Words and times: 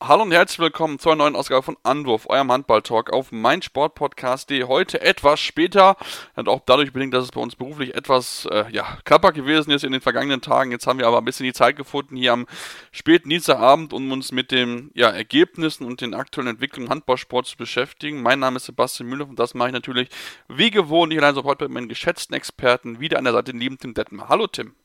Hallo 0.00 0.22
und 0.22 0.30
herzlich 0.30 0.60
willkommen 0.60 1.00
zur 1.00 1.16
neuen 1.16 1.34
Ausgabe 1.34 1.64
von 1.64 1.76
Anwurf, 1.82 2.26
eurem 2.30 2.52
Handball-Talk 2.52 3.12
auf 3.12 3.32
meinsportpodcast.de. 3.32 4.62
Heute 4.62 5.00
etwas 5.00 5.40
später, 5.40 5.96
und 6.36 6.48
auch 6.48 6.60
dadurch 6.64 6.92
bedingt, 6.92 7.14
dass 7.14 7.24
es 7.24 7.32
bei 7.32 7.40
uns 7.40 7.56
beruflich 7.56 7.96
etwas 7.96 8.46
äh, 8.48 8.66
ja, 8.70 8.98
knapper 9.04 9.32
gewesen 9.32 9.72
ist 9.72 9.82
in 9.82 9.90
den 9.90 10.00
vergangenen 10.00 10.40
Tagen. 10.40 10.70
Jetzt 10.70 10.86
haben 10.86 11.00
wir 11.00 11.08
aber 11.08 11.18
ein 11.18 11.24
bisschen 11.24 11.46
die 11.46 11.52
Zeit 11.52 11.74
gefunden, 11.74 12.14
hier 12.14 12.32
am 12.32 12.46
späten 12.92 13.28
Dienstagabend, 13.28 13.92
um 13.92 14.12
uns 14.12 14.30
mit 14.30 14.52
den 14.52 14.92
ja, 14.94 15.08
Ergebnissen 15.08 15.84
und 15.84 16.00
den 16.00 16.14
aktuellen 16.14 16.50
Entwicklungen 16.50 16.86
im 16.86 16.92
Handballsport 16.92 17.46
zu 17.46 17.56
beschäftigen. 17.56 18.22
Mein 18.22 18.38
Name 18.38 18.58
ist 18.58 18.66
Sebastian 18.66 19.08
Müller 19.08 19.28
und 19.28 19.36
das 19.36 19.54
mache 19.54 19.70
ich 19.70 19.74
natürlich 19.74 20.10
wie 20.46 20.70
gewohnt 20.70 21.12
hier 21.12 21.20
allein 21.20 21.34
so 21.34 21.42
heute 21.42 21.64
mit 21.64 21.72
meinen 21.72 21.88
geschätzten 21.88 22.36
Experten 22.36 23.00
wieder 23.00 23.18
an 23.18 23.24
der 23.24 23.32
Seite, 23.32 23.50
den 23.50 23.60
lieben 23.60 23.78
Tim 23.78 23.94
Detmer. 23.94 24.28
Hallo 24.28 24.46
Tim. 24.46 24.76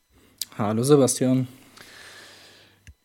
Hallo 0.57 0.81
Sebastian. 0.81 1.47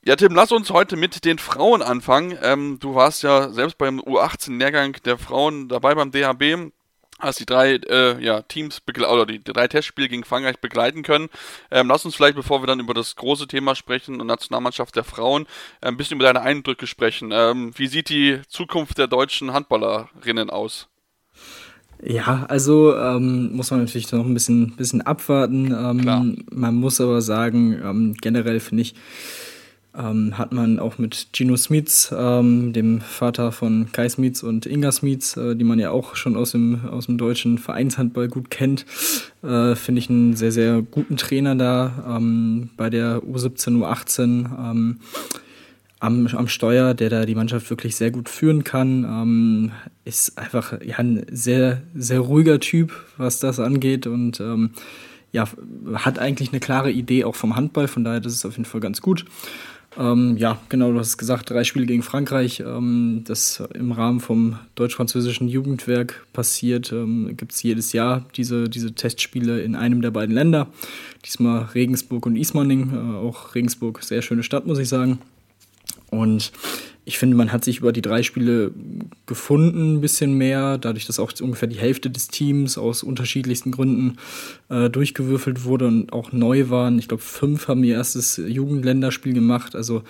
Ja, 0.04 0.16
Tim, 0.16 0.34
lass 0.34 0.52
uns 0.52 0.70
heute 0.70 0.96
mit 0.96 1.24
den 1.24 1.38
Frauen 1.38 1.82
anfangen. 1.82 2.38
Ähm, 2.42 2.78
du 2.80 2.94
warst 2.94 3.22
ja 3.22 3.50
selbst 3.50 3.78
beim 3.78 4.00
U18-Lehrgang 4.00 4.96
der 5.04 5.18
Frauen 5.18 5.68
dabei 5.68 5.94
beim 5.94 6.10
DHB 6.10 6.70
hast 7.18 7.40
die 7.40 7.46
drei 7.46 7.74
äh, 7.74 8.22
ja, 8.22 8.42
Teams 8.42 8.80
oder 8.86 9.26
die, 9.26 9.42
drei 9.42 9.68
Testspiele 9.68 10.08
gegen 10.08 10.24
Frankreich 10.24 10.58
begleiten 10.58 11.02
können. 11.02 11.28
Ähm, 11.70 11.88
lass 11.88 12.04
uns 12.04 12.14
vielleicht, 12.14 12.36
bevor 12.36 12.62
wir 12.62 12.66
dann 12.66 12.80
über 12.80 12.94
das 12.94 13.16
große 13.16 13.48
Thema 13.48 13.74
sprechen 13.74 14.20
und 14.20 14.26
Nationalmannschaft 14.26 14.94
der 14.96 15.04
Frauen, 15.04 15.46
äh, 15.80 15.88
ein 15.88 15.96
bisschen 15.96 16.16
über 16.16 16.26
deine 16.26 16.42
Eindrücke 16.42 16.86
sprechen. 16.86 17.30
Ähm, 17.32 17.72
wie 17.76 17.88
sieht 17.88 18.08
die 18.08 18.40
Zukunft 18.48 18.98
der 18.98 19.08
deutschen 19.08 19.52
Handballerinnen 19.52 20.50
aus? 20.50 20.88
Ja, 22.00 22.46
also 22.48 22.96
ähm, 22.96 23.56
muss 23.56 23.72
man 23.72 23.80
natürlich 23.80 24.12
noch 24.12 24.24
ein 24.24 24.34
bisschen, 24.34 24.76
bisschen 24.76 25.02
abwarten. 25.02 25.72
Ähm, 25.72 26.44
man 26.52 26.74
muss 26.76 27.00
aber 27.00 27.20
sagen, 27.20 27.72
ähm, 27.82 28.14
generell 28.20 28.60
finde 28.60 28.82
ich, 28.82 28.94
ähm, 29.96 30.36
hat 30.36 30.52
man 30.52 30.78
auch 30.78 30.98
mit 30.98 31.28
Gino 31.32 31.56
Smits, 31.56 32.14
ähm, 32.16 32.72
dem 32.72 33.00
Vater 33.00 33.52
von 33.52 33.90
Kai 33.92 34.08
Smits 34.08 34.42
und 34.42 34.66
Inga 34.66 34.92
Smits, 34.92 35.36
äh, 35.36 35.56
die 35.56 35.64
man 35.64 35.78
ja 35.78 35.90
auch 35.90 36.14
schon 36.14 36.36
aus 36.36 36.52
dem, 36.52 36.86
aus 36.88 37.06
dem 37.06 37.18
deutschen 37.18 37.58
Vereinshandball 37.58 38.28
gut 38.28 38.50
kennt, 38.50 38.86
äh, 39.42 39.74
finde 39.74 39.98
ich 39.98 40.10
einen 40.10 40.36
sehr, 40.36 40.52
sehr 40.52 40.82
guten 40.82 41.16
Trainer 41.16 41.56
da 41.56 42.16
ähm, 42.16 42.70
bei 42.76 42.90
der 42.90 43.22
U17, 43.22 43.78
U18 43.78 44.70
ähm, 44.70 45.00
am, 46.00 46.26
am 46.28 46.48
Steuer, 46.48 46.94
der 46.94 47.10
da 47.10 47.26
die 47.26 47.34
Mannschaft 47.34 47.68
wirklich 47.70 47.96
sehr 47.96 48.10
gut 48.10 48.28
führen 48.28 48.64
kann. 48.64 49.04
Ähm, 49.04 49.72
ist 50.04 50.38
einfach 50.38 50.80
ja, 50.82 50.98
ein 50.98 51.26
sehr, 51.30 51.82
sehr 51.94 52.20
ruhiger 52.20 52.60
Typ, 52.60 52.92
was 53.16 53.40
das 53.40 53.58
angeht 53.58 54.06
und 54.06 54.40
ähm, 54.40 54.70
ja, 55.32 55.46
hat 55.94 56.18
eigentlich 56.18 56.52
eine 56.52 56.60
klare 56.60 56.90
Idee 56.90 57.24
auch 57.24 57.34
vom 57.34 57.56
Handball, 57.56 57.88
von 57.88 58.04
daher 58.04 58.20
das 58.20 58.32
ist 58.32 58.46
auf 58.46 58.52
jeden 58.52 58.64
Fall 58.64 58.80
ganz 58.80 59.02
gut. 59.02 59.24
Ähm, 59.98 60.36
ja, 60.36 60.58
genau, 60.68 60.92
du 60.92 60.98
hast 61.00 61.08
es 61.08 61.18
gesagt, 61.18 61.50
drei 61.50 61.64
Spiele 61.64 61.84
gegen 61.84 62.04
Frankreich. 62.04 62.60
Ähm, 62.60 63.24
das 63.26 63.62
im 63.74 63.90
Rahmen 63.90 64.20
vom 64.20 64.58
deutsch-französischen 64.76 65.48
Jugendwerk 65.48 66.24
passiert. 66.32 66.92
Ähm, 66.92 67.34
Gibt 67.36 67.52
es 67.52 67.62
jedes 67.64 67.92
Jahr 67.92 68.24
diese, 68.36 68.68
diese 68.68 68.94
Testspiele 68.94 69.60
in 69.60 69.74
einem 69.74 70.00
der 70.00 70.12
beiden 70.12 70.34
Länder. 70.34 70.68
Diesmal 71.24 71.64
Regensburg 71.74 72.26
und 72.26 72.36
Ismaning. 72.36 72.92
Äh, 72.94 73.16
auch 73.16 73.56
Regensburg, 73.56 74.02
sehr 74.04 74.22
schöne 74.22 74.44
Stadt, 74.44 74.66
muss 74.66 74.78
ich 74.78 74.88
sagen. 74.88 75.18
Und 76.10 76.52
ich 77.08 77.16
finde, 77.16 77.38
man 77.38 77.52
hat 77.52 77.64
sich 77.64 77.78
über 77.78 77.90
die 77.90 78.02
drei 78.02 78.22
Spiele 78.22 78.70
gefunden, 79.24 79.94
ein 79.94 80.00
bisschen 80.02 80.34
mehr, 80.34 80.76
dadurch, 80.76 81.06
dass 81.06 81.18
auch 81.18 81.32
ungefähr 81.40 81.66
die 81.66 81.78
Hälfte 81.78 82.10
des 82.10 82.28
Teams 82.28 82.76
aus 82.76 83.02
unterschiedlichsten 83.02 83.70
Gründen 83.70 84.18
äh, 84.68 84.90
durchgewürfelt 84.90 85.64
wurde 85.64 85.86
und 85.86 86.12
auch 86.12 86.32
neu 86.32 86.68
waren. 86.68 86.98
Ich 86.98 87.08
glaube, 87.08 87.22
fünf 87.22 87.66
haben 87.66 87.82
ihr 87.82 87.94
erstes 87.94 88.36
Jugendländerspiel 88.36 89.32
gemacht. 89.32 89.74
Also 89.74 90.02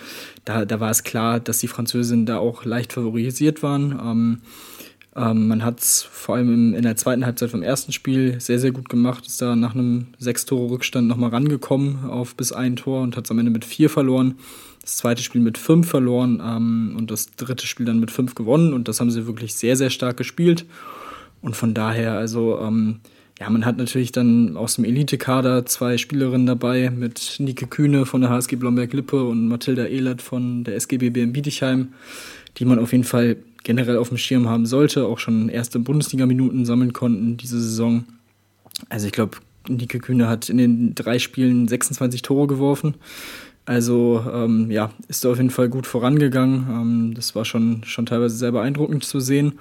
da, 0.45 0.65
da 0.65 0.81
war 0.81 0.91
es 0.91 1.05
klar, 1.05 1.39
dass 1.39 1.59
die 1.59 1.69
Französinnen 1.69 2.27
da 2.27 2.39
auch 2.39 2.65
leicht 2.65 2.93
favorisiert 2.95 3.63
waren. 3.63 3.93
Ähm, 3.93 4.39
ähm, 5.15 5.47
man 5.47 5.65
hat 5.65 5.79
es 5.79 6.03
vor 6.03 6.35
allem 6.35 6.75
in, 6.75 6.83
der 6.83 6.97
zweiten 6.97 7.25
Halbzeit 7.25 7.51
vom 7.51 7.63
ersten 7.63 7.93
Spiel 7.93 8.41
sehr, 8.41 8.59
sehr 8.59 8.73
gut 8.73 8.89
gemacht, 8.89 9.25
ist 9.25 9.41
da 9.41 9.55
nach 9.55 9.77
einem 9.77 10.09
Sechs-Tore-Rückstand 10.19 11.07
nochmal 11.07 11.31
rangekommen 11.31 12.11
auf 12.11 12.35
bis 12.35 12.51
ein 12.51 12.75
Tor 12.75 13.03
und 13.03 13.17
hat 13.17 13.27
es 13.27 13.31
am 13.31 13.39
Ende 13.39 13.53
mit 13.53 13.65
vier 13.65 13.89
verloren 13.89 14.35
das 14.89 14.97
zweite 14.97 15.23
Spiel 15.23 15.43
mit 15.43 15.59
fünf 15.59 15.87
verloren 15.87 16.41
ähm, 16.43 16.95
und 16.97 17.11
das 17.11 17.37
dritte 17.37 17.67
Spiel 17.67 17.85
dann 17.85 18.01
mit 18.01 18.11
fünf 18.11 18.35
gewonnen. 18.35 18.73
Und 18.73 18.89
das 18.89 19.01
haben 19.01 19.11
sie 19.11 19.27
wirklich 19.27 19.55
sehr, 19.55 19.77
sehr 19.77 19.91
stark 19.91 20.17
gespielt. 20.17 20.65
Und 21.43 21.57
von 21.57 21.75
daher, 21.75 22.15
also, 22.15 22.59
ähm, 22.59 23.01
ja, 23.39 23.51
man 23.51 23.67
hat 23.67 23.77
natürlich 23.77 24.13
dann 24.13 24.57
aus 24.57 24.77
dem 24.77 24.87
Elite-Kader 24.87 25.67
zwei 25.67 25.99
Spielerinnen 25.99 26.47
dabei 26.47 26.89
mit 26.89 27.37
Nike 27.39 27.67
Kühne 27.67 28.07
von 28.07 28.23
der 28.23 28.31
HSG 28.31 28.57
Blomberg-Lippe 28.57 29.25
und 29.25 29.49
Mathilda 29.49 29.85
Ehlert 29.85 30.23
von 30.23 30.65
der 30.65 30.75
SGBB 30.77 31.19
in 31.19 31.35
Bietigheim, 31.35 31.89
die 32.57 32.65
man 32.65 32.79
auf 32.79 32.93
jeden 32.93 33.05
Fall 33.05 33.37
generell 33.65 33.99
auf 33.99 34.09
dem 34.09 34.17
Schirm 34.17 34.49
haben 34.49 34.65
sollte, 34.65 35.05
auch 35.05 35.19
schon 35.19 35.51
erste 35.51 35.79
Bundesliga-Minuten 35.79 36.65
sammeln 36.65 36.95
konnten 36.95 37.37
diese 37.37 37.61
Saison. 37.61 38.05
Also 38.89 39.07
ich 39.07 39.13
glaube, 39.13 39.37
Nike 39.69 39.99
Kühne 39.99 40.29
hat 40.29 40.49
in 40.49 40.57
den 40.57 40.95
drei 40.95 41.19
Spielen 41.19 41.69
26 41.69 42.23
Tore 42.23 42.47
geworfen. 42.47 42.95
Also 43.69 44.25
ähm, 44.33 44.71
ja, 44.71 44.91
ist 45.09 45.27
auf 45.27 45.37
jeden 45.37 45.51
Fall 45.51 45.69
gut 45.69 45.87
vorangegangen. 45.87 46.67
Ähm, 46.71 47.13
das 47.15 47.35
war 47.35 47.45
schon, 47.45 47.83
schon 47.85 48.07
teilweise 48.07 48.35
sehr 48.35 48.51
beeindruckend 48.51 49.05
zu 49.05 49.21
sehen. 49.21 49.59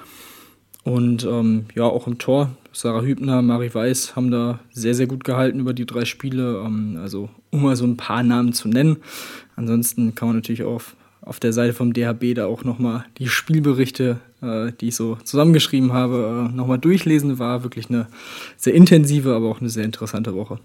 Und 0.85 1.25
ähm, 1.25 1.65
ja, 1.75 1.83
auch 1.83 2.07
im 2.07 2.17
Tor, 2.17 2.51
Sarah 2.71 3.01
Hübner, 3.01 3.41
Marie 3.41 3.73
Weiß 3.73 4.15
haben 4.15 4.31
da 4.31 4.61
sehr, 4.71 4.95
sehr 4.95 5.07
gut 5.07 5.25
gehalten 5.25 5.59
über 5.59 5.73
die 5.73 5.85
drei 5.85 6.05
Spiele. 6.05 6.63
Ähm, 6.65 6.97
also 7.01 7.27
um 7.51 7.63
mal 7.63 7.75
so 7.75 7.83
ein 7.83 7.97
paar 7.97 8.23
Namen 8.23 8.53
zu 8.53 8.69
nennen. 8.69 8.95
Ansonsten 9.57 10.15
kann 10.15 10.29
man 10.29 10.37
natürlich 10.37 10.63
auf, 10.63 10.95
auf 11.19 11.41
der 11.41 11.51
Seite 11.51 11.73
vom 11.73 11.91
DHB 11.91 12.33
da 12.33 12.45
auch 12.45 12.63
nochmal 12.63 13.03
die 13.17 13.27
Spielberichte, 13.27 14.21
äh, 14.41 14.71
die 14.79 14.87
ich 14.87 14.95
so 14.95 15.17
zusammengeschrieben 15.21 15.91
habe, 15.91 16.47
äh, 16.49 16.55
nochmal 16.55 16.79
durchlesen. 16.79 17.39
War 17.39 17.63
wirklich 17.63 17.89
eine 17.89 18.07
sehr 18.55 18.73
intensive, 18.73 19.35
aber 19.35 19.49
auch 19.49 19.59
eine 19.59 19.69
sehr 19.69 19.83
interessante 19.83 20.33
Woche. 20.33 20.59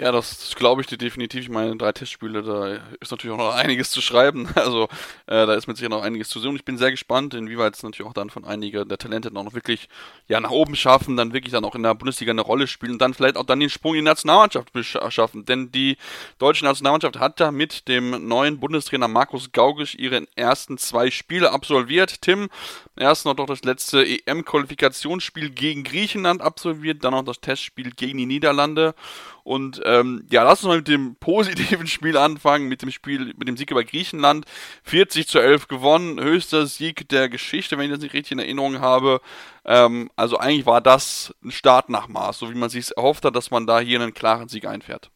Ja, 0.00 0.12
das 0.12 0.54
glaube 0.56 0.80
ich 0.80 0.86
dir 0.86 0.96
definitiv. 0.96 1.42
Ich 1.42 1.50
meine, 1.50 1.76
drei 1.76 1.92
Testspiele, 1.92 2.42
da 2.42 2.78
ist 3.00 3.10
natürlich 3.10 3.34
auch 3.34 3.38
noch 3.38 3.54
einiges 3.54 3.90
zu 3.90 4.00
schreiben. 4.00 4.48
Also 4.60 4.84
äh, 5.26 5.46
da 5.46 5.54
ist 5.54 5.66
mit 5.66 5.76
Sicherheit 5.76 5.90
noch 5.90 6.02
einiges 6.02 6.28
zu 6.28 6.38
sehen. 6.38 6.50
Und 6.50 6.56
ich 6.56 6.64
bin 6.64 6.78
sehr 6.78 6.90
gespannt, 6.90 7.34
inwieweit 7.34 7.74
es 7.74 7.82
natürlich 7.82 8.08
auch 8.08 8.14
dann 8.14 8.30
von 8.30 8.44
einigen 8.44 8.88
der 8.88 8.98
Talente 8.98 9.30
noch 9.30 9.52
wirklich 9.52 9.88
ja, 10.28 10.40
nach 10.40 10.50
oben 10.50 10.74
schaffen, 10.76 11.16
dann 11.16 11.32
wirklich 11.32 11.52
dann 11.52 11.64
auch 11.64 11.74
in 11.74 11.82
der 11.82 11.94
Bundesliga 11.94 12.30
eine 12.30 12.40
Rolle 12.40 12.66
spielen 12.66 12.92
und 12.92 13.02
dann 13.02 13.14
vielleicht 13.14 13.36
auch 13.36 13.44
dann 13.44 13.60
den 13.60 13.68
Sprung 13.68 13.94
in 13.94 14.04
die 14.04 14.08
Nationalmannschaft 14.08 14.70
schaffen. 15.08 15.44
Denn 15.44 15.70
die 15.70 15.96
deutsche 16.38 16.64
Nationalmannschaft 16.64 17.18
hat 17.18 17.40
da 17.40 17.50
mit 17.50 17.88
dem 17.88 18.26
neuen 18.26 18.58
Bundestrainer 18.58 19.08
Markus 19.08 19.52
Gaugisch 19.52 19.94
ihre 19.94 20.26
ersten 20.34 20.78
zwei 20.78 21.10
Spiele 21.10 21.52
absolviert. 21.52 22.22
Tim, 22.22 22.48
erst 22.96 23.26
noch 23.26 23.34
das 23.34 23.64
letzte 23.64 24.06
EM-Qualifikationsspiel 24.06 25.50
gegen 25.50 25.84
Griechenland 25.84 26.40
absolviert, 26.40 27.04
dann 27.04 27.12
noch 27.12 27.24
das 27.24 27.40
Testspiel 27.40 27.90
gegen 27.90 28.18
die 28.18 28.26
Niederlande. 28.26 28.94
Und 29.50 29.80
ähm, 29.84 30.24
ja, 30.30 30.44
lass 30.44 30.62
uns 30.62 30.68
mal 30.68 30.76
mit 30.76 30.86
dem 30.86 31.16
positiven 31.18 31.88
Spiel 31.88 32.16
anfangen, 32.16 32.68
mit 32.68 32.82
dem 32.82 32.92
Spiel, 32.92 33.34
mit 33.36 33.48
dem 33.48 33.56
Sieg 33.56 33.72
über 33.72 33.82
Griechenland. 33.82 34.44
40 34.84 35.26
zu 35.26 35.40
11 35.40 35.66
gewonnen, 35.66 36.20
höchster 36.20 36.68
Sieg 36.68 37.08
der 37.08 37.28
Geschichte, 37.28 37.76
wenn 37.76 37.86
ich 37.86 37.90
das 37.90 37.98
nicht 38.00 38.14
richtig 38.14 38.30
in 38.30 38.38
Erinnerung 38.38 38.78
habe. 38.78 39.20
Ähm, 39.64 40.08
also 40.14 40.38
eigentlich 40.38 40.66
war 40.66 40.80
das 40.80 41.34
ein 41.42 41.50
Start 41.50 41.88
nach 41.88 42.06
Maß, 42.06 42.38
so 42.38 42.48
wie 42.48 42.54
man 42.54 42.70
sich 42.70 42.96
erhofft 42.96 43.24
hat, 43.24 43.34
dass 43.34 43.50
man 43.50 43.66
da 43.66 43.80
hier 43.80 44.00
einen 44.00 44.14
klaren 44.14 44.46
Sieg 44.46 44.66
einfährt. 44.66 45.10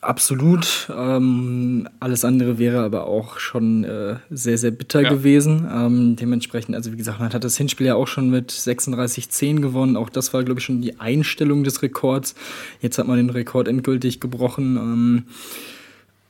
Absolut. 0.00 0.88
Ähm, 0.94 1.88
alles 2.00 2.24
andere 2.24 2.58
wäre 2.58 2.80
aber 2.80 3.06
auch 3.06 3.38
schon 3.38 3.84
äh, 3.84 4.16
sehr, 4.30 4.56
sehr 4.56 4.70
bitter 4.70 5.02
ja. 5.02 5.10
gewesen. 5.10 5.68
Ähm, 5.70 6.16
dementsprechend, 6.16 6.74
also 6.74 6.92
wie 6.92 6.96
gesagt, 6.96 7.20
man 7.20 7.32
hat 7.32 7.44
das 7.44 7.56
Hinspiel 7.56 7.86
ja 7.88 7.94
auch 7.94 8.08
schon 8.08 8.30
mit 8.30 8.50
36-10 8.50 9.60
gewonnen. 9.60 9.96
Auch 9.96 10.08
das 10.08 10.32
war, 10.32 10.42
glaube 10.44 10.60
ich, 10.60 10.66
schon 10.66 10.80
die 10.80 10.98
Einstellung 10.98 11.62
des 11.62 11.82
Rekords. 11.82 12.34
Jetzt 12.80 12.98
hat 12.98 13.06
man 13.06 13.18
den 13.18 13.30
Rekord 13.30 13.68
endgültig 13.68 14.18
gebrochen. 14.18 14.76
Ähm, 14.76 15.24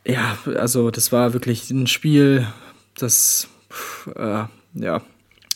ja, 0.05 0.37
also 0.57 0.91
das 0.91 1.13
war 1.13 1.33
wirklich 1.33 1.71
ein 1.71 1.87
Spiel, 1.87 2.47
das 2.97 3.49
äh, 4.17 4.45
ja, 4.75 5.03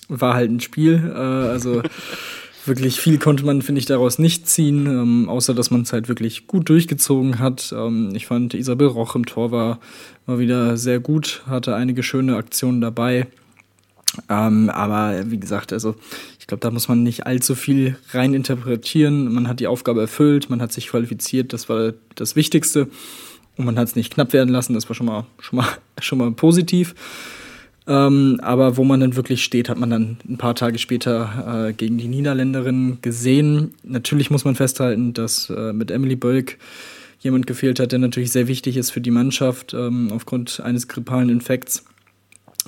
war 0.08 0.34
halt 0.34 0.50
ein 0.50 0.60
Spiel. 0.60 1.12
Äh, 1.12 1.18
also 1.18 1.82
wirklich 2.66 3.00
viel 3.00 3.18
konnte 3.18 3.44
man, 3.44 3.62
finde 3.62 3.78
ich, 3.78 3.86
daraus 3.86 4.18
nicht 4.18 4.48
ziehen, 4.48 4.86
ähm, 4.86 5.28
außer 5.28 5.54
dass 5.54 5.70
man 5.70 5.82
es 5.82 5.92
halt 5.92 6.08
wirklich 6.08 6.46
gut 6.46 6.68
durchgezogen 6.68 7.38
hat. 7.38 7.74
Ähm, 7.76 8.12
ich 8.14 8.26
fand, 8.26 8.54
Isabel 8.54 8.88
Roch 8.88 9.14
im 9.14 9.26
Tor 9.26 9.50
war, 9.50 9.80
war 10.26 10.38
wieder 10.38 10.76
sehr 10.76 11.00
gut, 11.00 11.42
hatte 11.46 11.74
einige 11.74 12.02
schöne 12.02 12.36
Aktionen 12.36 12.80
dabei. 12.80 13.26
Ähm, 14.28 14.70
aber 14.70 15.30
wie 15.30 15.38
gesagt, 15.38 15.72
also 15.72 15.96
ich 16.38 16.46
glaube, 16.46 16.60
da 16.60 16.70
muss 16.70 16.88
man 16.88 17.02
nicht 17.02 17.26
allzu 17.26 17.54
viel 17.54 17.96
rein 18.12 18.34
interpretieren. 18.34 19.32
Man 19.32 19.48
hat 19.48 19.60
die 19.60 19.66
Aufgabe 19.66 20.02
erfüllt, 20.02 20.50
man 20.50 20.62
hat 20.62 20.72
sich 20.72 20.88
qualifiziert, 20.88 21.52
das 21.52 21.68
war 21.68 21.94
das 22.14 22.36
Wichtigste. 22.36 22.88
Und 23.56 23.66
man 23.66 23.78
hat 23.78 23.88
es 23.88 23.96
nicht 23.96 24.12
knapp 24.12 24.32
werden 24.32 24.50
lassen, 24.50 24.74
das 24.74 24.88
war 24.88 24.94
schon 24.94 25.06
mal, 25.06 25.26
schon 25.38 25.58
mal, 25.58 25.68
schon 26.00 26.18
mal 26.18 26.30
positiv. 26.32 26.94
Ähm, 27.86 28.40
aber 28.42 28.76
wo 28.76 28.84
man 28.84 29.00
dann 29.00 29.16
wirklich 29.16 29.44
steht, 29.44 29.68
hat 29.68 29.78
man 29.78 29.90
dann 29.90 30.16
ein 30.26 30.38
paar 30.38 30.54
Tage 30.54 30.78
später 30.78 31.68
äh, 31.68 31.72
gegen 31.74 31.98
die 31.98 32.08
Niederländerin 32.08 32.98
gesehen. 33.02 33.74
Natürlich 33.82 34.30
muss 34.30 34.44
man 34.44 34.54
festhalten, 34.54 35.12
dass 35.12 35.50
äh, 35.50 35.72
mit 35.72 35.90
Emily 35.90 36.16
Bölk 36.16 36.58
jemand 37.20 37.46
gefehlt 37.46 37.80
hat, 37.80 37.92
der 37.92 37.98
natürlich 37.98 38.32
sehr 38.32 38.48
wichtig 38.48 38.76
ist 38.76 38.90
für 38.90 39.00
die 39.00 39.10
Mannschaft 39.10 39.74
ähm, 39.74 40.10
aufgrund 40.12 40.60
eines 40.60 40.88
grippalen 40.88 41.28
Infekts. 41.28 41.84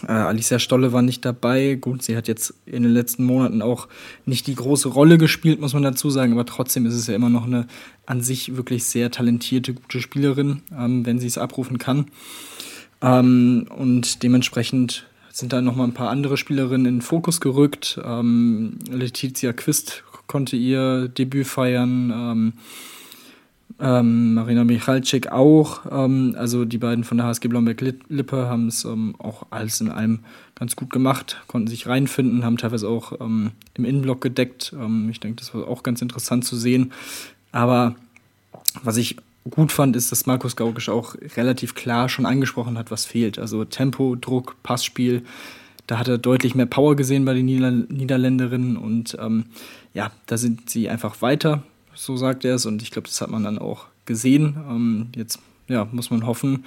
Äh, 0.03 0.13
Alicia 0.13 0.59
Stolle 0.59 0.93
war 0.93 1.03
nicht 1.03 1.25
dabei. 1.25 1.77
Gut, 1.77 2.03
sie 2.03 2.17
hat 2.17 2.29
jetzt 2.29 2.55
in 2.67 2.83
den 2.83 2.93
letzten 2.93 3.25
Monaten 3.25 3.62
auch 3.62 3.89
nicht 4.27 4.47
die 4.47 4.55
große 4.55 4.89
Rolle 4.89 5.17
gespielt, 5.17 5.61
muss 5.61 5.73
man 5.73 5.83
dazu 5.83 6.11
sagen, 6.11 6.33
aber 6.33 6.45
trotzdem 6.45 6.85
ist 6.85 6.95
es 6.95 7.07
ja 7.07 7.15
immer 7.15 7.31
noch 7.31 7.47
eine 7.47 7.67
an 8.05 8.21
sich 8.21 8.57
wirklich 8.57 8.85
sehr 8.85 9.11
talentierte, 9.11 9.75
gute 9.75 10.01
Spielerin, 10.01 10.62
ähm, 10.77 11.07
wenn 11.07 11.19
sie 11.19 11.27
es 11.27 11.39
abrufen 11.39 11.79
kann. 11.79 12.07
Ähm, 13.03 13.67
und 13.77 14.23
dementsprechend 14.23 15.07
sind 15.31 15.53
da 15.53 15.61
nochmal 15.61 15.87
ein 15.87 15.95
paar 15.95 16.11
andere 16.11 16.37
Spielerinnen 16.37 16.87
in 16.87 16.95
den 16.97 17.03
Fokus 17.03 17.41
gerückt. 17.41 18.01
Ähm, 18.03 18.79
Letizia 18.91 19.53
Quist 19.53 20.03
konnte 20.27 20.57
ihr 20.57 21.09
Debüt 21.09 21.47
feiern. 21.47 22.11
Ähm, 22.11 22.53
ähm, 23.79 24.35
Marina 24.35 24.65
Michalczyk 24.65 25.29
auch. 25.33 25.81
Ähm, 25.91 26.35
also 26.39 26.65
die 26.65 26.79
beiden 26.79 27.05
von 27.05 27.19
der 27.19 27.27
HSG 27.27 27.49
Blomberg-Lippe 27.49 28.49
haben 28.49 28.69
es 28.69 28.85
ähm, 28.85 29.15
auch 29.19 29.47
alles 29.51 29.81
in 29.81 29.91
allem 29.91 30.21
ganz 30.55 30.77
gut 30.77 30.91
gemacht, 30.91 31.43
konnten 31.47 31.69
sich 31.69 31.87
reinfinden, 31.87 32.45
haben 32.45 32.57
teilweise 32.57 32.89
auch 32.89 33.21
ähm, 33.21 33.51
im 33.75 33.85
Innenblock 33.85 34.23
gedeckt. 34.23 34.73
Ähm, 34.79 35.09
ich 35.11 35.21
denke, 35.21 35.37
das 35.37 35.55
war 35.55 35.69
auch 35.69 35.83
ganz 35.83 36.01
interessant 36.01 36.47
zu 36.47 36.57
sehen. 36.57 36.93
Aber 37.53 37.97
was 38.83 38.97
ich 38.97 39.17
gut 39.51 39.73
fand, 39.73 39.97
ist, 39.97 40.13
dass 40.13 40.27
Markus 40.27 40.57
Gaugisch 40.57 40.89
auch 40.89 41.15
relativ 41.37 41.75
klar 41.75 42.09
schon 42.09 42.27
angesprochen 42.27 42.79
hat, 42.79 42.91
was 42.91 43.05
fehlt. 43.05 43.39
Also 43.39 43.65
Tempo, 43.65 44.17
Druck, 44.17 44.57
Passspiel. 44.63 45.23
Da 45.87 45.99
hat 45.99 46.09
er 46.09 46.19
deutlich 46.19 46.55
mehr 46.55 46.67
Power 46.67 46.97
gesehen 46.97 47.25
bei 47.25 47.35
den 47.35 47.47
Nieder 47.47 47.71
Niederländerinnen 47.71 48.77
und 48.77 49.17
ähm, 49.21 49.47
ja, 49.95 50.11
da 50.27 50.37
sind 50.37 50.69
sie 50.69 50.89
einfach 50.89 51.23
weiter, 51.23 51.63
so 51.95 52.17
sagt 52.17 52.45
er 52.45 52.57
es. 52.57 52.67
Und 52.67 52.83
ich 52.83 52.91
glaube, 52.91 53.09
das 53.09 53.21
hat 53.21 53.31
man 53.31 53.45
dann 53.45 53.59
auch 53.59 53.87
gesehen. 54.05 54.57
Ähm, 54.69 55.09
jetzt 55.15 55.39
ja, 55.69 55.87
muss 55.91 56.11
man 56.11 56.27
hoffen, 56.27 56.65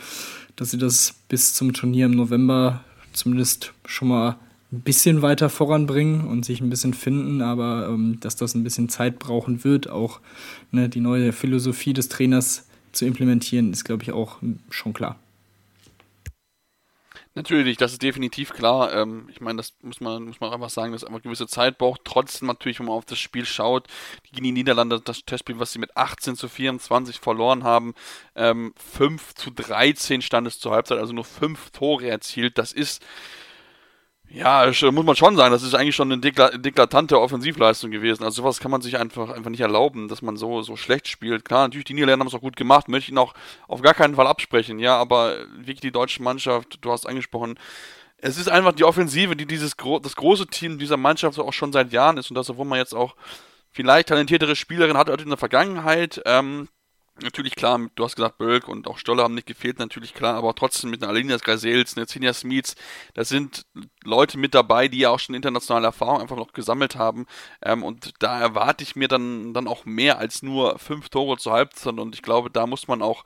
dass 0.55 0.71
sie 0.71 0.77
das 0.77 1.15
bis 1.27 1.53
zum 1.53 1.73
Turnier 1.73 2.05
im 2.05 2.11
November 2.11 2.83
zumindest 3.13 3.73
schon 3.85 4.07
mal 4.07 4.37
ein 4.71 4.81
bisschen 4.81 5.21
weiter 5.21 5.49
voranbringen 5.49 6.27
und 6.27 6.45
sich 6.45 6.61
ein 6.61 6.69
bisschen 6.69 6.93
finden, 6.93 7.41
aber 7.41 7.87
ähm, 7.89 8.19
dass 8.19 8.35
das 8.35 8.53
ein 8.53 8.63
bisschen 8.63 8.87
Zeit 8.87 9.17
brauchen 9.17 9.63
wird, 9.63 9.89
auch 9.89 10.19
ne, 10.71 10.89
die 10.89 10.99
neue 10.99 11.31
Philosophie 11.31 11.93
des 11.93 12.07
Trainers 12.07 12.68
zu 12.91 13.05
implementieren, 13.05 13.71
ist, 13.71 13.83
glaube 13.83 14.03
ich, 14.03 14.11
auch 14.11 14.37
schon 14.69 14.93
klar. 14.93 15.19
Natürlich, 17.35 17.77
das 17.77 17.93
ist 17.93 18.01
definitiv 18.01 18.51
klar. 18.51 18.93
Ähm, 18.93 19.27
ich 19.29 19.39
meine, 19.39 19.57
das 19.57 19.73
muss 19.81 20.01
man, 20.01 20.25
muss 20.25 20.41
man 20.41 20.51
einfach 20.51 20.69
sagen, 20.69 20.91
dass 20.91 21.03
es 21.03 21.07
einfach 21.07 21.21
gewisse 21.21 21.47
Zeit 21.47 21.77
braucht. 21.77 22.01
Trotzdem 22.03 22.47
natürlich, 22.47 22.79
wenn 22.79 22.87
man 22.87 22.95
auf 22.95 23.05
das 23.05 23.19
Spiel 23.19 23.45
schaut, 23.45 23.87
gegen 24.23 24.43
die 24.43 24.51
Niederlande, 24.51 24.99
das 24.99 25.23
Testspiel, 25.23 25.59
was 25.59 25.71
sie 25.71 25.79
mit 25.79 25.95
18 25.95 26.35
zu 26.35 26.49
24 26.49 27.19
verloren 27.19 27.63
haben, 27.63 27.93
ähm, 28.35 28.73
5 28.77 29.35
zu 29.35 29.51
13 29.51 30.21
stand 30.21 30.47
es 30.47 30.59
zur 30.59 30.73
Halbzeit, 30.73 30.97
also 30.97 31.13
nur 31.13 31.23
5 31.23 31.69
Tore 31.69 32.09
erzielt. 32.09 32.57
Das 32.57 32.73
ist 32.73 33.05
ja, 34.31 34.67
muss 34.67 35.05
man 35.05 35.15
schon 35.15 35.35
sagen, 35.35 35.51
das 35.51 35.63
ist 35.63 35.73
eigentlich 35.73 35.95
schon 35.95 36.11
eine 36.11 36.21
deklatante 36.21 37.19
Offensivleistung 37.19 37.89
gewesen. 37.89 38.23
Also 38.23 38.43
sowas 38.43 38.59
kann 38.59 38.69
man 38.69 38.81
sich 38.81 38.97
einfach, 38.97 39.29
einfach 39.29 39.49
nicht 39.49 39.61
erlauben, 39.61 40.07
dass 40.07 40.21
man 40.21 40.37
so, 40.37 40.61
so 40.61 40.75
schlecht 40.75 41.07
spielt. 41.07 41.45
Klar, 41.45 41.67
natürlich, 41.67 41.85
die 41.85 41.93
Niederländer 41.95 42.23
haben 42.23 42.27
es 42.27 42.35
auch 42.35 42.41
gut 42.41 42.55
gemacht, 42.55 42.87
möchte 42.87 43.05
ich 43.05 43.09
ihnen 43.09 43.17
auch 43.17 43.33
auf 43.67 43.81
gar 43.81 43.95
keinen 43.95 44.15
Fall 44.15 44.27
absprechen, 44.27 44.77
ja, 44.77 44.97
aber 44.97 45.37
wirklich 45.57 45.81
die 45.81 45.91
deutsche 45.91 46.21
Mannschaft, 46.21 46.77
du 46.81 46.91
hast 46.91 47.07
angesprochen, 47.07 47.57
es 48.17 48.37
ist 48.37 48.49
einfach 48.49 48.73
die 48.73 48.83
Offensive, 48.83 49.35
die 49.35 49.45
dieses 49.45 49.75
das 50.01 50.15
große 50.15 50.47
Team 50.47 50.77
dieser 50.77 50.97
Mannschaft 50.97 51.39
auch 51.39 51.53
schon 51.53 51.71
seit 51.71 51.91
Jahren 51.91 52.17
ist 52.17 52.29
und 52.29 52.35
das, 52.35 52.49
obwohl 52.49 52.65
man 52.65 52.77
jetzt 52.77 52.93
auch 52.93 53.15
vielleicht 53.71 54.09
talentiertere 54.09 54.55
Spielerin 54.55 54.97
hat 54.97 55.09
in 55.21 55.29
der 55.29 55.37
Vergangenheit, 55.37 56.21
ähm, 56.25 56.67
Natürlich 57.21 57.55
klar, 57.55 57.79
du 57.95 58.03
hast 58.03 58.15
gesagt, 58.15 58.37
Bölk 58.37 58.67
und 58.67 58.87
auch 58.87 58.97
Stoller 58.97 59.23
haben 59.23 59.33
nicht 59.33 59.47
gefehlt, 59.47 59.79
natürlich 59.79 60.13
klar, 60.13 60.35
aber 60.35 60.55
trotzdem 60.55 60.89
mit 60.89 61.03
einer 61.03 61.11
Alinias 61.11 61.41
Grazels, 61.41 61.97
einer 61.97 62.07
Zinja 62.07 62.33
Smits, 62.33 62.75
da 63.13 63.25
sind 63.25 63.65
Leute 64.03 64.37
mit 64.37 64.55
dabei, 64.55 64.87
die 64.87 64.99
ja 64.99 65.09
auch 65.09 65.19
schon 65.19 65.35
internationale 65.35 65.87
Erfahrung 65.87 66.21
einfach 66.21 66.37
noch 66.37 66.53
gesammelt 66.53 66.95
haben. 66.95 67.25
Ähm, 67.61 67.83
und 67.83 68.13
da 68.19 68.39
erwarte 68.39 68.83
ich 68.83 68.95
mir 68.95 69.07
dann, 69.07 69.53
dann 69.53 69.67
auch 69.67 69.85
mehr 69.85 70.17
als 70.17 70.41
nur 70.43 70.79
fünf 70.79 71.09
Tore 71.09 71.37
zur 71.37 71.53
Halbzeit. 71.53 71.99
Und 71.99 72.15
ich 72.15 72.21
glaube, 72.21 72.49
da 72.49 72.67
muss 72.67 72.87
man 72.87 73.01
auch 73.01 73.23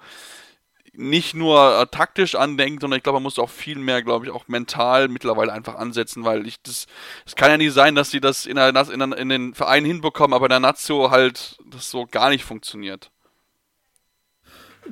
nicht 0.93 1.33
nur 1.33 1.79
äh, 1.79 1.87
taktisch 1.87 2.35
andenken, 2.35 2.79
sondern 2.79 2.97
ich 2.97 3.03
glaube, 3.03 3.17
man 3.17 3.23
muss 3.23 3.39
auch 3.39 3.49
viel 3.49 3.79
mehr, 3.79 4.03
glaube 4.03 4.25
ich, 4.25 4.31
auch 4.31 4.47
mental 4.47 5.07
mittlerweile 5.07 5.51
einfach 5.51 5.75
ansetzen, 5.75 6.23
weil 6.23 6.47
ich 6.47 6.61
das, 6.61 6.85
es 7.25 7.35
kann 7.35 7.49
ja 7.49 7.57
nicht 7.57 7.73
sein, 7.73 7.95
dass 7.95 8.11
sie 8.11 8.21
das 8.21 8.45
in, 8.45 8.55
der, 8.55 8.69
in, 8.69 9.11
in 9.13 9.29
den 9.29 9.53
Vereinen 9.55 9.85
hinbekommen, 9.87 10.33
aber 10.33 10.45
in 10.45 10.51
der 10.51 10.59
Nazio 10.59 11.09
halt 11.09 11.57
das 11.65 11.89
so 11.89 12.05
gar 12.05 12.29
nicht 12.29 12.43
funktioniert. 12.43 13.11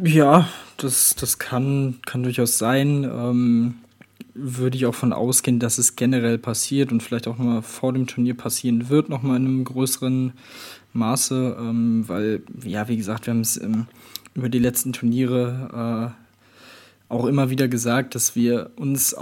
Ja, 0.04 0.48
das, 0.78 1.16
das 1.16 1.40
kann, 1.40 2.00
kann 2.06 2.24
durchaus 2.24 2.58
sein. 2.58 3.04
Ähm, 3.04 3.76
würde 4.34 4.78
ich 4.78 4.86
auch 4.86 4.96
von 4.96 5.14
ausgehen, 5.14 5.60
dass 5.60 5.78
es 5.78 5.96
generell 5.96 6.38
passiert 6.38 6.92
und 6.92 7.04
vielleicht 7.04 7.28
auch 7.28 7.38
nochmal 7.38 7.62
vor 7.62 7.94
dem 7.94 8.08
Turnier 8.08 8.36
passieren 8.36 8.90
wird, 8.90 9.10
nochmal 9.10 9.38
in 9.38 9.46
einem 9.46 9.64
größeren 9.66 10.34
Maße, 10.94 11.58
ähm, 11.60 12.04
weil, 12.08 12.42
ja, 12.64 12.88
wie 12.88 12.98
gesagt, 12.98 13.28
wir 13.28 13.34
haben 13.34 13.42
es 13.42 13.60
ähm, 13.62 13.88
über 14.34 14.50
die 14.50 14.60
letzten 14.60 14.94
Turniere 14.94 16.14
äh, 16.16 16.22
auch 17.12 17.26
immer 17.26 17.50
wieder 17.50 17.68
gesagt, 17.68 18.16
dass 18.16 18.36
wir 18.36 18.72
uns 18.78 19.14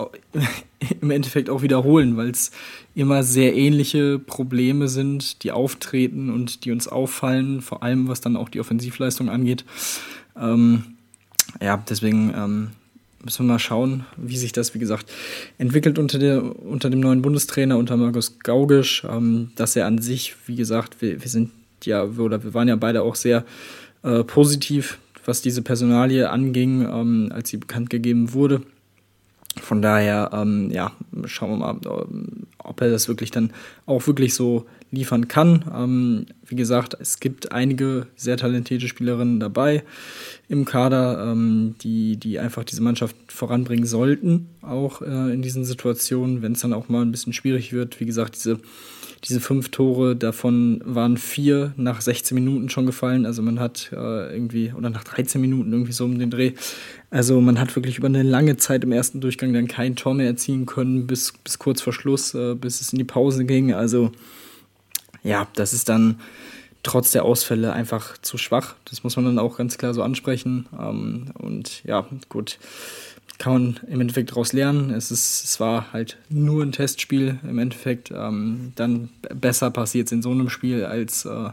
im 1.02 1.10
Endeffekt 1.10 1.50
auch 1.50 1.64
wiederholen, 1.64 2.18
weil 2.18 2.30
es 2.30 2.52
immer 2.94 3.24
sehr 3.24 3.56
ähnliche 3.56 4.20
Probleme 4.20 4.88
sind, 4.88 5.44
die 5.44 5.52
auftreten 5.52 6.30
und 6.30 6.66
die 6.66 6.72
uns 6.72 6.88
auffallen, 6.88 7.62
vor 7.62 7.82
allem 7.82 8.08
was 8.08 8.22
dann 8.22 8.36
auch 8.36 8.50
die 8.50 8.60
Offensivleistung 8.60 9.30
angeht. 9.30 9.66
Ähm, 10.38 10.98
ja, 11.62 11.84
deswegen 11.90 12.34
ähm, 12.36 12.68
müssen 13.24 13.46
wir 13.46 13.54
mal 13.54 13.60
schauen, 13.60 14.06
wie 14.18 14.38
sich 14.38 14.52
das, 14.52 14.74
wie 14.74 14.80
gesagt, 14.80 15.12
entwickelt 15.58 16.00
unter, 16.00 16.20
der, 16.20 16.44
unter 16.44 16.90
dem 16.90 17.00
neuen 17.00 17.22
Bundestrainer, 17.22 17.78
unter 17.78 17.98
Markus 17.98 18.40
Gaugisch, 18.40 19.04
ähm, 19.10 19.52
dass 19.56 19.76
er 19.76 19.86
an 19.86 20.00
sich, 20.00 20.36
wie 20.46 20.56
gesagt, 20.56 21.02
wir, 21.02 21.22
wir 21.22 21.30
sind 21.30 21.52
ja, 21.84 22.04
oder 22.04 22.44
wir 22.44 22.54
waren 22.54 22.68
ja 22.68 22.76
beide 22.76 23.02
auch 23.04 23.16
sehr 23.16 23.46
äh, 24.04 24.24
positiv, 24.24 25.00
was 25.26 25.42
diese 25.42 25.62
Personalie 25.62 26.30
anging, 26.30 26.82
ähm, 26.82 27.32
als 27.34 27.50
sie 27.50 27.58
bekannt 27.58 27.90
gegeben 27.90 28.34
wurde. 28.34 28.62
Von 29.58 29.82
daher, 29.82 30.30
ähm, 30.34 30.70
ja, 30.72 30.92
schauen 31.26 31.52
wir 31.52 31.58
mal, 31.58 31.80
ob 32.60 32.82
er 32.82 32.90
das 32.90 33.08
wirklich 33.08 33.32
dann 33.32 33.52
auch 33.86 34.06
wirklich 34.08 34.36
so 34.36 34.66
liefern 34.92 35.28
kann. 35.28 35.66
Ähm, 35.74 36.26
wie 36.46 36.56
gesagt, 36.56 36.98
es 37.00 37.20
gibt 37.20 37.52
einige 37.52 38.08
sehr 38.16 38.38
talentierte 38.38 38.88
Spielerinnen 38.88 39.40
dabei 39.40 39.84
im 40.48 40.66
Kader, 40.66 41.32
ähm, 41.32 41.76
die, 41.82 42.18
die 42.18 42.40
einfach 42.40 42.64
diese 42.64 42.82
Mannschaft 42.82 43.16
voranbringen 43.28 43.86
sollten, 43.86 44.48
auch 44.62 45.02
äh, 45.02 45.34
in 45.34 45.42
diesen 45.42 45.66
Situationen, 45.66 46.42
wenn 46.42 46.54
es 46.54 46.62
dann 46.62 46.74
auch 46.74 46.90
mal 46.90 47.02
ein 47.02 47.12
bisschen 47.12 47.34
schwierig 47.34 47.74
wird. 47.74 48.00
Wie 48.00 48.06
gesagt, 48.06 48.36
diese 48.36 48.60
diese 49.24 49.40
fünf 49.42 49.70
Tore, 49.70 50.16
davon 50.16 50.82
waren 50.86 51.18
vier 51.18 51.74
nach 51.76 52.02
16 52.02 52.36
Minuten 52.36 52.70
schon 52.70 52.86
gefallen. 52.86 53.26
Also 53.26 53.42
man 53.42 53.60
hat 53.60 53.90
äh, 53.92 54.34
irgendwie, 54.34 54.74
oder 54.74 54.90
nach 54.90 55.04
13 55.04 55.42
Minuten 55.42 55.72
irgendwie 55.72 55.92
so 55.92 56.06
um 56.06 56.18
den 56.18 56.30
Dreh. 56.30 56.54
Also 57.10 57.42
man 57.42 57.60
hat 57.60 57.76
wirklich 57.76 57.98
über 57.98 58.08
eine 58.08 58.24
lange 58.24 58.58
Zeit 58.58 58.84
im 58.84 58.92
ersten 58.92 59.20
Durchgang 59.20 59.54
dann 59.54 59.68
kein 59.68 59.96
Tor 59.96 60.14
mehr 60.14 60.28
erzielen 60.28 60.66
können, 60.66 61.08
bis, 61.08 61.34
bis 61.44 61.60
kurz 61.60 61.82
vor 61.82 61.94
Schluss, 61.94 62.34
äh, 62.34 62.56
bis 62.56 62.82
es 62.82 62.94
in 62.94 63.00
die 63.00 63.06
Pause 63.06 63.46
ging. 63.46 63.74
Also 63.74 64.12
ja, 65.24 65.48
das 65.56 65.74
ist 65.74 65.90
dann 65.90 66.20
trotz 66.84 67.12
der 67.12 67.26
Ausfälle 67.26 67.74
einfach 67.74 68.18
zu 68.20 68.38
schwach. 68.38 68.76
Das 68.86 69.04
muss 69.04 69.16
man 69.16 69.26
dann 69.26 69.40
auch 69.40 69.58
ganz 69.58 69.78
klar 69.78 69.94
so 69.94 70.02
ansprechen. 70.02 70.68
Ähm, 70.80 71.32
und 71.34 71.84
ja, 71.84 72.08
gut, 72.30 72.58
kann 73.40 73.54
man 73.54 73.80
im 73.88 74.02
Endeffekt 74.02 74.32
daraus 74.32 74.54
lernen. 74.54 74.92
Es, 74.92 75.12
ist, 75.12 75.46
es 75.46 75.60
war 75.60 75.92
halt 75.94 76.18
nur 76.30 76.62
ein 76.62 76.74
Testspiel 76.74 77.40
im 77.42 77.58
Endeffekt. 77.58 78.12
Ähm, 78.12 78.74
dann 78.76 79.10
besser 79.34 79.72
passiert 79.72 80.08
es 80.08 80.12
in 80.12 80.22
so 80.22 80.30
einem 80.32 80.50
Spiel 80.50 80.86
als 80.86 81.26
äh, 81.26 81.50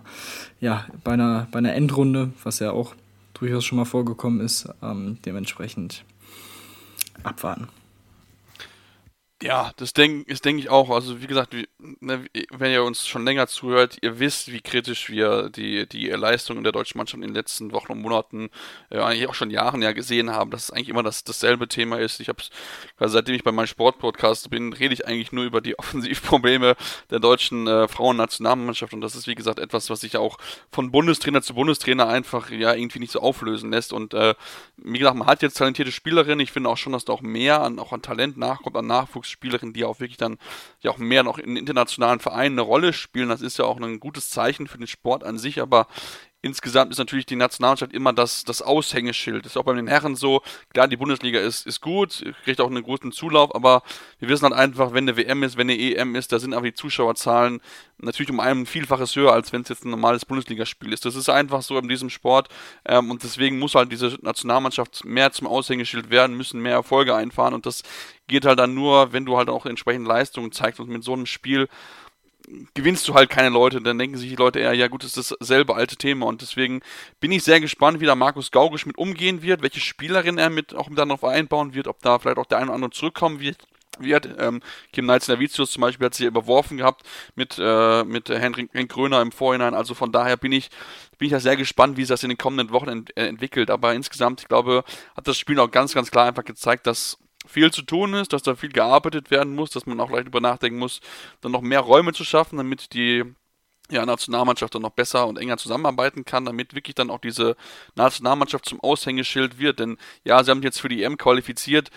ja, 0.61 0.87
bei, 1.05 1.13
einer, 1.13 1.47
bei 1.53 1.59
einer 1.59 1.75
Endrunde, 1.75 2.33
was 2.43 2.59
ja 2.59 2.73
auch 2.73 2.95
durchaus 3.35 3.65
schon 3.65 3.79
mal 3.79 3.85
vorgekommen 3.85 4.41
ist. 4.41 4.69
Ähm, 4.83 5.19
dementsprechend 5.25 6.05
abwarten. 7.23 7.69
Ja, 9.43 9.71
das 9.77 9.93
denke 9.93 10.33
denk 10.35 10.59
ich 10.59 10.71
auch. 10.71 10.89
Also 10.89 11.21
wie 11.21 11.27
gesagt, 11.27 11.55
wie, 11.55 11.69
ne, 12.01 12.25
wenn 12.51 12.73
ihr 12.73 12.83
uns 12.85 13.07
schon 13.07 13.23
länger 13.27 13.47
zuhört, 13.47 13.99
ihr 14.01 14.19
wisst, 14.19 14.51
wie 14.51 14.63
kritisch 14.63 15.11
wir 15.11 15.51
die, 15.51 15.87
die 15.87 16.07
Leistung 16.07 16.63
der 16.63 16.73
deutschen 16.73 16.97
Mannschaft 16.97 17.17
in 17.23 17.29
den 17.29 17.35
letzten 17.35 17.71
Wochen 17.73 17.93
und 17.93 18.01
Monaten, 18.01 18.49
äh, 18.89 18.99
eigentlich 18.99 19.29
auch 19.29 19.35
schon 19.35 19.51
Jahren 19.51 19.83
ja 19.83 19.93
gesehen 19.93 20.31
haben, 20.31 20.51
dass 20.51 20.65
es 20.65 20.71
eigentlich 20.71 20.89
immer 20.89 21.03
das, 21.03 21.23
dasselbe 21.23 21.69
Thema 21.69 21.99
ist. 21.99 22.19
Ich 22.21 22.31
habe 22.31 22.43
also 22.97 23.13
seitdem 23.13 23.35
ich 23.35 23.45
bei 23.45 23.53
meinem 23.53 23.67
Sportpodcast 23.67 24.49
bin, 24.49 24.73
rede 24.73 24.95
ich 24.95 25.07
eigentlich 25.07 25.33
nur 25.33 25.45
über 25.45 25.61
die 25.61 25.79
Offensivprobleme 25.79 26.75
der 27.11 27.19
deutschen 27.19 27.67
äh, 27.67 27.89
Frauennationalmannschaft 27.89 28.95
und 28.95 29.03
das 29.03 29.15
ist 29.15 29.27
wie 29.27 29.35
gesagt 29.35 29.59
etwas, 29.59 29.91
was 29.91 30.01
sich 30.01 30.17
auch 30.17 30.39
von 30.71 30.91
Bundestrainer 30.91 31.43
zu 31.43 31.53
Bundestrainer 31.53 32.09
einfach 32.09 32.51
ja 32.51 32.73
irgendwie 32.73 33.01
nicht 33.01 33.13
so 33.13 33.21
auflösen 33.21 33.71
lässt. 33.71 33.93
Und 33.93 34.15
äh, 34.15 34.35
wie 34.79 34.99
gesagt, 34.99 35.17
man 35.19 35.27
hat 35.29 35.43
jetzt 35.43 35.59
talentierte 35.59 35.93
Spielerinnen. 35.93 36.41
Ich 36.41 36.53
finde 36.53 36.71
auch 36.71 36.79
schon, 36.79 36.95
dass 36.95 37.05
da 37.05 37.13
auch 37.13 37.21
mehr 37.21 37.61
an, 37.61 37.79
auch 37.79 37.93
an 37.93 38.01
Talent 38.01 38.39
nachkommt, 38.39 38.77
an 38.77 38.87
Nachwuchs 38.87 39.26
Spielerinnen, 39.29 39.73
die 39.73 39.85
auch 39.85 40.01
wirklich 40.01 40.17
dann 40.17 40.39
ja 40.81 40.91
auch 40.91 40.99
mehr 40.99 41.23
noch 41.23 41.39
in 41.39 41.57
internationalen 41.57 42.21
Vereinen 42.21 42.59
eine 42.59 42.63
Rolle 42.63 42.93
spielen. 42.93 43.29
Das 43.29 43.43
ist 43.43 43.59
ja 43.59 43.65
auch 43.65 43.81
ein 43.81 44.01
gutes 44.01 44.31
Zeichen 44.31 44.67
für 44.67 44.79
den 44.79 44.87
Sport 44.87 45.25
an 45.25 45.39
sich, 45.39 45.61
aber 45.61 45.87
insgesamt 46.43 46.93
ist 46.93 46.99
natürlich 46.99 47.27
die 47.27 47.37
Nationalmannschaft 47.37 47.93
immer 47.93 48.13
das, 48.13 48.45
das 48.45 48.63
Aushängeschild. 48.63 49.45
Das 49.45 49.53
ist 49.53 49.57
auch 49.57 49.65
bei 49.65 49.75
den 49.75 49.87
Herren 49.87 50.17
so. 50.17 50.43
Klar, 50.73 50.89
die 50.89 50.97
Bundesliga 50.97 51.41
ist, 51.41 51.67
ist 51.67 51.81
gut, 51.81 52.25
kriegt 52.45 52.61
auch 52.61 52.71
einen 52.71 52.83
guten 52.83 53.13
Zulauf, 53.13 53.55
aber 53.55 53.83
wir 54.19 54.29
wissen 54.29 54.45
halt 54.45 54.55
einfach, 54.55 54.93
wenn 54.93 55.05
eine 55.05 55.17
WM 55.17 55.43
ist, 55.43 55.57
wenn 55.57 55.69
eine 55.69 55.79
EM 55.79 56.15
ist, 56.15 56.33
da 56.33 56.39
sind 56.39 56.55
aber 56.55 56.67
die 56.67 56.75
Zuschauerzahlen 56.75 57.61
natürlich 57.99 58.31
um 58.31 58.41
ein 58.41 58.67
Vielfaches 58.67 59.17
höher, 59.17 59.33
als 59.33 59.53
wenn 59.53 59.63
es 59.63 59.69
jetzt 59.69 59.85
ein 59.85 59.91
normales 59.91 60.25
Bundesligaspiel 60.25 60.93
ist. 60.93 61.05
Das 61.05 61.17
ist 61.17 61.29
einfach 61.29 61.63
so 61.63 61.79
in 61.79 61.89
diesem 61.89 62.11
Sport 62.11 62.49
ähm, 62.85 63.11
und 63.11 63.23
deswegen 63.23 63.59
muss 63.59 63.75
halt 63.75 63.91
diese 63.91 64.19
Nationalmannschaft 64.23 65.05
mehr 65.05 65.33
zum 65.33 65.47
Aushängeschild 65.47 66.11
werden, 66.11 66.37
müssen 66.37 66.61
mehr 66.61 66.75
Erfolge 66.75 67.15
einfahren 67.15 67.55
und 67.55 67.67
das 67.67 67.83
geht 68.29 68.45
halt 68.45 68.59
dann 68.59 68.75
nur, 68.75 69.13
wenn 69.13 69.25
du 69.25 69.37
halt 69.37 69.49
auch 69.49 69.67
entsprechende 69.67 70.09
Leistungen 70.09 70.53
zeigst 70.53 70.81
und 70.81 70.89
mit 70.89 71.05
so 71.05 71.13
einem 71.13 71.27
Spiel 71.27 71.69
gewinnst 72.75 73.07
du 73.09 73.15
halt 73.15 73.31
keine 73.31 73.49
Leute, 73.49 73.81
dann 73.81 73.99
denken 73.99 74.17
sich 74.17 74.31
die 74.31 74.37
Leute 74.37 74.61
eher, 74.61 74.73
ja 74.75 74.89
gut, 74.89 75.05
ist 75.05 75.17
dasselbe 75.17 75.75
alte 75.75 75.97
Thema 75.97 76.27
und 76.27 76.43
deswegen 76.43 76.81
bin 77.21 77.33
ich 77.33 77.43
sehr 77.43 77.61
gespannt, 77.61 78.01
wie 78.01 78.07
da 78.07 78.15
Markus 78.15 78.51
Gaugisch 78.51 78.87
mit 78.87 78.99
umgehen 78.99 79.43
wird, 79.43 79.63
welche 79.63 79.81
Spielerin 79.81 80.39
er 80.39 80.51
mit 80.51 80.75
auch 80.75 80.89
dann 80.93 81.09
noch 81.09 81.23
einbauen 81.23 81.75
wird, 81.75 81.89
ob 81.89 82.01
da 82.03 82.19
vielleicht 82.19 82.39
auch 82.39 82.47
der 82.47 82.59
eine 82.59 82.67
oder 82.67 82.75
andere 82.75 82.91
zurückkommen 82.91 83.41
wird. 83.41 83.59
Wird. 83.99 84.29
Ähm, 84.39 84.61
Kim 84.93 85.07
Knights 85.07 85.27
Navicius 85.27 85.71
zum 85.71 85.81
Beispiel 85.81 86.05
hat 86.05 86.13
sich 86.13 86.27
überworfen 86.27 86.77
gehabt 86.77 87.07
mit, 87.35 87.57
äh, 87.59 88.05
mit 88.05 88.29
Henrik, 88.29 88.71
Gröner 88.91 89.23
im 89.23 89.33
Vorhinein. 89.33 89.73
Also 89.73 89.95
von 89.95 90.13
daher 90.13 90.37
bin 90.37 90.53
ich, 90.53 90.69
bin 91.17 91.27
ich 91.27 91.33
ja 91.33 91.41
sehr 91.41 91.57
gespannt, 91.57 91.97
wie 91.97 92.03
sich 92.03 92.11
das 92.11 92.23
in 92.23 92.29
den 92.29 92.37
kommenden 92.37 92.75
Wochen 92.75 92.91
ent 92.91 93.17
äh, 93.17 93.27
entwickelt. 93.27 93.71
Aber 93.71 93.95
insgesamt, 93.95 94.43
ich 94.43 94.49
glaube, 94.49 94.85
hat 95.17 95.27
das 95.27 95.39
Spiel 95.39 95.59
auch 95.61 95.71
ganz, 95.71 95.95
ganz 95.95 96.11
klar 96.11 96.27
einfach 96.27 96.45
gezeigt, 96.45 96.87
dass 96.87 97.17
viel 97.47 97.71
zu 97.71 97.83
tun 97.83 98.15
ist, 98.15 98.33
dass 98.33 98.43
da 98.43 98.55
viel 98.55 98.71
gearbeitet 98.71 99.31
werden 99.31 99.55
muss, 99.55 99.71
dass 99.71 99.87
man 99.87 100.01
auch 100.01 100.11
leicht 100.11 100.27
über 100.27 100.41
nachdenken 100.41 100.79
muss, 100.79 101.01
dann 101.41 101.53
noch 101.53 101.63
mehr 101.63 101.81
Räume 101.81 102.13
zu 102.13 102.25
schaffen, 102.25 102.57
damit 102.59 102.93
die 102.93 103.25
ja, 103.91 104.05
Nationalmannschaft 104.05 104.75
dann 104.75 104.83
noch 104.83 104.91
besser 104.91 105.27
und 105.27 105.39
enger 105.39 105.59
zusammenarbeiten 105.59 106.25
kann, 106.25 106.45
damit 106.45 106.75
wirklich 106.75 106.95
dann 106.95 107.11
auch 107.11 107.21
diese 107.21 107.57
Nationalmannschaft 107.95 108.67
zum 108.67 108.81
Aushängeschild 108.81 109.59
wird. 109.59 109.79
Denn 109.79 109.97
ja, 110.25 110.43
sie 110.43 110.51
haben 110.51 110.63
jetzt 110.63 110.81
für 110.81 110.89
die 110.89 111.03
EM 111.03 111.17
qualifiziert, 111.17 111.91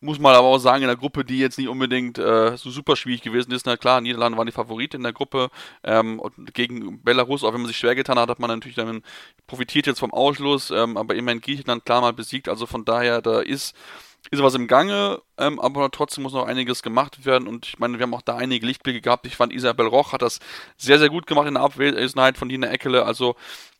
muss 0.00 0.18
man 0.18 0.34
aber 0.34 0.46
auch 0.46 0.58
sagen, 0.58 0.82
in 0.82 0.88
der 0.88 0.96
Gruppe, 0.96 1.24
die 1.24 1.38
jetzt 1.38 1.58
nicht 1.58 1.68
unbedingt 1.68 2.18
äh, 2.18 2.56
so 2.56 2.70
super 2.70 2.94
schwierig 2.96 3.22
gewesen 3.22 3.52
ist. 3.52 3.66
Na 3.66 3.76
klar, 3.76 4.00
Niederlande 4.00 4.38
waren 4.38 4.46
die 4.46 4.52
Favorit 4.52 4.94
in 4.94 5.02
der 5.02 5.12
Gruppe 5.12 5.50
ähm, 5.82 6.20
und 6.20 6.54
gegen 6.54 7.02
Belarus, 7.02 7.42
auch 7.42 7.52
wenn 7.52 7.60
man 7.60 7.68
sich 7.68 7.76
schwer 7.76 7.94
getan 7.94 8.18
hat, 8.18 8.28
hat 8.28 8.38
man 8.38 8.50
natürlich 8.50 8.76
dann 8.76 9.02
profitiert 9.46 9.86
jetzt 9.86 9.98
vom 9.98 10.12
Ausschluss, 10.12 10.70
ähm, 10.70 10.96
aber 10.96 11.14
immerhin 11.16 11.40
Griechenland 11.40 11.84
klar 11.84 12.00
mal 12.00 12.12
besiegt. 12.12 12.48
Also 12.48 12.66
von 12.66 12.84
daher, 12.84 13.20
da 13.22 13.40
ist 13.40 13.74
ist 14.30 14.42
was 14.42 14.54
im 14.54 14.66
Gange, 14.66 15.20
ähm, 15.38 15.58
aber 15.58 15.90
trotzdem 15.90 16.22
muss 16.22 16.32
noch 16.32 16.46
einiges 16.46 16.82
gemacht 16.82 17.24
werden 17.24 17.48
und 17.48 17.66
ich 17.66 17.78
meine, 17.78 17.98
wir 17.98 18.04
haben 18.04 18.14
auch 18.14 18.22
da 18.22 18.36
einige 18.36 18.66
Lichtblicke 18.66 19.00
gehabt. 19.00 19.26
Ich 19.26 19.36
fand, 19.36 19.52
Isabel 19.52 19.86
Roch 19.86 20.12
hat 20.12 20.22
das 20.22 20.40
sehr, 20.76 20.98
sehr 20.98 21.08
gut 21.08 21.26
gemacht 21.26 21.48
in 21.48 21.54
der 21.54 21.62
Abwesenheit 21.62 22.36
von 22.36 22.48
Dina 22.48 22.68
Eckele. 22.68 23.04
Also 23.04 23.36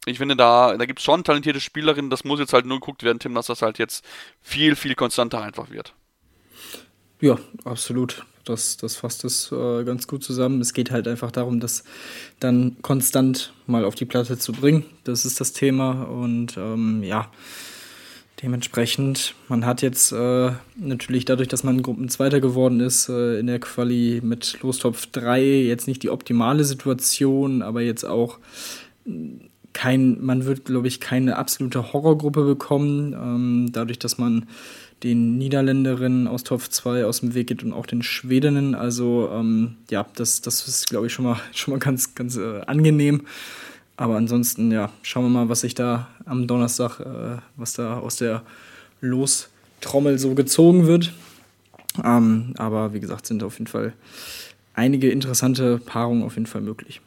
ich 0.07 0.19
finde, 0.19 0.37
da, 0.37 0.77
da 0.77 0.87
gibt 0.87 1.01
es 1.01 1.05
schon 1.05 1.25
talentierte 1.25 1.61
Spielerinnen. 1.61 2.11
Das 2.11 2.25
muss 2.25 2.41
jetzt 2.41 2.53
halt 2.53 2.67
nur 2.67 2.81
geguckt 2.81 3.03
werden, 3.03 3.19
Tim, 3.19 3.35
dass 3.35 3.47
das 3.47 3.63
halt 3.63 3.79
jetzt 3.79 4.05
viel, 4.41 4.75
viel 4.75 4.95
konstanter 4.95 5.43
einfach 5.43 5.71
wird. 5.71 5.93
Ja, 7.21 7.39
absolut. 7.65 8.25
Das, 8.45 8.79
das 8.79 8.97
fasst 8.97 9.25
es 9.25 9.53
äh, 9.53 9.85
ganz 9.85 10.07
gut 10.07 10.25
zusammen. 10.25 10.63
Es 10.63 10.73
geht 10.73 10.91
halt 10.91 11.07
einfach 11.07 11.31
darum, 11.31 11.61
das 11.61 11.85
dann 12.41 12.77
konstant 12.81 13.53
mal 13.67 13.85
auf 13.85 13.95
die 13.95 14.07
Platte 14.07 14.39
zu 14.39 14.53
bringen. 14.53 14.87
Das 15.05 15.27
ist 15.27 15.41
das 15.41 15.53
Thema. 15.53 16.05
Und 16.05 16.57
ähm, 16.57 17.03
ja, 17.03 17.31
Dementsprechend, 18.43 19.35
man 19.49 19.67
hat 19.67 19.83
jetzt 19.83 20.13
äh, 20.13 20.53
natürlich 20.77 21.25
dadurch, 21.25 21.49
dass 21.49 21.65
man 21.65 21.83
Gruppenzweiter 21.83 22.41
geworden 22.41 22.79
ist, 22.79 23.09
äh, 23.09 23.41
in 23.41 23.49
der 23.49 23.59
Quali 23.59 24.21
mit 24.23 24.59
Lostopf 24.63 25.07
3 25.07 25.43
jetzt 25.43 25.89
nicht 25.89 26.05
die 26.05 26.11
optimale 26.11 26.63
Situation, 26.63 27.63
aber 27.63 27.81
jetzt 27.81 28.05
auch 28.05 28.39
kein, 29.73 30.25
man 30.25 30.45
wird, 30.45 30.65
glaube 30.65 30.87
ich, 30.87 31.01
keine 31.01 31.37
absolute 31.37 31.93
Horrorgruppe 31.93 32.45
bekommen, 32.45 33.13
ähm, 33.13 33.71
dadurch, 33.73 33.99
dass 33.99 34.19
man 34.19 34.47
den 35.03 35.39
Niederländerinnen 35.39 36.27
aus 36.27 36.45
Top 36.45 36.63
2 36.63 37.05
aus 37.05 37.21
dem 37.21 37.35
Weg 37.35 37.49
geht 37.49 37.63
und 37.63 37.73
auch 37.73 37.87
den 37.87 38.03
Schwedinnen. 38.03 38.75
Also 38.75 39.31
ähm, 39.33 39.77
ja, 39.91 40.07
das, 40.17 40.41
das 40.41 40.67
ist, 40.67 40.89
glaube 40.89 41.07
ich, 41.07 41.13
schon 41.13 41.25
mal, 41.25 41.41
schon 41.53 41.73
mal 41.73 41.79
ganz, 41.79 42.15
ganz 42.15 42.37
äh, 42.37 42.61
angenehm. 42.67 43.23
Aber 43.99 44.17
ansonsten, 44.17 44.71
ja, 44.71 44.93
schauen 45.03 45.25
wir 45.25 45.29
mal, 45.29 45.49
was 45.49 45.63
sich 45.63 45.75
da 45.75 46.07
am 46.25 46.47
Donnerstag, 46.47 47.01
äh, 47.01 47.39
was 47.57 47.73
da 47.73 47.99
aus 47.99 48.15
der 48.15 48.45
Lostrommel 49.01 50.21
so 50.21 50.37
gezogen 50.37 50.87
wird. 50.87 51.13
Ähm, 52.05 52.55
aber 52.59 52.95
wie 52.95 53.01
gesagt, 53.01 53.27
sind 53.27 53.43
auf 53.43 53.59
jeden 53.59 53.67
Fall 53.67 53.93
einige 54.75 55.11
interessante 55.11 55.79
Paarungen 55.79 56.23
auf 56.23 56.35
jeden 56.35 56.47
Fall 56.47 56.61
möglich. 56.61 57.01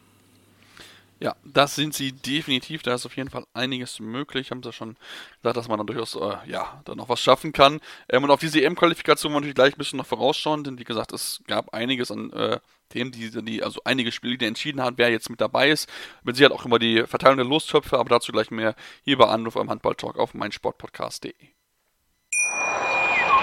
Ja, 1.18 1.34
das 1.44 1.76
sind 1.76 1.94
sie 1.94 2.12
definitiv. 2.12 2.82
Da 2.82 2.94
ist 2.94 3.06
auf 3.06 3.16
jeden 3.16 3.30
Fall 3.30 3.44
einiges 3.54 3.98
möglich. 3.98 4.50
Haben 4.50 4.62
sie 4.62 4.68
ja 4.68 4.72
schon 4.72 4.96
gesagt, 5.40 5.56
dass 5.56 5.68
man 5.68 5.78
dann 5.78 5.86
durchaus 5.86 6.14
äh, 6.14 6.50
ja, 6.50 6.82
da 6.84 6.94
noch 6.94 7.08
was 7.08 7.20
schaffen 7.20 7.54
kann. 7.54 7.80
Ähm, 8.10 8.24
und 8.24 8.30
auf 8.30 8.40
diese 8.40 8.60
EM-Qualifikation 8.60 9.32
wollen 9.32 9.44
wir 9.44 9.46
natürlich 9.46 9.54
gleich 9.54 9.74
ein 9.74 9.78
bisschen 9.78 9.96
noch 9.96 10.06
vorausschauen, 10.06 10.62
denn 10.62 10.78
wie 10.78 10.84
gesagt, 10.84 11.12
es 11.14 11.40
gab 11.46 11.72
einiges 11.72 12.10
an 12.10 12.30
äh, 12.32 12.58
Themen, 12.92 13.10
die, 13.12 13.30
die, 13.44 13.62
also 13.62 13.80
einige 13.84 14.12
Spiele, 14.12 14.38
die 14.38 14.46
entschieden 14.46 14.80
haben, 14.80 14.98
wer 14.98 15.10
jetzt 15.10 15.30
mit 15.30 15.40
dabei 15.40 15.70
ist. 15.70 15.88
Mit 16.22 16.36
Sicherheit 16.36 16.56
auch 16.56 16.66
über 16.66 16.78
die 16.78 17.04
Verteilung 17.06 17.38
der 17.38 17.46
Lostöpfe, 17.46 17.98
aber 17.98 18.10
dazu 18.10 18.32
gleich 18.32 18.50
mehr 18.50 18.74
hier 19.02 19.16
bei 19.18 19.26
Anruf 19.26 19.56
am 19.56 19.70
Handball-Talk 19.70 20.18
auf 20.18 20.34
meinsportpodcast.de. 20.34 21.61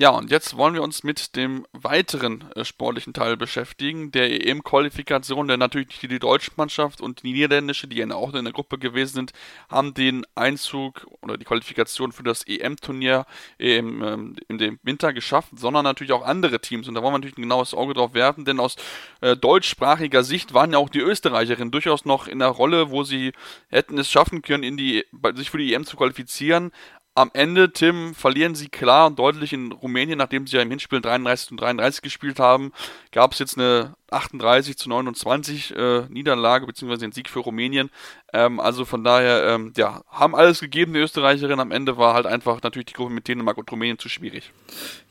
Ja, 0.00 0.10
und 0.10 0.30
jetzt 0.30 0.56
wollen 0.56 0.74
wir 0.74 0.82
uns 0.84 1.02
mit 1.02 1.34
dem 1.34 1.66
weiteren 1.72 2.48
äh, 2.52 2.64
sportlichen 2.64 3.14
Teil 3.14 3.36
beschäftigen, 3.36 4.12
der 4.12 4.46
EM-Qualifikation, 4.46 5.48
denn 5.48 5.58
natürlich 5.58 5.98
die 5.98 6.20
deutsche 6.20 6.52
Mannschaft 6.54 7.00
und 7.00 7.24
die 7.24 7.32
niederländische, 7.32 7.88
die 7.88 7.96
ja 7.96 8.08
auch 8.14 8.32
in 8.32 8.44
der 8.44 8.52
Gruppe 8.52 8.78
gewesen 8.78 9.14
sind, 9.14 9.32
haben 9.68 9.94
den 9.94 10.24
Einzug 10.36 11.04
oder 11.20 11.36
die 11.36 11.44
Qualifikation 11.44 12.12
für 12.12 12.22
das 12.22 12.46
EM-Turnier 12.46 13.26
im, 13.58 14.04
ähm, 14.04 14.36
dem 14.48 14.78
Winter 14.84 15.12
geschafft, 15.12 15.48
sondern 15.56 15.82
natürlich 15.82 16.12
auch 16.12 16.24
andere 16.24 16.60
Teams. 16.60 16.86
Und 16.86 16.94
da 16.94 17.02
wollen 17.02 17.14
wir 17.14 17.18
natürlich 17.18 17.38
ein 17.38 17.42
genaues 17.42 17.74
Auge 17.74 17.94
drauf 17.94 18.14
werfen, 18.14 18.44
denn 18.44 18.60
aus 18.60 18.76
äh, 19.20 19.36
deutschsprachiger 19.36 20.22
Sicht 20.22 20.54
waren 20.54 20.70
ja 20.70 20.78
auch 20.78 20.90
die 20.90 21.00
Österreicherinnen 21.00 21.72
durchaus 21.72 22.04
noch 22.04 22.28
in 22.28 22.38
der 22.38 22.50
Rolle, 22.50 22.92
wo 22.92 23.02
sie 23.02 23.32
hätten 23.66 23.98
es 23.98 24.08
schaffen 24.08 24.42
können, 24.42 24.62
in 24.62 24.76
die, 24.76 25.04
sich 25.34 25.50
für 25.50 25.58
die 25.58 25.74
EM 25.74 25.84
zu 25.84 25.96
qualifizieren 25.96 26.70
am 27.18 27.30
Ende, 27.32 27.72
Tim, 27.72 28.14
verlieren 28.14 28.54
sie 28.54 28.68
klar 28.68 29.08
und 29.08 29.18
deutlich 29.18 29.52
in 29.52 29.72
Rumänien, 29.72 30.18
nachdem 30.18 30.46
sie 30.46 30.56
ja 30.56 30.62
im 30.62 30.70
Hinspiel 30.70 31.00
33 31.00 31.50
und 31.50 31.60
33 31.60 32.00
gespielt 32.00 32.38
haben. 32.38 32.72
Gab 33.10 33.32
es 33.32 33.40
jetzt 33.40 33.58
eine 33.58 33.94
38 34.10 34.76
zu 34.76 34.88
29 34.88 35.74
äh, 35.76 36.02
Niederlage, 36.08 36.66
beziehungsweise 36.66 37.00
den 37.00 37.10
Sieg 37.12 37.28
für 37.28 37.40
Rumänien. 37.40 37.90
Ähm, 38.32 38.60
also 38.60 38.84
von 38.84 39.02
daher, 39.02 39.48
ähm, 39.48 39.72
ja, 39.76 40.02
haben 40.08 40.36
alles 40.36 40.60
gegeben, 40.60 40.92
die 40.92 41.00
Österreicherin. 41.00 41.58
Am 41.58 41.72
Ende 41.72 41.96
war 41.96 42.14
halt 42.14 42.26
einfach 42.26 42.62
natürlich 42.62 42.86
die 42.86 42.94
Gruppe 42.94 43.12
mit 43.12 43.26
Dänemark 43.26 43.58
und 43.58 43.70
Rumänien 43.72 43.98
zu 43.98 44.08
schwierig. 44.08 44.52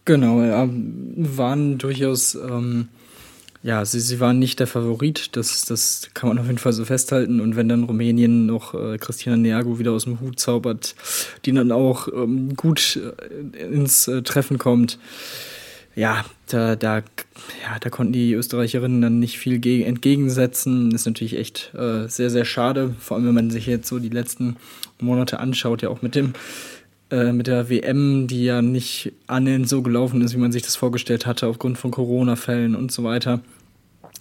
Genau, 0.06 0.42
ja, 0.42 0.66
waren 0.70 1.78
durchaus. 1.78 2.36
Ähm 2.36 2.88
ja, 3.68 3.84
sie, 3.84 4.00
sie 4.00 4.22
waren 4.22 4.40
nicht 4.40 4.62
der 4.62 4.68
Favorit, 4.68 5.36
das, 5.36 5.66
das 5.66 6.10
kann 6.14 6.30
man 6.30 6.40
auf 6.40 6.46
jeden 6.46 6.58
Fall 6.58 6.72
so 6.72 6.86
festhalten. 6.86 7.42
Und 7.42 7.58
wenn 7.58 7.68
dann 7.68 7.84
Rumänien 7.84 8.46
noch 8.46 8.74
äh, 8.74 8.98
Christina 8.98 9.36
Neago 9.36 9.78
wieder 9.78 9.92
aus 9.92 10.06
dem 10.06 10.22
Hut 10.22 10.40
zaubert, 10.40 10.96
die 11.44 11.52
dann 11.52 11.74
auch 11.74 12.08
ähm, 12.08 12.56
gut 12.56 12.98
äh, 12.98 13.62
ins 13.62 14.08
äh, 14.08 14.22
Treffen 14.22 14.58
kommt, 14.58 15.00
ja, 15.98 16.24
da, 16.48 16.78
da, 16.78 17.00
ja, 17.00 17.78
da 17.82 17.90
konnten 17.90 18.14
die 18.14 18.32
Österreicherinnen 18.32 19.02
dann 19.02 19.20
nicht 19.20 19.38
viel 19.38 19.56
entgegensetzen. 19.84 20.92
Ist 20.92 21.06
natürlich 21.06 21.36
echt 21.36 21.74
äh, 21.74 22.08
sehr, 22.08 22.30
sehr 22.30 22.46
schade, 22.46 22.96
vor 22.98 23.18
allem 23.18 23.28
wenn 23.28 23.36
man 23.36 23.50
sich 23.50 23.66
jetzt 23.66 23.90
so 23.90 24.00
die 24.00 24.08
letzten 24.08 24.56
Monate 25.02 25.42
anschaut, 25.42 25.82
ja 25.82 25.90
auch 25.90 26.02
mit 26.02 26.16
dem 26.16 26.32
äh, 27.10 27.34
mit 27.34 27.48
der 27.48 27.70
WM, 27.70 28.28
die 28.28 28.46
ja 28.46 28.62
nicht 28.62 29.12
annähernd 29.28 29.68
so 29.68 29.82
gelaufen 29.82 30.22
ist, 30.22 30.34
wie 30.34 30.40
man 30.40 30.54
sich 30.54 30.64
das 30.64 30.78
vorgestellt 30.78 31.26
hatte, 31.26 31.48
aufgrund 31.48 31.78
von 31.78 31.92
Corona-Fällen 31.92 32.74
und 32.76 32.92
so 32.92 33.04
weiter, 33.04 33.42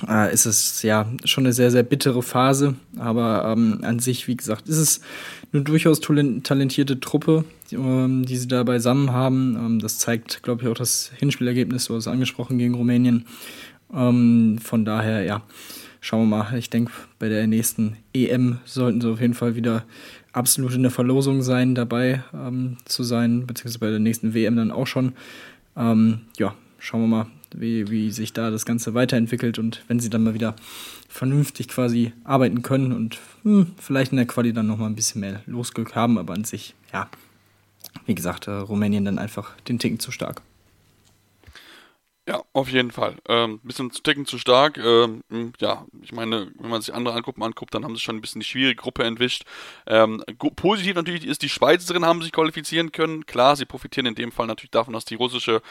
äh, 0.08 0.32
ist 0.32 0.46
es 0.46 0.82
ja 0.82 1.06
schon 1.24 1.44
eine 1.44 1.52
sehr, 1.52 1.70
sehr 1.70 1.82
bittere 1.82 2.22
Phase. 2.22 2.74
Aber 2.98 3.52
ähm, 3.52 3.80
an 3.82 3.98
sich, 3.98 4.28
wie 4.28 4.36
gesagt, 4.36 4.68
ist 4.68 4.78
es 4.78 5.00
eine 5.52 5.62
durchaus 5.62 6.00
talentierte 6.00 7.00
Truppe, 7.00 7.44
die, 7.70 7.76
ähm, 7.76 8.26
die 8.26 8.36
sie 8.36 8.48
da 8.48 8.62
beisammen 8.62 9.12
haben. 9.12 9.56
Ähm, 9.56 9.78
das 9.78 9.98
zeigt, 9.98 10.42
glaube 10.42 10.62
ich, 10.62 10.68
auch 10.68 10.74
das 10.74 11.10
Hinspielergebnis, 11.16 11.86
du 11.86 11.94
hast 11.94 12.04
es 12.04 12.12
angesprochen, 12.12 12.58
gegen 12.58 12.74
Rumänien. 12.74 13.26
Ähm, 13.94 14.58
von 14.62 14.84
daher, 14.84 15.22
ja, 15.22 15.42
schauen 16.00 16.28
wir 16.28 16.36
mal. 16.44 16.58
Ich 16.58 16.70
denke, 16.70 16.92
bei 17.18 17.28
der 17.28 17.46
nächsten 17.46 17.96
EM 18.12 18.58
sollten 18.64 19.00
sie 19.00 19.10
auf 19.10 19.20
jeden 19.20 19.34
Fall 19.34 19.54
wieder 19.54 19.84
absolut 20.32 20.74
in 20.74 20.82
der 20.82 20.90
Verlosung 20.90 21.42
sein, 21.42 21.74
dabei 21.74 22.22
ähm, 22.34 22.76
zu 22.84 23.02
sein, 23.02 23.46
beziehungsweise 23.46 23.78
bei 23.78 23.90
der 23.90 24.00
nächsten 24.00 24.34
WM 24.34 24.56
dann 24.56 24.70
auch 24.70 24.86
schon. 24.86 25.12
Ähm, 25.76 26.20
ja, 26.38 26.54
schauen 26.78 27.02
wir 27.02 27.08
mal, 27.08 27.26
wie, 27.54 27.90
wie 27.90 28.10
sich 28.10 28.32
da 28.32 28.50
das 28.50 28.66
Ganze 28.66 28.94
weiterentwickelt 28.94 29.58
und 29.58 29.82
wenn 29.88 30.00
sie 30.00 30.10
dann 30.10 30.24
mal 30.24 30.34
wieder 30.34 30.56
vernünftig 31.08 31.68
quasi 31.68 32.12
arbeiten 32.24 32.62
können 32.62 32.92
und 32.92 33.18
hm, 33.42 33.72
vielleicht 33.78 34.12
in 34.12 34.16
der 34.16 34.26
Quali 34.26 34.52
dann 34.52 34.66
nochmal 34.66 34.88
ein 34.88 34.96
bisschen 34.96 35.20
mehr 35.20 35.42
Losglück 35.46 35.94
haben, 35.94 36.18
aber 36.18 36.34
an 36.34 36.44
sich, 36.44 36.74
ja, 36.92 37.08
wie 38.04 38.14
gesagt, 38.14 38.46
äh, 38.48 38.52
Rumänien 38.52 39.04
dann 39.04 39.18
einfach 39.18 39.56
den 39.68 39.78
Ticken 39.78 39.98
zu 39.98 40.12
stark. 40.12 40.42
Ja, 42.28 42.42
auf 42.52 42.68
jeden 42.68 42.90
Fall. 42.90 43.14
Ähm, 43.28 43.60
bisschen 43.62 43.92
zu 43.92 44.02
ticken 44.02 44.26
zu 44.26 44.36
stark. 44.38 44.78
Ähm, 44.78 45.22
ja, 45.60 45.86
ich 46.02 46.10
meine, 46.10 46.50
wenn 46.58 46.70
man 46.70 46.82
sich 46.82 46.92
andere 46.92 47.22
Gruppen 47.22 47.44
anguckt, 47.44 47.72
dann 47.72 47.84
haben 47.84 47.94
sie 47.94 48.02
schon 48.02 48.16
ein 48.16 48.20
bisschen 48.20 48.40
die 48.40 48.46
schwierige 48.46 48.74
Gruppe 48.74 49.04
entwischt. 49.04 49.44
Ähm, 49.86 50.24
positiv 50.56 50.96
natürlich 50.96 51.24
ist, 51.24 51.42
die 51.42 51.48
Schweizerinnen 51.48 52.04
haben 52.04 52.22
sich 52.22 52.32
qualifizieren 52.32 52.90
können. 52.90 53.26
Klar, 53.26 53.54
sie 53.54 53.64
profitieren 53.64 54.06
in 54.06 54.16
dem 54.16 54.32
Fall 54.32 54.48
natürlich 54.48 54.72
davon, 54.72 54.92
dass 54.92 55.04
die 55.04 55.14
russische 55.14 55.62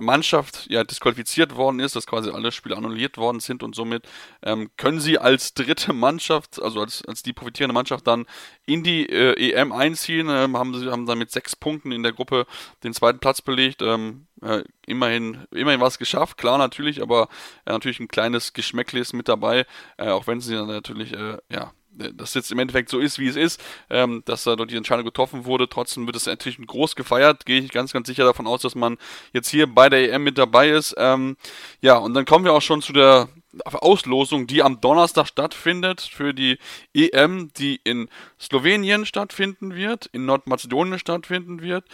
Mannschaft 0.00 0.66
ja 0.68 0.84
disqualifiziert 0.84 1.56
worden 1.56 1.80
ist, 1.80 1.96
dass 1.96 2.06
quasi 2.06 2.30
alle 2.30 2.52
Spiele 2.52 2.76
annulliert 2.76 3.16
worden 3.16 3.40
sind 3.40 3.62
und 3.62 3.74
somit 3.74 4.08
ähm, 4.42 4.70
können 4.76 5.00
sie 5.00 5.18
als 5.18 5.54
dritte 5.54 5.92
Mannschaft, 5.92 6.60
also 6.60 6.80
als, 6.80 7.04
als 7.06 7.22
die 7.22 7.32
profitierende 7.32 7.74
Mannschaft 7.74 8.06
dann 8.06 8.26
in 8.66 8.82
die 8.82 9.08
äh, 9.08 9.52
EM 9.52 9.72
einziehen, 9.72 10.28
ähm, 10.30 10.56
haben 10.56 10.78
sie 10.78 10.90
haben 10.90 11.06
dann 11.06 11.18
mit 11.18 11.30
sechs 11.30 11.56
Punkten 11.56 11.92
in 11.92 12.02
der 12.02 12.12
Gruppe 12.12 12.46
den 12.84 12.94
zweiten 12.94 13.20
Platz 13.20 13.42
belegt. 13.42 13.82
Ähm, 13.82 14.26
äh, 14.42 14.64
immerhin, 14.86 15.46
immerhin 15.50 15.80
was 15.80 15.98
geschafft, 15.98 16.38
klar 16.38 16.58
natürlich, 16.58 17.02
aber 17.02 17.28
äh, 17.66 17.72
natürlich 17.72 18.00
ein 18.00 18.08
kleines 18.08 18.52
Geschmäckle 18.52 19.00
ist 19.00 19.12
mit 19.12 19.28
dabei, 19.28 19.66
äh, 19.98 20.08
auch 20.08 20.26
wenn 20.26 20.40
sie 20.40 20.54
dann 20.54 20.68
natürlich, 20.68 21.12
äh, 21.12 21.38
ja, 21.50 21.72
das 21.90 22.34
jetzt 22.34 22.52
im 22.52 22.58
Endeffekt 22.58 22.88
so 22.88 22.98
ist, 22.98 23.18
wie 23.18 23.26
es 23.26 23.36
ist, 23.36 23.60
ähm, 23.90 24.22
dass 24.24 24.44
da 24.44 24.56
dort 24.56 24.70
die 24.70 24.76
Entscheidung 24.76 25.04
getroffen 25.04 25.44
wurde. 25.44 25.68
Trotzdem 25.68 26.06
wird 26.06 26.16
es 26.16 26.26
natürlich 26.26 26.64
groß 26.64 26.96
gefeiert. 26.96 27.46
Gehe 27.46 27.60
ich 27.60 27.70
ganz, 27.72 27.92
ganz 27.92 28.06
sicher 28.06 28.24
davon 28.24 28.46
aus, 28.46 28.62
dass 28.62 28.74
man 28.74 28.96
jetzt 29.32 29.48
hier 29.48 29.66
bei 29.66 29.88
der 29.88 30.12
EM 30.12 30.24
mit 30.24 30.38
dabei 30.38 30.70
ist. 30.70 30.94
Ähm, 30.98 31.36
ja, 31.80 31.96
und 31.96 32.14
dann 32.14 32.24
kommen 32.24 32.44
wir 32.44 32.52
auch 32.52 32.62
schon 32.62 32.82
zu 32.82 32.92
der 32.92 33.28
Auslosung, 33.64 34.46
die 34.46 34.62
am 34.62 34.80
Donnerstag 34.80 35.26
stattfindet 35.26 36.00
für 36.00 36.32
die 36.32 36.58
EM, 36.94 37.50
die 37.56 37.80
in 37.82 38.08
Slowenien 38.40 39.06
stattfinden 39.06 39.74
wird, 39.74 40.06
in 40.06 40.24
Nordmazedonien 40.24 40.98
stattfinden 40.98 41.60
wird, 41.60 41.84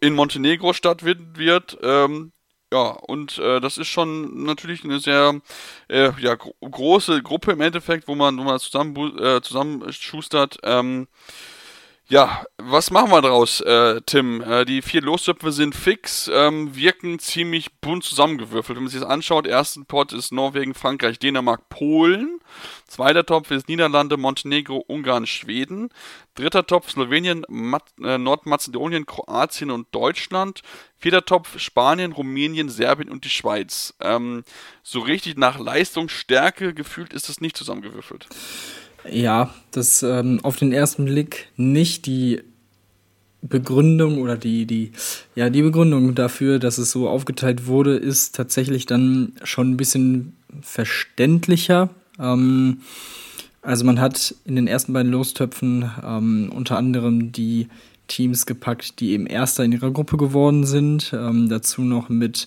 in 0.00 0.14
Montenegro 0.14 0.72
stattfinden 0.72 1.36
wird. 1.36 1.78
Ähm, 1.82 2.32
ja, 2.72 2.90
und 2.90 3.38
äh, 3.38 3.60
das 3.60 3.78
ist 3.78 3.88
schon 3.88 4.44
natürlich 4.44 4.84
eine 4.84 4.98
sehr 4.98 5.40
äh, 5.88 6.10
ja, 6.18 6.34
gro 6.34 6.54
große 6.60 7.22
Gruppe 7.22 7.52
im 7.52 7.60
Endeffekt, 7.60 8.08
wo 8.08 8.14
man, 8.14 8.38
wo 8.38 8.42
man 8.42 8.58
zusammen, 8.58 8.96
äh, 9.18 9.40
zusammenschustert. 9.40 10.58
Ähm, 10.64 11.06
ja, 12.08 12.44
was 12.56 12.92
machen 12.92 13.10
wir 13.10 13.20
daraus, 13.20 13.60
äh, 13.62 14.00
Tim? 14.06 14.40
Äh, 14.40 14.64
die 14.64 14.80
vier 14.80 15.02
Lostöpfe 15.02 15.50
sind 15.50 15.74
fix, 15.74 16.30
ähm, 16.32 16.76
wirken 16.76 17.18
ziemlich 17.18 17.80
bunt 17.80 18.04
zusammengewürfelt. 18.04 18.76
Wenn 18.76 18.84
man 18.84 18.90
sich 18.92 19.00
das 19.00 19.08
anschaut, 19.08 19.44
ersten 19.44 19.86
Pot 19.86 20.12
ist 20.12 20.32
Norwegen, 20.32 20.74
Frankreich, 20.74 21.18
Dänemark, 21.18 21.68
Polen. 21.68 22.38
Zweiter 22.86 23.26
Topf 23.26 23.50
ist 23.50 23.68
Niederlande, 23.68 24.16
Montenegro, 24.16 24.84
Ungarn, 24.86 25.26
Schweden. 25.26 25.88
Dritter 26.36 26.64
Topf 26.64 26.90
Slowenien, 26.90 27.44
äh, 28.00 28.18
Nordmazedonien, 28.18 29.04
Kroatien 29.04 29.72
und 29.72 29.88
Deutschland. 29.92 30.62
Vierter 30.98 31.24
Topf 31.24 31.58
Spanien, 31.58 32.12
Rumänien, 32.12 32.68
Serbien 32.68 33.10
und 33.10 33.24
die 33.24 33.30
Schweiz. 33.30 33.94
Ähm, 34.00 34.44
so 34.84 35.00
richtig 35.00 35.38
nach 35.38 35.58
Leistungsstärke 35.58 36.72
gefühlt 36.72 37.12
ist 37.12 37.28
das 37.28 37.40
nicht 37.40 37.56
zusammengewürfelt. 37.56 38.28
Ja, 39.10 39.54
das 39.70 40.02
ähm, 40.02 40.40
auf 40.42 40.56
den 40.56 40.72
ersten 40.72 41.04
Blick 41.04 41.48
nicht 41.56 42.06
die 42.06 42.42
Begründung 43.42 44.18
oder 44.18 44.36
die, 44.36 44.66
die, 44.66 44.92
ja, 45.34 45.50
die 45.50 45.62
Begründung 45.62 46.14
dafür, 46.14 46.58
dass 46.58 46.78
es 46.78 46.90
so 46.90 47.08
aufgeteilt 47.08 47.66
wurde, 47.66 47.96
ist 47.96 48.34
tatsächlich 48.34 48.86
dann 48.86 49.32
schon 49.44 49.72
ein 49.72 49.76
bisschen 49.76 50.36
verständlicher. 50.62 51.90
Ähm, 52.18 52.78
also 53.62 53.84
man 53.84 54.00
hat 54.00 54.34
in 54.44 54.56
den 54.56 54.66
ersten 54.66 54.92
beiden 54.92 55.12
Lostöpfen 55.12 55.90
ähm, 56.04 56.52
unter 56.54 56.78
anderem 56.78 57.32
die 57.32 57.68
Teams 58.08 58.46
gepackt, 58.46 59.00
die 59.00 59.10
eben 59.10 59.26
Erster 59.26 59.64
in 59.64 59.72
ihrer 59.72 59.90
Gruppe 59.90 60.16
geworden 60.16 60.64
sind. 60.64 61.12
Ähm, 61.12 61.48
dazu 61.48 61.82
noch 61.82 62.08
mit 62.08 62.46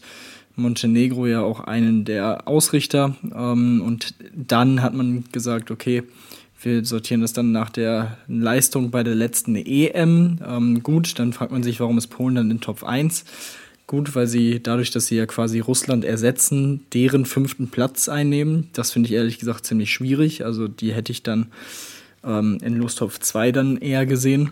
Montenegro 0.55 1.27
ja 1.27 1.41
auch 1.41 1.59
einen 1.61 2.05
der 2.05 2.47
Ausrichter. 2.47 3.15
Ähm, 3.35 3.81
und 3.85 4.13
dann 4.33 4.81
hat 4.81 4.93
man 4.93 5.25
gesagt, 5.31 5.71
okay, 5.71 6.03
wir 6.61 6.83
sortieren 6.83 7.21
das 7.21 7.33
dann 7.33 7.51
nach 7.51 7.69
der 7.69 8.17
Leistung 8.27 8.91
bei 8.91 9.03
der 9.03 9.15
letzten 9.15 9.55
EM. 9.55 10.39
Ähm, 10.45 10.83
gut, 10.83 11.17
dann 11.17 11.31
fragt 11.31 11.51
man 11.51 11.63
sich, 11.63 11.79
warum 11.79 11.97
ist 11.97 12.07
Polen 12.07 12.35
dann 12.35 12.51
in 12.51 12.59
Top 12.59 12.83
1? 12.83 13.23
Gut, 13.87 14.13
weil 14.13 14.27
sie 14.27 14.61
dadurch, 14.61 14.91
dass 14.91 15.07
sie 15.07 15.15
ja 15.15 15.25
quasi 15.25 15.59
Russland 15.61 16.05
ersetzen, 16.05 16.85
deren 16.93 17.25
fünften 17.25 17.69
Platz 17.69 18.09
einnehmen. 18.09 18.69
Das 18.73 18.91
finde 18.91 19.07
ich 19.07 19.15
ehrlich 19.15 19.39
gesagt 19.39 19.65
ziemlich 19.65 19.91
schwierig. 19.91 20.45
Also 20.45 20.67
die 20.67 20.93
hätte 20.93 21.11
ich 21.11 21.23
dann 21.23 21.47
ähm, 22.23 22.57
in 22.61 22.75
Lostopf 22.75 23.19
2 23.19 23.51
dann 23.51 23.77
eher 23.77 24.05
gesehen. 24.05 24.51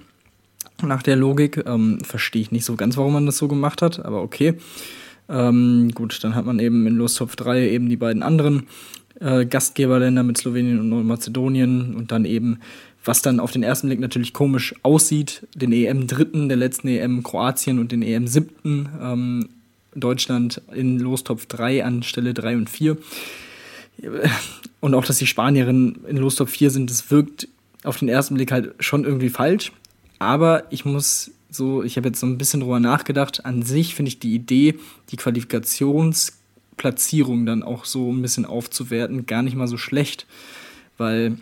Nach 0.81 1.03
der 1.03 1.17
Logik. 1.17 1.63
Ähm, 1.65 1.99
Verstehe 2.03 2.41
ich 2.41 2.51
nicht 2.51 2.65
so 2.65 2.75
ganz, 2.75 2.97
warum 2.97 3.13
man 3.13 3.25
das 3.25 3.37
so 3.37 3.47
gemacht 3.47 3.81
hat, 3.81 4.03
aber 4.03 4.21
okay. 4.21 4.55
Ähm, 5.29 5.91
gut, 5.93 6.23
dann 6.23 6.35
hat 6.35 6.45
man 6.45 6.59
eben 6.59 6.87
in 6.87 6.95
Lostopf 6.95 7.35
3 7.35 7.69
eben 7.69 7.89
die 7.89 7.97
beiden 7.97 8.23
anderen 8.23 8.63
äh, 9.19 9.45
Gastgeberländer 9.45 10.23
mit 10.23 10.38
Slowenien 10.38 10.80
und 10.80 10.89
Nordmazedonien 10.89 11.95
und 11.95 12.12
dann 12.12 12.25
eben, 12.25 12.60
was 13.03 13.21
dann 13.21 13.39
auf 13.39 13.51
den 13.51 13.63
ersten 13.63 13.88
Blick 13.88 13.99
natürlich 13.99 14.34
komisch 14.34 14.75
aussieht, 14.84 15.47
den 15.56 15.71
EM-Dritten 15.71 16.49
der 16.49 16.58
letzten 16.58 16.88
EM 16.88 17.23
Kroatien 17.23 17.80
und 17.80 17.91
den 17.91 18.01
EM-Siebten 18.01 18.89
ähm, 19.01 19.49
Deutschland 19.95 20.62
in 20.73 20.99
Lostopf 20.99 21.45
3 21.47 21.84
an 21.84 22.03
Stelle 22.03 22.34
3 22.34 22.58
und 22.58 22.69
4. 22.69 22.97
Und 24.80 24.93
auch, 24.93 25.06
dass 25.06 25.17
die 25.17 25.27
Spanierinnen 25.27 26.06
in 26.08 26.17
Lostopf 26.17 26.51
4 26.51 26.69
sind, 26.69 26.89
das 26.89 27.10
wirkt 27.10 27.47
auf 27.84 27.97
den 27.97 28.10
ersten 28.10 28.36
Blick 28.36 28.51
halt 28.51 28.75
schon 28.80 29.06
irgendwie 29.06 29.30
falsch. 29.30 29.71
Aber 30.19 30.65
ich 30.71 30.86
muss 30.86 31.32
so, 31.49 31.84
ich 31.84 31.97
habe 31.97 32.10
jetzt 32.10 32.19
so 32.19 32.27
ein 32.27 32.38
bisschen 32.38 32.60
drüber 32.60 32.80
nachgedacht. 32.80 33.45
An 33.45 33.63
sich 33.63 33.95
finde 33.95 34.10
ich 34.10 34.19
die 34.19 34.36
Idee, 34.36 34.77
die 35.10 35.17
Qualifikationsplatzierung 36.77 37.45
dann 37.45 37.63
auch 37.63 37.85
so 37.85 38.11
ein 38.11 38.21
bisschen 38.21 38.45
aufzuwerten, 38.45 39.25
gar 39.25 39.41
nicht 39.41 39.55
mal 39.55 39.67
so 39.67 39.77
schlecht, 39.77 40.25
weil 40.97 41.37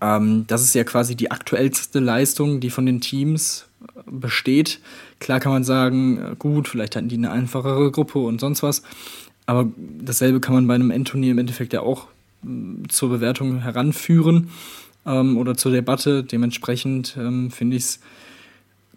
ähm, 0.00 0.44
das 0.46 0.62
ist 0.62 0.74
ja 0.74 0.84
quasi 0.84 1.16
die 1.16 1.30
aktuellste 1.30 1.98
Leistung, 1.98 2.60
die 2.60 2.70
von 2.70 2.86
den 2.86 3.00
Teams 3.00 3.66
äh, 3.82 4.00
besteht. 4.06 4.80
Klar 5.20 5.40
kann 5.40 5.52
man 5.52 5.64
sagen, 5.64 6.18
äh, 6.18 6.36
gut, 6.38 6.68
vielleicht 6.68 6.96
hatten 6.96 7.08
die 7.08 7.16
eine 7.16 7.30
einfachere 7.30 7.90
Gruppe 7.90 8.20
und 8.20 8.40
sonst 8.40 8.62
was. 8.62 8.82
Aber 9.44 9.68
dasselbe 9.98 10.40
kann 10.40 10.54
man 10.54 10.66
bei 10.66 10.74
einem 10.74 10.90
Endturnier 10.90 11.32
im 11.32 11.38
Endeffekt 11.38 11.72
ja 11.72 11.80
auch 11.80 12.06
äh, 12.44 12.88
zur 12.88 13.08
Bewertung 13.10 13.60
heranführen 13.60 14.50
ähm, 15.04 15.36
oder 15.36 15.56
zur 15.56 15.72
Debatte. 15.72 16.22
Dementsprechend 16.24 17.16
ähm, 17.18 17.50
finde 17.50 17.76
ich 17.76 17.82
es 17.82 18.00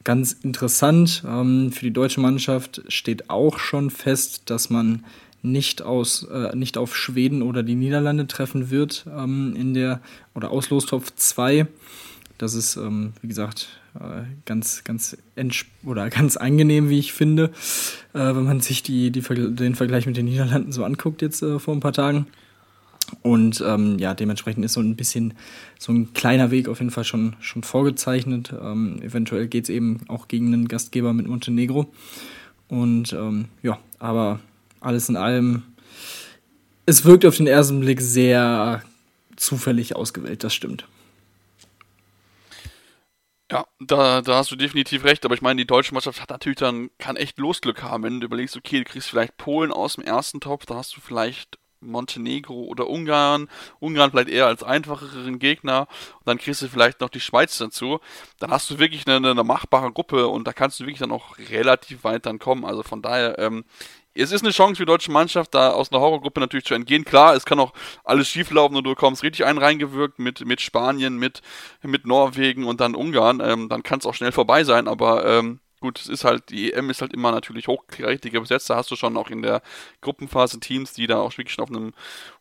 ganz 0.03 0.33
interessant. 0.33 1.23
Ähm, 1.27 1.71
für 1.71 1.83
die 1.83 1.91
deutsche 1.91 2.21
Mannschaft 2.21 2.83
steht 2.87 3.29
auch 3.29 3.57
schon 3.57 3.89
fest, 3.89 4.43
dass 4.45 4.69
man 4.69 5.03
nicht, 5.45 5.81
aus, 5.81 6.23
äh, 6.23 6.55
nicht 6.55 6.77
auf 6.77 6.95
Schweden 6.95 7.41
oder 7.41 7.63
die 7.63 7.75
Niederlande 7.75 8.27
treffen 8.27 8.69
wird 8.69 9.05
ähm, 9.15 9.55
in 9.55 9.73
der 9.73 10.01
oder 10.33 10.51
Auslostopf 10.51 11.11
2. 11.15 11.67
Das 12.37 12.53
ist, 12.53 12.75
ähm, 12.75 13.13
wie 13.21 13.27
gesagt, 13.27 13.69
äh, 13.95 14.23
ganz, 14.45 14.83
ganz 14.83 15.17
oder 15.83 16.09
ganz 16.09 16.37
angenehm, 16.37 16.89
wie 16.89 16.99
ich 16.99 17.13
finde, 17.13 17.51
äh, 18.13 18.19
wenn 18.19 18.43
man 18.43 18.59
sich 18.59 18.83
die, 18.83 19.11
die 19.11 19.21
den 19.21 19.75
Vergleich 19.75 20.05
mit 20.05 20.17
den 20.17 20.25
Niederlanden 20.25 20.71
so 20.71 20.83
anguckt 20.83 21.21
jetzt 21.21 21.41
äh, 21.41 21.59
vor 21.59 21.73
ein 21.73 21.79
paar 21.79 21.93
Tagen. 21.93 22.27
Und 23.21 23.63
ähm, 23.65 23.99
ja, 23.99 24.15
dementsprechend 24.15 24.65
ist 24.65 24.73
so 24.73 24.81
ein 24.81 24.95
bisschen 24.95 25.35
so 25.77 25.91
ein 25.91 26.13
kleiner 26.13 26.49
Weg 26.49 26.67
auf 26.67 26.79
jeden 26.79 26.89
Fall 26.89 27.03
schon, 27.03 27.35
schon 27.39 27.61
vorgezeichnet. 27.61 28.51
Ähm, 28.59 28.99
eventuell 29.03 29.47
geht 29.47 29.65
es 29.65 29.69
eben 29.69 29.99
auch 30.07 30.27
gegen 30.27 30.47
einen 30.47 30.67
Gastgeber 30.67 31.13
mit 31.13 31.27
Montenegro. 31.27 31.93
Und 32.67 33.13
ähm, 33.13 33.45
ja, 33.61 33.77
aber 33.99 34.39
alles 34.79 35.09
in 35.09 35.17
allem, 35.17 35.63
es 36.85 37.05
wirkt 37.05 37.25
auf 37.25 37.37
den 37.37 37.47
ersten 37.47 37.79
Blick 37.79 38.01
sehr 38.01 38.83
zufällig 39.35 39.95
ausgewählt, 39.95 40.43
das 40.43 40.53
stimmt. 40.53 40.85
Ja, 43.51 43.65
da, 43.79 44.21
da 44.21 44.37
hast 44.37 44.49
du 44.49 44.55
definitiv 44.55 45.03
recht, 45.03 45.23
aber 45.23 45.35
ich 45.35 45.41
meine, 45.41 45.61
die 45.61 45.67
deutsche 45.67 45.93
Mannschaft 45.93 46.19
hat 46.19 46.31
natürlich 46.31 46.57
dann, 46.57 46.89
kann 46.97 47.15
echt 47.15 47.37
Losglück 47.37 47.83
haben, 47.83 48.03
wenn 48.03 48.19
du 48.19 48.25
überlegst, 48.25 48.57
okay, 48.57 48.79
du 48.79 48.85
kriegst 48.85 49.07
vielleicht 49.07 49.37
Polen 49.37 49.71
aus 49.71 49.95
dem 49.95 50.03
ersten 50.03 50.39
Topf, 50.41 50.65
da 50.65 50.75
hast 50.75 50.95
du 50.97 51.01
vielleicht 51.01 51.59
Montenegro 51.79 52.63
oder 52.63 52.89
Ungarn, 52.89 53.47
Ungarn 53.79 54.09
vielleicht 54.11 54.29
eher 54.29 54.47
als 54.47 54.63
einfacheren 54.63 55.37
Gegner 55.37 55.87
und 56.19 56.27
dann 56.27 56.37
kriegst 56.39 56.63
du 56.63 56.67
vielleicht 56.67 57.01
noch 57.01 57.09
die 57.09 57.19
Schweiz 57.19 57.57
dazu, 57.57 57.99
dann 58.39 58.51
hast 58.51 58.69
du 58.71 58.79
wirklich 58.79 59.07
eine, 59.07 59.29
eine 59.29 59.43
machbare 59.43 59.91
Gruppe 59.91 60.27
und 60.27 60.47
da 60.47 60.53
kannst 60.53 60.79
du 60.79 60.85
wirklich 60.85 60.99
dann 60.99 61.11
auch 61.11 61.37
relativ 61.37 62.03
weit 62.03 62.25
dann 62.25 62.39
kommen. 62.39 62.65
Also 62.65 62.81
von 62.81 63.03
daher, 63.03 63.37
ähm, 63.37 63.63
es 64.15 64.31
ist 64.31 64.43
eine 64.43 64.51
Chance 64.51 64.77
für 64.77 64.85
die 64.85 64.91
deutsche 64.91 65.11
Mannschaft, 65.11 65.53
da 65.53 65.71
aus 65.71 65.91
einer 65.91 66.01
Horrorgruppe 66.01 66.39
natürlich 66.39 66.65
zu 66.65 66.73
entgehen. 66.73 67.03
Klar, 67.05 67.35
es 67.35 67.45
kann 67.45 67.59
auch 67.59 67.73
alles 68.03 68.27
schieflaufen 68.29 68.77
und 68.77 68.83
du 68.85 68.95
kommst 68.95 69.23
richtig 69.23 69.45
einen 69.45 69.59
reingewirkt 69.59 70.19
mit, 70.19 70.45
mit 70.45 70.61
Spanien, 70.61 71.17
mit, 71.17 71.41
mit 71.81 72.07
Norwegen 72.07 72.65
und 72.65 72.79
dann 72.81 72.95
Ungarn. 72.95 73.41
Ähm, 73.43 73.69
dann 73.69 73.83
kann 73.83 73.99
es 73.99 74.05
auch 74.05 74.13
schnell 74.13 74.31
vorbei 74.31 74.63
sein, 74.63 74.87
aber 74.87 75.25
ähm, 75.25 75.59
gut, 75.81 75.99
es 75.99 76.07
ist 76.07 76.23
halt, 76.23 76.49
die 76.49 76.73
EM 76.73 76.89
ist 76.89 77.01
halt 77.01 77.13
immer 77.13 77.31
natürlich 77.31 77.67
hochkarätiger 77.67 78.39
besetzt. 78.39 78.69
Da 78.69 78.75
hast 78.75 78.89
du 78.89 78.95
schon 78.95 79.17
auch 79.17 79.29
in 79.29 79.41
der 79.41 79.61
Gruppenphase 80.01 80.59
Teams, 80.59 80.93
die 80.93 81.07
da 81.07 81.19
auch 81.19 81.37
wirklich 81.37 81.53
schon 81.53 81.63
auf 81.63 81.69
einem 81.69 81.93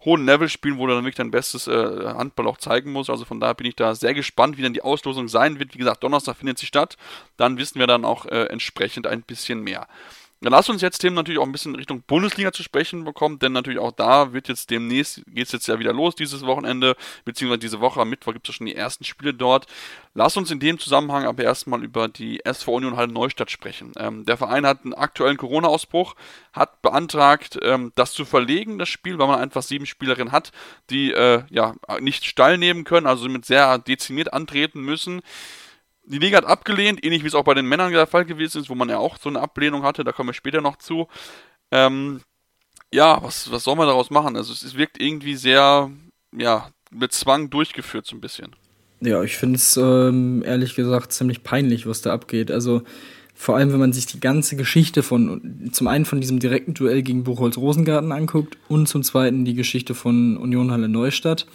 hohen 0.05 0.25
Level 0.25 0.49
spielen, 0.49 0.79
wo 0.79 0.87
du 0.87 0.95
dann 0.95 1.05
wirklich 1.05 1.17
dein 1.17 1.31
bestes 1.31 1.67
äh, 1.67 1.73
Handball 2.15 2.47
auch 2.47 2.59
zeigen 2.59 2.93
musst. 2.93 3.11
Also 3.11 3.25
von 3.25 3.41
daher 3.41 3.55
bin 3.55 3.67
ich 3.67 3.77
da 3.77 3.95
sehr 3.95 4.15
gespannt, 4.15 4.57
wie 4.57 4.63
dann 4.63 4.75
die 4.75 4.83
Auslosung 4.83 5.29
sein 5.29 5.59
wird. 5.59 5.75
Wie 5.75 5.79
gesagt, 5.79 6.03
Donnerstag 6.05 6.37
findet 6.37 6.59
sie 6.59 6.67
statt. 6.67 6.97
Dann 7.37 7.59
wissen 7.59 7.79
wir 7.79 7.87
dann 7.87 8.05
auch 8.05 8.27
äh, 8.27 8.45
entsprechend 8.45 9.07
ein 9.07 9.23
bisschen 9.23 9.61
mehr. 9.61 9.89
Dann 10.45 10.53
lass 10.53 10.69
uns 10.69 10.83
jetzt 10.83 10.99
Themen 10.99 11.17
natürlich 11.17 11.41
auch 11.41 11.47
ein 11.47 11.53
bisschen 11.53 11.75
Richtung 11.75 12.03
Bundesliga 12.03 12.53
zu 12.53 12.63
sprechen 12.63 13.05
bekommen, 13.05 13.39
denn 13.39 13.53
natürlich 13.53 13.79
auch 13.79 13.93
da 13.93 14.35
wird 14.35 14.49
jetzt 14.49 14.69
demnächst, 14.69 15.25
geht 15.27 15.47
es 15.47 15.53
jetzt 15.53 15.67
ja 15.69 15.79
wieder 15.79 15.95
los 15.95 16.17
dieses 16.17 16.45
Wochenende, 16.45 16.97
beziehungsweise 17.25 17.61
diese 17.61 17.81
Woche 17.81 18.03
am 18.03 18.11
Mittwoch 18.11 18.35
gibt 18.35 18.47
es 18.47 18.55
ja 18.55 18.59
schon 18.59 18.67
die 18.67 18.75
ersten 18.75 19.05
Spiele 19.05 19.33
dort. 19.33 19.67
Lass 20.13 20.37
uns 20.37 20.51
in 20.51 20.61
dem 20.61 20.79
Zusammenhang 20.79 21.25
aber 21.25 21.45
erstmal 21.45 21.83
über 21.83 22.09
die 22.09 22.45
SV 22.45 22.75
Union 22.75 22.95
Halle 22.99 23.11
Neustadt 23.11 23.51
sprechen. 23.51 23.93
Ähm, 23.97 24.27
der 24.27 24.37
Verein 24.37 24.67
hat 24.67 24.85
einen 24.85 24.93
aktuellen 24.93 25.39
Corona-Ausbruch, 25.39 26.15
hat 26.53 26.83
beantragt, 26.83 27.59
ähm, 27.63 27.93
das 27.95 28.13
zu 28.13 28.27
verlegen, 28.27 28.79
das 28.79 28.91
Spiel, 28.91 29.19
weil 29.19 29.29
man 29.29 29.41
einfach 29.41 29.63
sieben 29.63 29.87
Spielerinnen 29.87 30.31
hat, 30.31 30.53
die 30.91 31.11
äh, 31.13 31.45
ja 31.49 31.75
nicht 32.01 32.27
steil 32.27 32.59
nehmen 32.59 32.85
können, 32.85 33.07
also 33.07 33.31
mit 33.31 33.47
sehr 33.47 33.79
dezimiert 33.79 34.35
antreten 34.35 34.83
müssen. 34.83 35.23
Die 36.07 36.19
Liga 36.19 36.37
hat 36.37 36.45
abgelehnt, 36.45 37.05
ähnlich 37.05 37.23
wie 37.23 37.29
es 37.29 37.35
auch 37.35 37.45
bei 37.45 37.55
den 37.55 37.67
Männern 37.67 37.93
der 37.93 38.07
Fall 38.07 38.25
gewesen 38.25 38.61
ist, 38.61 38.69
wo 38.69 38.75
man 38.75 38.89
ja 38.89 38.99
auch 38.99 39.17
so 39.19 39.29
eine 39.29 39.41
Ablehnung 39.41 39.83
hatte, 39.83 40.05
da 40.05 40.13
kommen 40.13 40.29
wir 40.29 40.35
später 40.35 40.61
noch 40.61 40.77
zu. 40.77 41.09
Ähm, 41.71 42.21
ja, 42.93 43.23
was, 43.23 43.51
was 43.51 43.65
soll 43.65 43.77
man 43.77 43.87
daraus 43.87 44.11
machen? 44.11 44.37
Also 44.37 44.53
es, 44.53 44.77
wirkt 44.77 45.01
irgendwie 45.01 45.35
sehr, 45.35 45.91
ja, 46.37 46.71
mit 46.91 47.13
Zwang 47.13 47.51
durchgeführt 47.51 48.07
so 48.07 48.17
ein 48.17 48.21
bisschen. 48.21 48.55
Ja, 49.01 49.23
ich 49.23 49.37
finde 49.37 49.57
es 49.57 49.77
ähm, 49.77 50.43
ehrlich 50.47 50.75
gesagt 50.75 51.13
ziemlich 51.13 51.43
peinlich, 51.43 51.87
was 51.87 52.03
da 52.03 52.13
abgeht. 52.13 52.51
Also 52.51 52.83
vor 53.35 53.57
allem, 53.57 53.73
wenn 53.73 53.81
man 53.81 53.93
sich 53.93 54.07
die 54.07 54.21
ganze 54.21 54.57
Geschichte 54.57 55.03
von, 55.03 55.71
zum 55.73 55.89
einen 55.89 56.05
von 56.05 56.21
diesem 56.21 56.39
direkten 56.39 56.75
Duell 56.75 57.03
gegen 57.03 57.25
Buchholz 57.25 57.57
Rosengarten 57.57 58.13
anguckt 58.13 58.57
und 58.69 58.89
zum 58.89 59.03
zweiten 59.03 59.45
die 59.45 59.55
Geschichte 59.55 59.95
von 59.95 60.37
Union 60.37 60.71
Halle 60.71 60.89
Neustadt. 60.89 61.47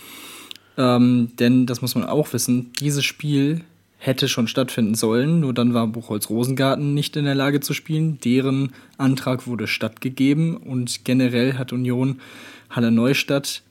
Ähm, 0.78 1.32
denn, 1.40 1.66
das 1.66 1.82
muss 1.82 1.96
man 1.96 2.06
auch 2.06 2.32
wissen, 2.34 2.74
dieses 2.80 3.06
Spiel 3.06 3.64
hätte 4.00 4.30
schon 4.30 4.48
stattfinden 4.48 4.96
sollen, 4.96 5.42
nur 5.42 5.54
dann 5.54 5.74
war 5.74 5.86
Buchholz 5.86 6.30
Rosengarten 6.30 6.94
nicht 6.94 7.18
in 7.18 7.26
der 7.26 7.36
Lage 7.36 7.60
zu 7.60 7.74
spielen. 7.74 8.18
Deren 8.22 8.72
Antrag 8.98 9.46
wurde 9.46 9.68
stattgegeben 9.68 10.56
und 10.56 11.04
generell 11.04 11.56
hat 11.56 11.74
Union 11.74 12.22
Halle 12.70 12.92
Neustadt 12.92 13.62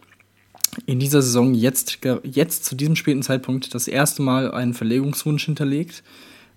in 0.84 1.00
dieser 1.00 1.22
Saison 1.22 1.54
jetzt, 1.54 1.98
jetzt 2.24 2.66
zu 2.66 2.76
diesem 2.76 2.94
späten 2.94 3.22
Zeitpunkt 3.22 3.74
das 3.74 3.88
erste 3.88 4.20
Mal 4.20 4.52
einen 4.52 4.74
Verlegungswunsch 4.74 5.46
hinterlegt, 5.46 6.02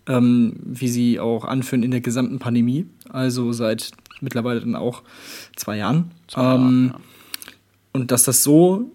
ähm, 0.05 0.57
wie 0.63 0.89
sie 0.89 1.21
auch 1.21 1.45
anführen 1.45 1.83
in 1.83 1.91
der 1.91 2.01
gesamten 2.01 2.39
Pandemie, 2.39 2.87
also 3.09 3.53
seit 3.53 3.91
mittlerweile 4.19 4.59
dann 4.59 4.75
auch 4.75 5.03
zwei 5.55 5.77
Jahren. 5.77 6.11
Zwei 6.27 6.41
Jahre, 6.43 6.61
ähm, 6.61 6.91
ja. 6.93 6.99
Und 7.93 8.11
dass 8.11 8.23
das 8.23 8.43
so 8.43 8.91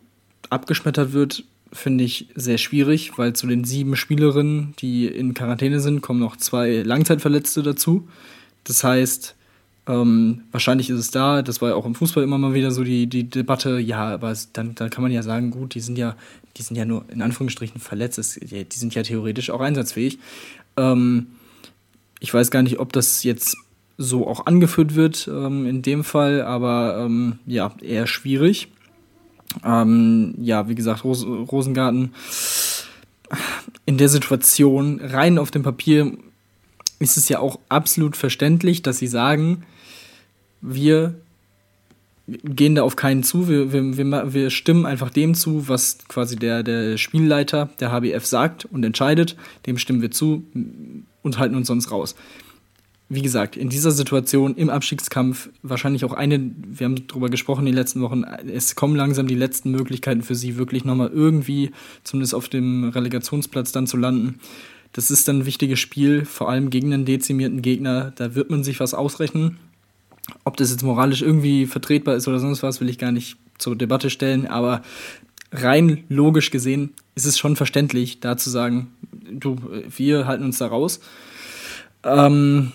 abgeschmettert 0.50 1.14
wird, 1.14 1.44
finde 1.72 2.04
ich 2.04 2.28
sehr 2.34 2.58
schwierig, 2.58 3.18
weil 3.18 3.34
zu 3.34 3.46
den 3.46 3.64
sieben 3.64 3.96
Spielerinnen, 3.96 4.74
die 4.78 5.06
in 5.06 5.34
Quarantäne 5.34 5.80
sind, 5.80 6.00
kommen 6.00 6.20
noch 6.20 6.36
zwei 6.36 6.82
Langzeitverletzte 6.82 7.62
dazu. 7.62 8.08
Das 8.64 8.84
heißt, 8.84 9.34
ähm, 9.88 10.42
wahrscheinlich 10.50 10.90
ist 10.90 10.98
es 10.98 11.10
da, 11.10 11.42
das 11.42 11.62
war 11.62 11.70
ja 11.70 11.74
auch 11.76 11.86
im 11.86 11.94
Fußball 11.94 12.24
immer 12.24 12.38
mal 12.38 12.54
wieder 12.54 12.70
so 12.70 12.82
die, 12.82 13.06
die 13.06 13.30
Debatte, 13.30 13.78
ja, 13.78 14.14
aber 14.14 14.34
dann, 14.52 14.74
dann 14.74 14.90
kann 14.90 15.02
man 15.02 15.12
ja 15.12 15.22
sagen, 15.22 15.50
gut, 15.50 15.74
die 15.74 15.80
sind 15.80 15.96
ja, 15.96 16.16
die 16.56 16.62
sind 16.62 16.76
ja 16.76 16.84
nur 16.84 17.04
in 17.08 17.22
Anführungsstrichen 17.22 17.80
verletzt, 17.80 18.18
es, 18.18 18.34
die 18.34 18.66
sind 18.72 18.94
ja 18.94 19.02
theoretisch 19.02 19.50
auch 19.50 19.60
einsatzfähig. 19.60 20.18
Ähm, 20.76 21.28
ich 22.18 22.32
weiß 22.32 22.50
gar 22.50 22.62
nicht, 22.62 22.80
ob 22.80 22.92
das 22.92 23.22
jetzt 23.22 23.56
so 23.98 24.26
auch 24.26 24.46
angeführt 24.46 24.94
wird 24.94 25.28
ähm, 25.28 25.66
in 25.66 25.82
dem 25.82 26.04
Fall, 26.04 26.42
aber 26.42 27.04
ähm, 27.04 27.38
ja, 27.46 27.72
eher 27.80 28.06
schwierig. 28.06 28.68
Ähm, 29.64 30.34
ja, 30.38 30.68
wie 30.68 30.74
gesagt, 30.74 31.04
Ros 31.04 31.24
Rosengarten. 31.24 32.14
In 33.84 33.98
der 33.98 34.08
Situation 34.08 35.00
rein 35.02 35.38
auf 35.38 35.50
dem 35.50 35.62
Papier 35.62 36.12
ist 36.98 37.16
es 37.16 37.28
ja 37.28 37.40
auch 37.40 37.58
absolut 37.68 38.16
verständlich, 38.16 38.82
dass 38.82 38.98
sie 38.98 39.06
sagen, 39.06 39.64
wir 40.60 41.14
gehen 42.26 42.74
da 42.74 42.82
auf 42.82 42.96
keinen 42.96 43.22
zu, 43.22 43.48
wir, 43.48 43.72
wir, 43.72 43.96
wir, 43.96 44.34
wir 44.34 44.50
stimmen 44.50 44.86
einfach 44.86 45.10
dem 45.10 45.34
zu, 45.34 45.68
was 45.68 45.98
quasi 46.08 46.36
der, 46.36 46.62
der 46.62 46.96
Spielleiter 46.96 47.68
der 47.78 47.92
HBF 47.92 48.26
sagt 48.26 48.64
und 48.64 48.84
entscheidet, 48.84 49.36
dem 49.66 49.78
stimmen 49.78 50.02
wir 50.02 50.10
zu 50.10 50.44
und 51.22 51.38
halten 51.38 51.54
uns 51.54 51.68
sonst 51.68 51.90
raus 51.90 52.16
wie 53.08 53.22
gesagt, 53.22 53.56
in 53.56 53.68
dieser 53.68 53.92
Situation 53.92 54.56
im 54.56 54.68
Abstiegskampf 54.68 55.48
wahrscheinlich 55.62 56.04
auch 56.04 56.12
eine, 56.12 56.50
wir 56.66 56.86
haben 56.86 57.06
darüber 57.06 57.28
gesprochen 57.28 57.60
in 57.60 57.66
den 57.66 57.76
letzten 57.76 58.00
Wochen, 58.00 58.24
es 58.24 58.74
kommen 58.74 58.96
langsam 58.96 59.28
die 59.28 59.36
letzten 59.36 59.70
Möglichkeiten 59.70 60.22
für 60.22 60.34
sie, 60.34 60.56
wirklich 60.56 60.84
nochmal 60.84 61.10
irgendwie 61.14 61.70
zumindest 62.02 62.34
auf 62.34 62.48
dem 62.48 62.88
Relegationsplatz 62.88 63.70
dann 63.70 63.86
zu 63.86 63.96
landen. 63.96 64.40
Das 64.92 65.10
ist 65.10 65.28
dann 65.28 65.40
ein 65.40 65.46
wichtiges 65.46 65.78
Spiel, 65.78 66.24
vor 66.24 66.48
allem 66.48 66.70
gegen 66.70 66.92
einen 66.92 67.04
dezimierten 67.04 67.62
Gegner. 67.62 68.12
Da 68.16 68.34
wird 68.34 68.50
man 68.50 68.64
sich 68.64 68.80
was 68.80 68.94
ausrechnen. 68.94 69.58
Ob 70.44 70.56
das 70.56 70.70
jetzt 70.70 70.82
moralisch 70.82 71.22
irgendwie 71.22 71.66
vertretbar 71.66 72.16
ist 72.16 72.26
oder 72.26 72.40
sonst 72.40 72.62
was, 72.62 72.80
will 72.80 72.88
ich 72.88 72.98
gar 72.98 73.12
nicht 73.12 73.36
zur 73.58 73.76
Debatte 73.76 74.10
stellen, 74.10 74.46
aber 74.46 74.82
rein 75.52 76.04
logisch 76.08 76.50
gesehen 76.50 76.92
ist 77.14 77.24
es 77.24 77.38
schon 77.38 77.56
verständlich, 77.56 78.20
da 78.20 78.36
zu 78.36 78.50
sagen, 78.50 78.88
du, 79.30 79.56
wir 79.96 80.26
halten 80.26 80.44
uns 80.44 80.58
da 80.58 80.66
raus. 80.66 81.00
Ähm, 82.02 82.72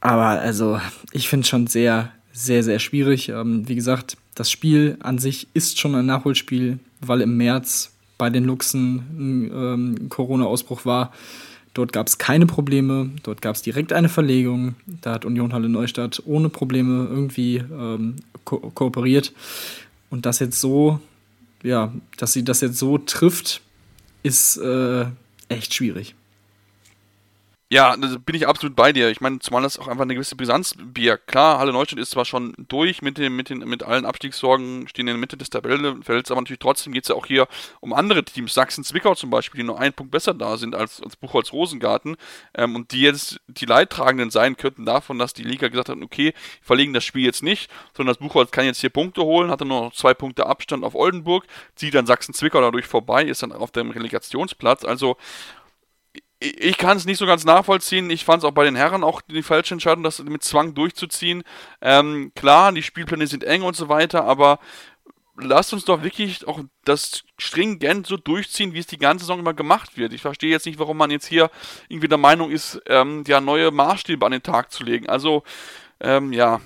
aber 0.00 0.40
also, 0.40 0.80
ich 1.12 1.28
finde 1.28 1.42
es 1.42 1.48
schon 1.48 1.66
sehr, 1.66 2.12
sehr, 2.32 2.62
sehr 2.62 2.78
schwierig. 2.78 3.28
Ähm, 3.28 3.68
wie 3.68 3.74
gesagt, 3.74 4.16
das 4.34 4.50
Spiel 4.50 4.96
an 5.00 5.18
sich 5.18 5.48
ist 5.52 5.78
schon 5.78 5.94
ein 5.94 6.06
Nachholspiel, 6.06 6.78
weil 7.00 7.20
im 7.20 7.36
März 7.36 7.92
bei 8.16 8.30
den 8.30 8.44
Luchsen 8.44 8.96
ein 9.18 9.50
ähm, 9.52 10.08
Corona-Ausbruch 10.08 10.84
war. 10.84 11.12
Dort 11.74 11.92
gab 11.92 12.08
es 12.08 12.18
keine 12.18 12.46
Probleme, 12.46 13.10
dort 13.22 13.42
gab 13.42 13.54
es 13.54 13.62
direkt 13.62 13.92
eine 13.92 14.08
Verlegung. 14.08 14.74
Da 14.86 15.12
hat 15.12 15.24
Union 15.24 15.52
Halle 15.52 15.68
Neustadt 15.68 16.22
ohne 16.26 16.48
Probleme 16.48 17.06
irgendwie 17.08 17.56
ähm, 17.58 18.16
ko 18.44 18.58
kooperiert. 18.58 19.32
Und 20.10 20.26
das 20.26 20.40
jetzt 20.40 20.60
so, 20.60 21.00
ja, 21.62 21.92
dass 22.16 22.32
sie 22.32 22.44
das 22.44 22.60
jetzt 22.60 22.78
so 22.78 22.98
trifft, 22.98 23.60
ist 24.22 24.56
äh, 24.56 25.06
echt 25.48 25.74
schwierig. 25.74 26.14
Ja, 27.72 27.96
da 27.96 28.16
bin 28.18 28.34
ich 28.34 28.48
absolut 28.48 28.74
bei 28.74 28.92
dir. 28.92 29.10
Ich 29.10 29.20
meine, 29.20 29.38
zumal 29.38 29.62
das 29.62 29.78
auch 29.78 29.86
einfach 29.86 30.02
eine 30.02 30.14
gewisse 30.14 30.34
Brisanz 30.34 30.74
birgt. 30.76 31.28
Klar, 31.28 31.60
Halle 31.60 31.72
Neustadt 31.72 32.00
ist 32.00 32.10
zwar 32.10 32.24
schon 32.24 32.52
durch 32.58 33.00
mit, 33.00 33.16
dem, 33.16 33.36
mit, 33.36 33.48
den, 33.48 33.60
mit 33.60 33.84
allen 33.84 34.06
Abstiegssorgen, 34.06 34.88
stehen 34.88 35.06
in 35.06 35.14
der 35.14 35.20
Mitte 35.20 35.36
des 35.36 35.50
Tabellenfelds, 35.50 36.32
aber 36.32 36.40
natürlich 36.40 36.58
trotzdem 36.58 36.92
geht 36.92 37.04
es 37.04 37.10
ja 37.10 37.14
auch 37.14 37.26
hier 37.26 37.46
um 37.78 37.92
andere 37.92 38.24
Teams. 38.24 38.54
Sachsen-Zwickau 38.54 39.14
zum 39.14 39.30
Beispiel, 39.30 39.60
die 39.60 39.66
nur 39.68 39.78
einen 39.78 39.92
Punkt 39.92 40.10
besser 40.10 40.34
da 40.34 40.56
sind 40.56 40.74
als, 40.74 41.00
als 41.00 41.14
Buchholz-Rosengarten 41.14 42.16
ähm, 42.54 42.74
und 42.74 42.90
die 42.90 43.02
jetzt 43.02 43.40
die 43.46 43.66
Leidtragenden 43.66 44.32
sein 44.32 44.56
könnten 44.56 44.84
davon, 44.84 45.20
dass 45.20 45.32
die 45.32 45.44
Liga 45.44 45.68
gesagt 45.68 45.90
hat, 45.90 45.98
okay, 46.02 46.34
verlegen 46.62 46.92
das 46.92 47.04
Spiel 47.04 47.24
jetzt 47.24 47.44
nicht, 47.44 47.70
sondern 47.96 48.16
das 48.16 48.18
Buchholz 48.18 48.50
kann 48.50 48.64
jetzt 48.64 48.80
hier 48.80 48.90
Punkte 48.90 49.22
holen, 49.22 49.48
hat 49.48 49.60
dann 49.60 49.68
nur 49.68 49.82
noch 49.82 49.92
zwei 49.92 50.12
Punkte 50.12 50.46
Abstand 50.46 50.82
auf 50.82 50.96
Oldenburg, 50.96 51.46
zieht 51.76 51.94
dann 51.94 52.06
Sachsen-Zwickau 52.06 52.60
dadurch 52.60 52.86
vorbei, 52.86 53.22
ist 53.22 53.44
dann 53.44 53.52
auf 53.52 53.70
dem 53.70 53.92
Relegationsplatz. 53.92 54.84
Also 54.84 55.16
ich 56.40 56.78
kann 56.78 56.96
es 56.96 57.04
nicht 57.04 57.18
so 57.18 57.26
ganz 57.26 57.44
nachvollziehen. 57.44 58.08
Ich 58.08 58.24
fand 58.24 58.42
es 58.42 58.48
auch 58.48 58.54
bei 58.54 58.64
den 58.64 58.74
Herren 58.74 59.04
auch 59.04 59.20
die 59.20 59.42
falsche 59.42 59.74
Entscheidung, 59.74 60.02
das 60.02 60.22
mit 60.22 60.42
Zwang 60.42 60.74
durchzuziehen. 60.74 61.42
Ähm, 61.82 62.32
klar, 62.34 62.72
die 62.72 62.82
Spielpläne 62.82 63.26
sind 63.26 63.44
eng 63.44 63.62
und 63.62 63.76
so 63.76 63.90
weiter, 63.90 64.24
aber 64.24 64.58
lasst 65.36 65.72
uns 65.74 65.84
doch 65.84 66.02
wirklich 66.02 66.48
auch 66.48 66.60
das 66.84 67.24
stringent 67.38 68.06
so 68.06 68.16
durchziehen, 68.16 68.72
wie 68.72 68.78
es 68.78 68.86
die 68.86 68.98
ganze 68.98 69.24
Saison 69.24 69.40
immer 69.40 69.54
gemacht 69.54 69.98
wird. 69.98 70.14
Ich 70.14 70.22
verstehe 70.22 70.50
jetzt 70.50 70.66
nicht, 70.66 70.78
warum 70.78 70.96
man 70.96 71.10
jetzt 71.10 71.26
hier 71.26 71.50
irgendwie 71.88 72.08
der 72.08 72.18
Meinung 72.18 72.50
ist, 72.50 72.80
ähm, 72.86 73.24
ja, 73.26 73.40
neue 73.40 73.70
Maßstäbe 73.70 74.24
an 74.24 74.32
den 74.32 74.42
Tag 74.42 74.72
zu 74.72 74.82
legen. 74.82 75.08
Also, 75.08 75.42
ähm, 76.00 76.32
ja, 76.32 76.60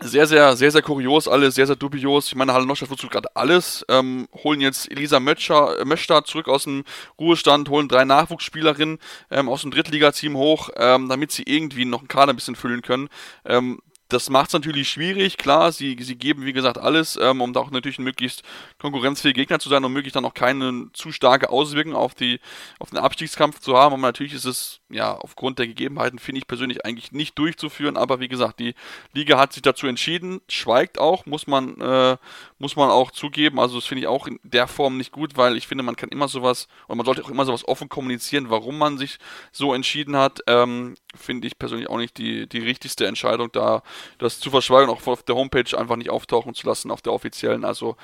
sehr, 0.00 0.26
sehr, 0.26 0.56
sehr, 0.56 0.70
sehr 0.70 0.82
kurios, 0.82 1.26
alles 1.26 1.54
sehr, 1.54 1.66
sehr 1.66 1.76
dubios. 1.76 2.26
Ich 2.26 2.34
meine, 2.34 2.52
Halle 2.52 2.66
Neustadt 2.66 2.90
wozu 2.90 3.08
gerade 3.08 3.34
alles. 3.34 3.84
Ähm, 3.88 4.28
holen 4.44 4.60
jetzt 4.60 4.90
Elisa 4.90 5.20
Mötscher, 5.20 5.80
äh, 5.80 5.84
Möchter 5.84 6.24
zurück 6.24 6.48
aus 6.48 6.64
dem 6.64 6.84
Ruhestand, 7.18 7.70
holen 7.70 7.88
drei 7.88 8.04
Nachwuchsspielerinnen 8.04 8.98
ähm, 9.30 9.48
aus 9.48 9.62
dem 9.62 9.70
Drittligateam 9.70 10.36
hoch, 10.36 10.68
ähm, 10.76 11.08
damit 11.08 11.32
sie 11.32 11.44
irgendwie 11.46 11.86
noch 11.86 12.00
einen 12.00 12.08
Kader 12.08 12.32
ein 12.32 12.36
bisschen 12.36 12.56
füllen 12.56 12.82
können. 12.82 13.08
Ähm, 13.46 13.78
das 14.08 14.30
macht 14.30 14.48
es 14.48 14.52
natürlich 14.52 14.88
schwierig, 14.88 15.36
klar, 15.36 15.72
sie, 15.72 15.96
sie 16.00 16.16
geben 16.16 16.44
wie 16.44 16.52
gesagt 16.52 16.78
alles, 16.78 17.18
ähm, 17.20 17.40
um 17.40 17.52
da 17.52 17.60
auch 17.60 17.70
natürlich 17.70 17.98
ein 17.98 18.04
möglichst 18.04 18.42
konkurrenzfähiger 18.78 19.40
Gegner 19.40 19.58
zu 19.58 19.68
sein 19.68 19.84
und 19.84 19.92
möglichst 19.92 20.14
dann 20.14 20.24
auch 20.24 20.34
keine 20.34 20.88
zu 20.92 21.10
starke 21.10 21.50
Auswirkungen 21.50 21.96
auf, 21.96 22.14
die, 22.14 22.40
auf 22.78 22.90
den 22.90 22.98
Abstiegskampf 22.98 23.60
zu 23.60 23.76
haben. 23.76 23.94
Aber 23.94 24.02
natürlich 24.02 24.34
ist 24.34 24.44
es 24.44 24.80
ja 24.88 25.12
aufgrund 25.12 25.58
der 25.58 25.66
Gegebenheiten, 25.66 26.18
finde 26.18 26.38
ich 26.38 26.46
persönlich 26.46 26.84
eigentlich 26.84 27.12
nicht 27.12 27.38
durchzuführen. 27.38 27.96
Aber 27.96 28.20
wie 28.20 28.28
gesagt, 28.28 28.60
die 28.60 28.74
Liga 29.12 29.38
hat 29.38 29.52
sich 29.52 29.62
dazu 29.62 29.86
entschieden, 29.86 30.40
schweigt 30.48 30.98
auch, 30.98 31.26
muss 31.26 31.46
man, 31.46 31.80
äh, 31.80 32.16
muss 32.58 32.76
man 32.76 32.90
auch 32.90 33.10
zugeben. 33.10 33.60
Also 33.60 33.76
das 33.76 33.86
finde 33.86 34.02
ich 34.02 34.06
auch 34.06 34.26
in 34.26 34.40
der 34.42 34.66
Form 34.66 34.96
nicht 34.96 35.12
gut, 35.12 35.36
weil 35.36 35.56
ich 35.56 35.66
finde, 35.66 35.84
man 35.84 35.96
kann 35.96 36.08
immer 36.08 36.28
sowas, 36.28 36.68
und 36.86 36.96
man 36.96 37.04
sollte 37.04 37.22
auch 37.24 37.28
immer 37.28 37.44
sowas 37.44 37.66
offen 37.66 37.88
kommunizieren, 37.88 38.48
warum 38.48 38.78
man 38.78 38.98
sich 38.98 39.18
so 39.52 39.74
entschieden 39.74 40.16
hat. 40.16 40.40
Ähm, 40.46 40.94
finde 41.14 41.46
ich 41.46 41.58
persönlich 41.58 41.88
auch 41.90 41.98
nicht 41.98 42.16
die, 42.18 42.48
die 42.48 42.58
richtigste 42.58 43.06
Entscheidung, 43.06 43.50
da 43.52 43.82
das 44.18 44.40
zu 44.40 44.50
verschweigen, 44.50 44.90
auch 44.90 45.06
auf 45.06 45.22
der 45.22 45.34
Homepage 45.34 45.76
einfach 45.76 45.96
nicht 45.96 46.10
auftauchen 46.10 46.54
zu 46.54 46.66
lassen, 46.66 46.90
auf 46.90 47.02
der 47.02 47.12
offiziellen. 47.12 47.64
Also 47.64 47.96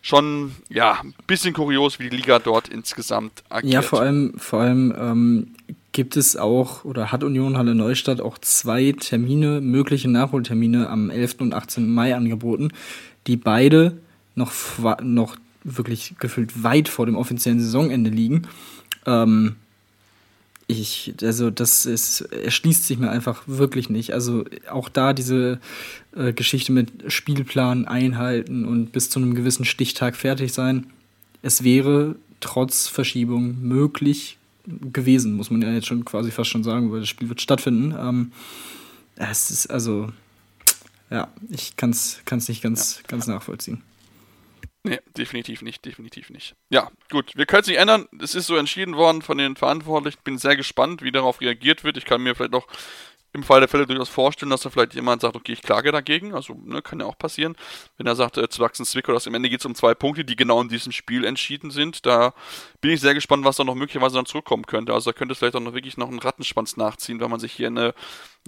schon, 0.00 0.56
ja, 0.68 1.00
ein 1.02 1.14
bisschen 1.26 1.52
kurios, 1.52 1.98
wie 1.98 2.08
die 2.08 2.16
Liga 2.16 2.38
dort 2.38 2.68
insgesamt 2.68 3.42
agiert. 3.48 3.72
Ja, 3.72 3.82
vor 3.82 4.00
allem, 4.00 4.38
vor 4.38 4.60
allem 4.60 4.94
ähm, 4.98 5.54
gibt 5.92 6.16
es 6.16 6.36
auch, 6.36 6.84
oder 6.84 7.12
hat 7.12 7.24
Union 7.24 7.58
Halle 7.58 7.74
Neustadt 7.74 8.20
auch 8.20 8.38
zwei 8.38 8.92
Termine, 8.92 9.60
mögliche 9.60 10.08
Nachholtermine 10.08 10.88
am 10.88 11.10
11. 11.10 11.36
und 11.40 11.54
18. 11.54 11.92
Mai 11.92 12.14
angeboten, 12.14 12.72
die 13.28 13.36
beide 13.36 13.98
noch, 14.34 14.52
noch 15.02 15.36
wirklich 15.64 16.14
gefühlt 16.18 16.62
weit 16.62 16.88
vor 16.88 17.06
dem 17.06 17.16
offiziellen 17.16 17.60
Saisonende 17.60 18.10
liegen. 18.10 18.46
Ähm, 19.06 19.56
ich, 20.66 21.14
also 21.22 21.50
das 21.50 21.86
ist, 21.86 22.20
erschließt 22.20 22.86
sich 22.86 22.98
mir 22.98 23.10
einfach 23.10 23.42
wirklich 23.46 23.88
nicht. 23.88 24.12
Also 24.12 24.44
auch 24.70 24.88
da 24.90 25.14
diese 25.14 25.60
äh, 26.14 26.32
Geschichte 26.32 26.72
mit 26.72 27.10
Spielplan 27.10 27.86
einhalten 27.86 28.66
und 28.66 28.92
bis 28.92 29.08
zu 29.08 29.18
einem 29.18 29.34
gewissen 29.34 29.64
Stichtag 29.64 30.14
fertig 30.14 30.52
sein. 30.52 30.88
Es 31.40 31.64
wäre 31.64 32.16
trotz 32.40 32.86
Verschiebung 32.86 33.62
möglich 33.62 34.36
gewesen, 34.92 35.36
muss 35.36 35.50
man 35.50 35.62
ja 35.62 35.72
jetzt 35.72 35.86
schon 35.86 36.04
quasi 36.04 36.30
fast 36.30 36.50
schon 36.50 36.64
sagen, 36.64 36.92
weil 36.92 37.00
das 37.00 37.08
Spiel 37.08 37.30
wird 37.30 37.40
stattfinden. 37.40 37.94
Ähm, 37.98 38.32
es 39.16 39.50
ist 39.50 39.68
also, 39.68 40.08
ja, 41.10 41.28
ich 41.50 41.76
kann 41.76 41.90
es 41.90 42.48
nicht 42.48 42.62
ganz, 42.62 42.98
ja. 42.98 43.02
ganz 43.08 43.26
nachvollziehen. 43.26 43.82
Nee, 44.84 45.00
definitiv 45.16 45.62
nicht, 45.62 45.84
definitiv 45.84 46.30
nicht. 46.30 46.54
Ja, 46.70 46.90
gut, 47.10 47.36
wir 47.36 47.46
können 47.46 47.62
es 47.62 47.66
nicht 47.66 47.78
ändern. 47.78 48.06
Es 48.20 48.34
ist 48.34 48.46
so 48.46 48.56
entschieden 48.56 48.96
worden 48.96 49.22
von 49.22 49.36
den 49.36 49.56
Verantwortlichen. 49.56 50.18
Bin 50.24 50.38
sehr 50.38 50.56
gespannt, 50.56 51.02
wie 51.02 51.12
darauf 51.12 51.40
reagiert 51.40 51.84
wird. 51.84 51.96
Ich 51.96 52.04
kann 52.04 52.22
mir 52.22 52.34
vielleicht 52.34 52.52
noch 52.52 52.66
im 53.32 53.42
Fall 53.42 53.60
der 53.60 53.68
Fälle 53.68 53.86
durchaus 53.86 54.08
vorstellen, 54.08 54.50
dass 54.50 54.62
da 54.62 54.70
vielleicht 54.70 54.94
jemand 54.94 55.20
sagt, 55.20 55.36
okay, 55.36 55.52
ich 55.52 55.62
klage 55.62 55.92
dagegen. 55.92 56.34
Also 56.34 56.54
ne, 56.64 56.80
kann 56.80 57.00
ja 57.00 57.06
auch 57.06 57.18
passieren. 57.18 57.56
Wenn 57.96 58.06
er 58.06 58.16
sagt, 58.16 58.38
äh, 58.38 58.48
zu 58.48 58.60
wachsen 58.60 58.86
Zwickau, 58.86 59.12
dass 59.12 59.26
am 59.26 59.34
Ende 59.34 59.50
geht 59.50 59.60
es 59.60 59.66
um 59.66 59.74
zwei 59.74 59.94
Punkte, 59.94 60.24
die 60.24 60.36
genau 60.36 60.60
in 60.62 60.68
diesem 60.68 60.92
Spiel 60.92 61.24
entschieden 61.24 61.70
sind. 61.70 62.06
Da 62.06 62.32
bin 62.80 62.90
ich 62.90 63.00
sehr 63.00 63.14
gespannt, 63.14 63.44
was 63.44 63.56
da 63.56 63.64
noch 63.64 63.74
möglicherweise 63.74 64.16
dann 64.16 64.26
zurückkommen 64.26 64.66
könnte. 64.66 64.94
Also 64.94 65.10
da 65.10 65.16
könnte 65.16 65.32
es 65.32 65.38
vielleicht 65.38 65.56
auch 65.56 65.60
noch 65.60 65.74
wirklich 65.74 65.96
noch 65.98 66.08
einen 66.08 66.20
Rattenschwanz 66.20 66.76
nachziehen, 66.76 67.20
wenn 67.20 67.30
man 67.30 67.40
sich 67.40 67.52
hier 67.52 67.66
eine 67.66 67.94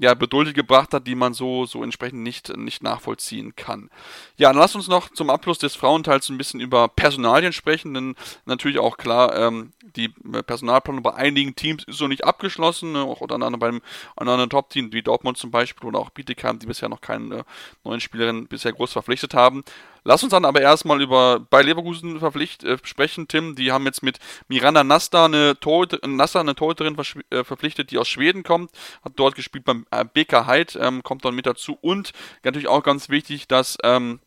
ja, 0.00 0.14
Bedulde 0.14 0.54
gebracht 0.54 0.94
hat, 0.94 1.06
die 1.06 1.14
man 1.14 1.34
so, 1.34 1.66
so 1.66 1.82
entsprechend 1.82 2.22
nicht, 2.22 2.56
nicht 2.56 2.82
nachvollziehen 2.82 3.54
kann. 3.54 3.90
Ja, 4.38 4.48
dann 4.48 4.58
lass 4.58 4.74
uns 4.74 4.88
noch 4.88 5.10
zum 5.10 5.28
Abschluss 5.28 5.58
des 5.58 5.76
Frauenteils 5.76 6.30
ein 6.30 6.38
bisschen 6.38 6.58
über 6.58 6.88
Personalien 6.88 7.52
sprechen, 7.52 7.92
denn 7.92 8.14
natürlich 8.46 8.78
auch 8.78 8.96
klar, 8.96 9.36
ähm, 9.36 9.72
die 9.96 10.08
Personalplanung 10.08 11.02
bei 11.02 11.12
einigen 11.14 11.54
Teams 11.54 11.84
ist 11.84 11.98
so 11.98 12.08
nicht 12.08 12.24
abgeschlossen, 12.24 12.92
ne, 12.92 13.02
auch 13.02 13.20
unter 13.20 13.34
anderem 13.34 13.58
beim 13.58 13.82
anderen 14.16 14.48
Top-Team 14.48 14.79
wie 14.92 15.02
Dortmund 15.02 15.36
zum 15.36 15.50
Beispiel 15.50 15.88
oder 15.88 15.98
auch 15.98 16.10
Bietigheim, 16.10 16.58
die 16.58 16.66
bisher 16.66 16.88
noch 16.88 17.00
keine 17.00 17.36
äh, 17.36 17.44
neuen 17.84 18.00
Spielerinnen 18.00 18.46
bisher 18.46 18.72
groß 18.72 18.92
verpflichtet 18.92 19.34
haben. 19.34 19.62
Lass 20.04 20.22
uns 20.22 20.30
dann 20.30 20.44
aber 20.44 20.60
erstmal 20.60 21.02
über 21.02 21.40
bei 21.40 21.62
Leverkusen 21.62 22.18
verpflicht, 22.18 22.64
äh, 22.64 22.78
sprechen, 22.82 23.28
Tim. 23.28 23.54
Die 23.54 23.72
haben 23.72 23.84
jetzt 23.84 24.02
mit 24.02 24.18
Miranda 24.48 24.82
Nasta 24.82 25.26
eine, 25.26 25.58
Torhüter, 25.60 26.06
Nasta, 26.06 26.40
eine 26.40 26.54
Torhüterin 26.54 26.96
äh, 27.30 27.44
verpflichtet, 27.44 27.90
die 27.90 27.98
aus 27.98 28.08
Schweden 28.08 28.42
kommt, 28.42 28.70
hat 29.04 29.12
dort 29.16 29.34
gespielt 29.34 29.64
beim 29.64 29.86
äh, 29.90 30.04
BK 30.04 30.46
Heid, 30.46 30.78
ähm, 30.80 31.02
kommt 31.02 31.24
dann 31.24 31.34
mit 31.34 31.46
dazu. 31.46 31.76
Und 31.80 32.12
natürlich 32.42 32.68
auch 32.68 32.82
ganz 32.82 33.08
wichtig, 33.08 33.48
dass 33.48 33.76
ähm, 33.82 34.20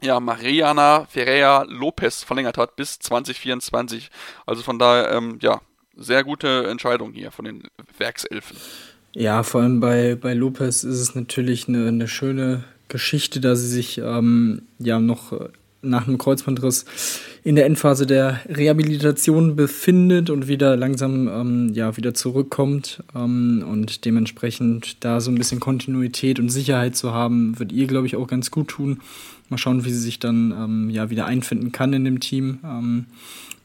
ja, 0.00 0.20
Mariana 0.20 1.06
Ferreira 1.06 1.64
Lopez 1.68 2.22
verlängert 2.22 2.56
hat 2.56 2.76
bis 2.76 2.98
2024. 2.98 4.10
Also 4.46 4.62
von 4.62 4.78
daher, 4.78 5.10
ähm, 5.12 5.38
ja, 5.42 5.60
sehr 5.98 6.22
gute 6.22 6.68
Entscheidung 6.68 7.12
hier 7.12 7.32
von 7.32 7.44
den 7.44 7.68
Werkselfen. 7.98 8.56
Ja, 9.18 9.42
vor 9.42 9.62
allem 9.62 9.80
bei, 9.80 10.14
bei 10.14 10.32
Lopez 10.32 10.84
ist 10.84 11.00
es 11.00 11.16
natürlich 11.16 11.66
eine, 11.66 11.88
eine 11.88 12.06
schöne 12.06 12.62
Geschichte, 12.86 13.40
da 13.40 13.56
sie 13.56 13.66
sich 13.66 13.98
ähm, 13.98 14.62
ja 14.78 15.00
noch 15.00 15.32
äh, 15.32 15.48
nach 15.82 16.06
einem 16.06 16.18
Kreuzbandriss 16.18 16.84
in 17.42 17.56
der 17.56 17.66
Endphase 17.66 18.06
der 18.06 18.38
Rehabilitation 18.48 19.56
befindet 19.56 20.30
und 20.30 20.46
wieder 20.46 20.76
langsam 20.76 21.26
ähm, 21.26 21.74
ja 21.74 21.96
wieder 21.96 22.14
zurückkommt 22.14 23.02
ähm, 23.12 23.64
und 23.68 24.04
dementsprechend 24.04 25.04
da 25.04 25.20
so 25.20 25.32
ein 25.32 25.36
bisschen 25.36 25.58
Kontinuität 25.58 26.38
und 26.38 26.50
Sicherheit 26.50 26.94
zu 26.94 27.12
haben, 27.12 27.58
wird 27.58 27.72
ihr 27.72 27.88
glaube 27.88 28.06
ich 28.06 28.14
auch 28.14 28.28
ganz 28.28 28.52
gut 28.52 28.68
tun. 28.68 29.00
Mal 29.48 29.58
schauen, 29.58 29.84
wie 29.84 29.90
sie 29.90 29.98
sich 29.98 30.20
dann 30.20 30.52
ähm, 30.52 30.90
ja 30.90 31.10
wieder 31.10 31.26
einfinden 31.26 31.72
kann 31.72 31.92
in 31.92 32.04
dem 32.04 32.20
Team, 32.20 32.60
ähm, 32.62 33.06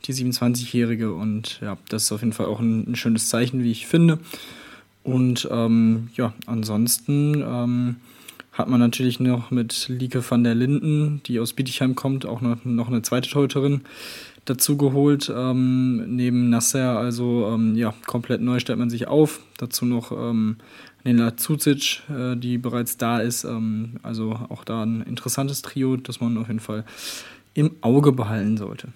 die 0.06 0.14
27-Jährige 0.16 1.14
und 1.14 1.60
ja, 1.62 1.78
das 1.90 2.06
ist 2.06 2.12
auf 2.12 2.22
jeden 2.22 2.34
Fall 2.34 2.48
auch 2.48 2.60
ein, 2.60 2.90
ein 2.90 2.96
schönes 2.96 3.30
Zeichen, 3.30 3.64
wie 3.64 3.72
ich 3.72 3.86
finde. 3.86 4.18
Und 5.04 5.48
ähm, 5.52 6.10
ja, 6.16 6.34
ansonsten 6.46 7.44
ähm, 7.46 7.96
hat 8.54 8.70
man 8.70 8.80
natürlich 8.80 9.20
noch 9.20 9.52
mit 9.52 9.88
Lieke 9.90 10.24
van 10.28 10.44
der 10.44 10.56
Linden, 10.56 11.22
die 11.26 11.40
aus 11.40 11.54
Bietigheim 11.54 11.96
kommt, 11.96 12.26
auch 12.26 12.42
noch, 12.42 12.64
noch 12.64 12.88
eine 12.88 13.02
zweite 13.02 13.30
Torhüterin 13.30 13.82
dazu 14.46 14.78
geholt. 14.78 15.32
Ähm, 15.36 16.16
neben 16.16 16.50
Nasser, 16.50 16.98
also 16.98 17.50
ähm, 17.54 17.76
ja, 17.76 17.94
komplett 18.06 18.42
neu 18.42 18.60
stellt 18.60 18.80
man 18.80 18.90
sich 18.90 19.08
auf. 19.08 19.40
Dazu 19.58 19.86
noch 19.86 20.12
ähm, 20.12 20.58
Nela 21.04 21.36
Zucic, 21.36 22.04
äh, 22.10 22.36
die 22.36 22.58
bereits 22.58 22.98
da 22.98 23.20
ist. 23.20 23.44
Ähm, 23.44 23.98
also 24.04 24.40
auch 24.50 24.64
da 24.64 24.84
ein 24.84 25.02
interessantes 25.02 25.62
Trio, 25.62 25.98
das 25.98 26.22
man 26.22 26.38
auf 26.38 26.48
jeden 26.48 26.60
Fall 26.60 26.86
im 27.54 27.72
Auge 27.82 28.12
behalten 28.12 28.58
sollte. 28.58 28.90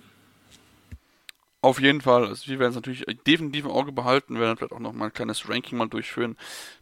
Auf 1.67 1.82
jeden 1.82 1.99
Fall. 1.99 2.25
Also 2.25 2.47
wir 2.47 2.60
werden 2.60 2.69
es 2.69 2.75
natürlich 2.77 3.03
definitiv 3.27 3.65
im 3.65 3.71
Auge 3.71 3.91
behalten, 3.91 4.39
werden 4.39 4.56
vielleicht 4.56 4.71
auch 4.71 4.80
noch 4.80 4.93
mal 4.93 5.08
ein 5.08 5.13
kleines 5.13 5.49
Ranking 5.49 5.77
mal 5.77 5.89
durchführen 5.89 6.38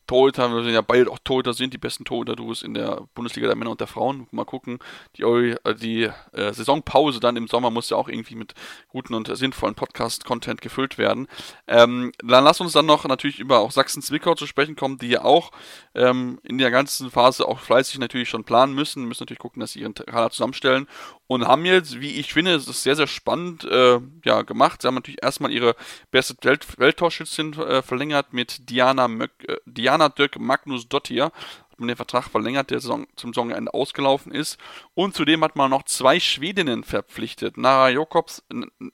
Torhüter, 0.07 0.51
wir 0.53 0.71
ja 0.71 0.81
beide 0.81 1.09
auch 1.09 1.19
Torhüter 1.23 1.53
sind, 1.53 1.73
die 1.73 1.77
besten 1.77 2.05
Torhüter-Duos 2.05 2.61
in 2.61 2.73
der 2.73 3.01
Bundesliga 3.15 3.47
der 3.47 3.55
Männer 3.55 3.71
und 3.71 3.79
der 3.79 3.87
Frauen. 3.87 4.27
Mal 4.31 4.45
gucken, 4.45 4.79
die, 5.17 5.23
äh, 5.23 5.75
die 5.75 6.03
äh, 6.33 6.53
Saisonpause 6.53 7.19
dann 7.19 7.35
im 7.35 7.47
Sommer 7.47 7.71
muss 7.71 7.89
ja 7.89 7.97
auch 7.97 8.07
irgendwie 8.07 8.35
mit 8.35 8.53
guten 8.89 9.13
und 9.13 9.35
sinnvollen 9.35 9.75
Podcast-Content 9.75 10.61
gefüllt 10.61 10.97
werden. 10.97 11.27
Ähm, 11.67 12.11
dann 12.23 12.43
lass 12.43 12.61
uns 12.61 12.73
dann 12.73 12.85
noch 12.85 13.05
natürlich 13.05 13.39
über 13.39 13.59
auch 13.59 13.71
Sachsen-Zwickau 13.71 14.35
zu 14.35 14.47
sprechen 14.47 14.75
kommen, 14.75 14.97
die 14.97 15.09
ja 15.09 15.23
auch 15.23 15.51
ähm, 15.93 16.39
in 16.43 16.57
der 16.57 16.71
ganzen 16.71 17.09
Phase 17.09 17.47
auch 17.47 17.59
fleißig 17.59 17.99
natürlich 17.99 18.29
schon 18.29 18.43
planen 18.43 18.73
müssen, 18.73 19.05
müssen 19.05 19.23
natürlich 19.23 19.39
gucken, 19.39 19.59
dass 19.59 19.71
sie 19.71 19.81
ihren 19.81 19.93
Kader 19.93 20.29
zusammenstellen 20.29 20.87
und 21.27 21.47
haben 21.47 21.65
jetzt, 21.65 21.99
wie 21.99 22.19
ich 22.19 22.33
finde, 22.33 22.53
es 22.53 22.67
ist 22.67 22.83
sehr, 22.83 22.95
sehr 22.95 23.07
spannend 23.07 23.63
äh, 23.63 23.99
ja, 24.23 24.43
gemacht. 24.43 24.81
Sie 24.81 24.87
haben 24.87 24.95
natürlich 24.95 25.23
erstmal 25.23 25.51
ihre 25.51 25.75
beste 26.11 26.35
Welt 26.43 26.65
Welttorschützin 26.77 27.53
äh, 27.53 27.81
verlängert 27.81 28.33
mit 28.33 28.69
Diana, 28.69 29.07
Möck, 29.07 29.31
äh, 29.47 29.57
Diana 29.95 30.09
Döck 30.09 30.39
Magnus 30.39 30.87
Dottir. 30.89 31.25
Hat 31.25 31.79
man 31.79 31.87
den 31.87 31.97
Vertrag 31.97 32.25
verlängert, 32.25 32.69
der 32.69 32.79
Saison, 32.79 33.07
zum 33.15 33.33
Saisonende 33.33 33.73
ausgelaufen 33.73 34.33
ist. 34.33 34.57
Und 34.93 35.15
zudem 35.15 35.43
hat 35.43 35.55
man 35.55 35.69
noch 35.69 35.83
zwei 35.83 36.19
Schwedinnen 36.19 36.83
verpflichtet. 36.83 37.57
Nora, 37.57 37.89
Jakobs, 37.89 38.43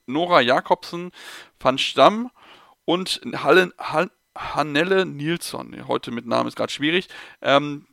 Nora 0.06 0.40
Jakobsen 0.40 1.10
van 1.60 1.78
Stamm 1.78 2.30
und 2.84 3.20
Hallen, 3.34 3.72
Hall, 3.78 4.10
Hannelle 4.36 5.06
Nilsson. 5.06 5.86
Heute 5.86 6.10
mit 6.10 6.26
Namen 6.26 6.48
ist 6.48 6.56
gerade 6.56 6.72
schwierig. 6.72 7.08
Ähm, 7.40 7.86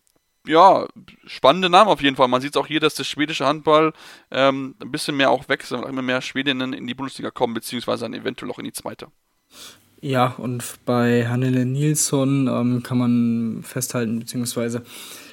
ja, 0.47 0.87
spannende 1.25 1.69
Namen 1.69 1.89
auf 1.89 2.01
jeden 2.01 2.15
Fall. 2.15 2.27
Man 2.27 2.41
sieht 2.41 2.57
auch 2.57 2.67
hier, 2.67 2.79
dass 2.79 2.95
der 2.95 3.03
schwedische 3.03 3.45
Handball 3.45 3.93
ähm, 4.31 4.75
ein 4.81 4.91
bisschen 4.91 5.17
mehr 5.17 5.31
auch 5.31 5.49
wächst 5.49 5.71
und 5.71 5.83
immer 5.83 6.01
mehr 6.01 6.21
Schwedinnen 6.21 6.73
in 6.73 6.87
die 6.87 6.93
Bundesliga 6.93 7.29
kommen, 7.29 7.53
beziehungsweise 7.53 8.05
dann 8.05 8.13
eventuell 8.13 8.51
auch 8.51 8.59
in 8.59 8.65
die 8.65 8.73
zweite. 8.73 9.07
Ja, 10.01 10.27
und 10.37 10.63
bei 10.85 11.27
Hannele 11.27 11.65
Nilsson 11.65 12.47
ähm, 12.47 12.83
kann 12.83 12.97
man 12.97 13.63
festhalten, 13.63 14.19
beziehungsweise 14.19 14.83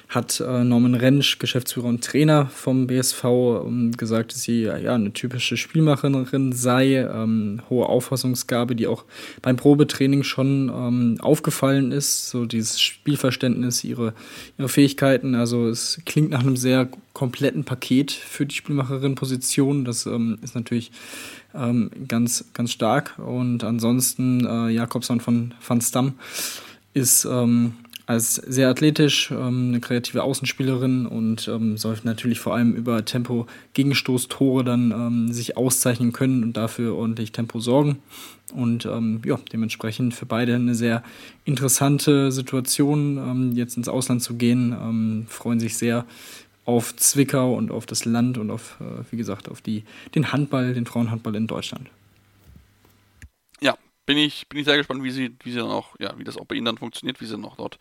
hat 0.09 0.39
äh, 0.39 0.63
Norman 0.63 0.95
Rentsch, 0.95 1.37
Geschäftsführer 1.37 1.87
und 1.87 2.03
Trainer 2.03 2.47
vom 2.47 2.87
BSV, 2.87 3.23
ähm, 3.23 3.91
gesagt, 3.91 4.33
dass 4.33 4.43
sie 4.43 4.63
ja 4.63 4.95
eine 4.95 5.11
typische 5.11 5.57
Spielmacherin 5.57 6.53
sei, 6.53 6.95
ähm, 6.95 7.61
hohe 7.69 7.87
Auffassungsgabe, 7.87 8.75
die 8.75 8.87
auch 8.87 9.03
beim 9.41 9.57
Probetraining 9.57 10.23
schon 10.23 10.69
ähm, 10.69 11.17
aufgefallen 11.19 11.91
ist, 11.91 12.29
so 12.29 12.45
dieses 12.45 12.79
Spielverständnis, 12.79 13.83
ihre, 13.83 14.13
ihre 14.57 14.69
Fähigkeiten. 14.69 15.35
Also 15.35 15.67
es 15.67 16.01
klingt 16.05 16.29
nach 16.29 16.41
einem 16.41 16.57
sehr 16.57 16.87
kompletten 17.11 17.65
Paket 17.65 18.11
für 18.11 18.45
die 18.45 18.55
Spielmacherin-Position. 18.55 19.83
Das 19.83 20.05
ähm, 20.05 20.37
ist 20.41 20.55
natürlich 20.55 20.91
ähm, 21.57 21.89
ganz, 22.07 22.45
ganz 22.53 22.71
stark. 22.71 23.17
Und 23.19 23.63
ansonsten 23.63 24.45
äh, 24.45 24.69
Jakobson 24.69 25.19
von 25.19 25.53
Van 25.65 25.81
Stam 25.81 26.13
ist 26.93 27.25
ähm, 27.25 27.73
als 28.07 28.35
sehr 28.35 28.69
athletisch, 28.69 29.31
ähm, 29.31 29.67
eine 29.67 29.79
kreative 29.81 30.23
Außenspielerin 30.23 31.05
und 31.05 31.49
ähm, 31.49 31.77
soll 31.77 31.97
natürlich 32.03 32.39
vor 32.39 32.55
allem 32.55 32.73
über 32.73 33.03
Tempo 33.03 33.47
Gegenstoßtore 33.73 34.63
dann 34.63 34.91
ähm, 34.91 35.33
sich 35.33 35.57
auszeichnen 35.57 36.13
können 36.13 36.41
und 36.41 36.55
dafür 36.55 36.95
ordentlich 36.95 37.33
Tempo 37.33 37.59
sorgen. 37.59 37.99
Und 38.53 38.85
ähm, 38.85 39.21
ja, 39.25 39.37
dementsprechend 39.51 40.13
für 40.13 40.25
beide 40.25 40.55
eine 40.55 40.73
sehr 40.73 41.03
interessante 41.43 42.31
Situation, 42.31 43.17
ähm, 43.17 43.51
jetzt 43.55 43.75
ins 43.75 43.89
Ausland 43.89 44.23
zu 44.23 44.35
gehen. 44.35 44.71
Ähm, 44.71 45.25
freuen 45.27 45.59
sich 45.59 45.75
sehr 45.75 46.05
auf 46.67 46.95
Zwickau 46.95 47.55
und 47.55 47.71
auf 47.71 47.85
das 47.85 48.05
Land 48.05 48.37
und 48.37 48.51
auf, 48.51 48.77
äh, 48.81 49.11
wie 49.11 49.17
gesagt, 49.17 49.49
auf 49.49 49.61
die, 49.61 49.85
den 50.13 50.31
Handball, 50.31 50.73
den 50.73 50.85
Frauenhandball 50.85 51.35
in 51.35 51.47
Deutschland. 51.47 51.89
Bin 54.07 54.17
ich, 54.17 54.47
bin 54.47 54.59
ich 54.59 54.65
sehr 54.65 54.77
gespannt, 54.77 55.03
wie 55.03 55.11
sie, 55.11 55.35
wie 55.43 55.51
sie 55.51 55.57
dann 55.57 55.69
auch, 55.69 55.99
ja, 55.99 56.17
wie 56.17 56.23
das 56.23 56.37
auch 56.37 56.45
bei 56.45 56.55
ihnen 56.55 56.63
dann 56.63 56.77
funktioniert, 56.77 57.19
wie 57.19 57.25
sie 57.25 57.37
noch 57.37 57.57
dort 57.57 57.77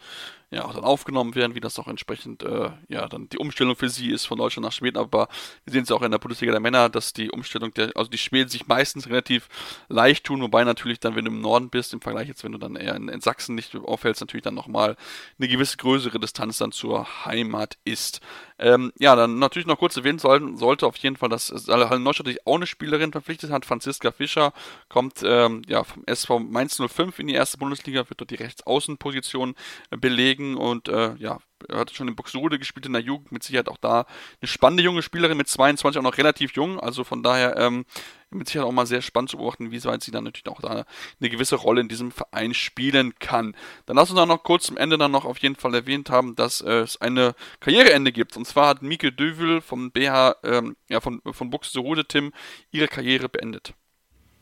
ja 0.50 0.64
auch 0.64 0.74
dann 0.74 0.84
aufgenommen 0.84 1.34
werden, 1.34 1.54
wie 1.54 1.60
das 1.60 1.78
auch 1.78 1.88
entsprechend 1.88 2.42
äh, 2.44 2.70
ja 2.88 3.08
dann 3.08 3.28
die 3.28 3.38
Umstellung 3.38 3.74
für 3.74 3.88
sie 3.88 4.10
ist 4.10 4.26
von 4.26 4.38
Deutschland 4.38 4.64
nach 4.64 4.72
Schweden. 4.72 4.96
Aber 4.96 5.28
wir 5.64 5.72
sehen 5.72 5.82
es 5.82 5.90
auch 5.90 6.02
in 6.02 6.10
der 6.10 6.18
Bundesliga 6.18 6.52
der 6.52 6.60
Männer, 6.60 6.88
dass 6.88 7.12
die 7.12 7.30
Umstellung 7.30 7.74
der, 7.74 7.90
also 7.96 8.10
die 8.10 8.18
Schweden 8.18 8.48
sich 8.48 8.68
meistens 8.68 9.08
relativ 9.08 9.48
leicht 9.88 10.24
tun, 10.24 10.40
wobei 10.40 10.64
natürlich 10.64 11.00
dann, 11.00 11.16
wenn 11.16 11.24
du 11.24 11.30
im 11.32 11.40
Norden 11.40 11.68
bist, 11.68 11.92
im 11.94 12.00
Vergleich 12.00 12.28
jetzt, 12.28 12.44
wenn 12.44 12.52
du 12.52 12.58
dann 12.58 12.76
eher 12.76 12.94
in, 12.94 13.08
in 13.08 13.20
Sachsen 13.20 13.54
nicht 13.54 13.74
aufhältst, 13.74 14.20
natürlich 14.20 14.44
dann 14.44 14.54
nochmal 14.54 14.96
eine 15.38 15.48
gewisse 15.48 15.76
größere 15.78 16.20
Distanz 16.20 16.58
dann 16.58 16.72
zur 16.72 17.24
Heimat 17.24 17.76
ist. 17.84 18.20
Ähm, 18.58 18.92
ja, 18.98 19.16
dann 19.16 19.38
natürlich 19.38 19.66
noch 19.66 19.78
kurz 19.78 19.96
erwähnen 19.96 20.18
sollten, 20.18 20.56
sollte 20.56 20.86
auf 20.86 20.96
jeden 20.96 21.16
Fall, 21.16 21.28
dass 21.28 21.52
Halle 21.68 22.00
Neustadt 22.00 22.26
sich 22.26 22.46
auch 22.46 22.54
eine 22.54 22.66
Spielerin 22.66 23.12
verpflichtet 23.12 23.50
hat. 23.50 23.66
Franziska 23.66 24.12
Fischer 24.12 24.52
kommt 24.88 25.22
ähm, 25.24 25.62
ja 25.66 25.84
vom 25.84 26.04
SV 26.06 26.38
Mainz 26.38 26.80
05 26.80 27.18
in 27.18 27.26
die 27.26 27.34
erste 27.34 27.58
Bundesliga, 27.58 28.08
wird 28.08 28.20
dort 28.20 28.30
die 28.30 28.36
Rechtsaußenposition 28.36 29.54
belegen 29.90 30.35
Norwegen 30.36 30.56
und 30.56 30.88
äh, 30.88 31.14
ja, 31.16 31.38
hat 31.72 31.90
schon 31.90 32.08
in 32.08 32.16
Buxtehude 32.16 32.58
gespielt 32.58 32.86
in 32.86 32.92
der 32.92 33.02
Jugend, 33.02 33.32
mit 33.32 33.42
Sicherheit 33.42 33.68
auch 33.68 33.78
da 33.78 34.06
eine 34.40 34.48
spannende 34.48 34.82
junge 34.82 35.02
Spielerin 35.02 35.36
mit 35.36 35.48
22 35.48 35.98
auch 35.98 36.02
noch 36.02 36.18
relativ 36.18 36.52
jung, 36.52 36.78
also 36.78 37.02
von 37.02 37.22
daher 37.22 37.56
ähm, 37.56 37.84
mit 38.30 38.48
Sicherheit 38.48 38.68
auch 38.68 38.72
mal 38.72 38.86
sehr 38.86 39.02
spannend 39.02 39.30
zu 39.30 39.38
beobachten, 39.38 39.70
wie 39.70 39.84
weit 39.84 40.02
sie 40.02 40.10
dann 40.10 40.24
natürlich 40.24 40.48
auch 40.48 40.60
da 40.60 40.84
eine 41.20 41.30
gewisse 41.30 41.56
Rolle 41.56 41.80
in 41.80 41.88
diesem 41.88 42.12
Verein 42.12 42.54
spielen 42.54 43.14
kann. 43.18 43.56
Dann 43.86 43.96
lass 43.96 44.10
uns 44.10 44.18
dann 44.18 44.28
noch 44.28 44.42
kurz 44.42 44.66
zum 44.66 44.76
Ende 44.76 44.98
dann 44.98 45.12
noch 45.12 45.24
auf 45.24 45.38
jeden 45.38 45.56
Fall 45.56 45.74
erwähnt 45.74 46.10
haben, 46.10 46.36
dass 46.36 46.60
äh, 46.60 46.80
es 46.80 47.00
eine 47.00 47.34
Karriereende 47.60 48.12
gibt. 48.12 48.36
Und 48.36 48.46
zwar 48.46 48.68
hat 48.68 48.82
Mieke 48.82 49.12
Dövel 49.12 49.60
vom 49.60 49.90
BH, 49.90 50.36
ähm, 50.44 50.76
ja, 50.88 51.00
von, 51.00 51.22
von 51.30 51.50
Buxtehude 51.50 52.06
Tim 52.06 52.32
ihre 52.70 52.88
Karriere 52.88 53.28
beendet. 53.28 53.74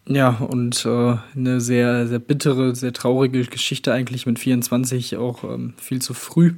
Ja, 0.07 0.31
und 0.31 0.85
äh, 0.85 1.17
eine 1.35 1.61
sehr, 1.61 2.07
sehr 2.07 2.19
bittere, 2.19 2.75
sehr 2.75 2.93
traurige 2.93 3.43
Geschichte 3.45 3.93
eigentlich 3.93 4.27
mit 4.27 4.39
24, 4.39 5.17
auch 5.17 5.45
ähm, 5.45 5.73
viel 5.79 6.03
zu 6.03 6.13
früh. 6.13 6.55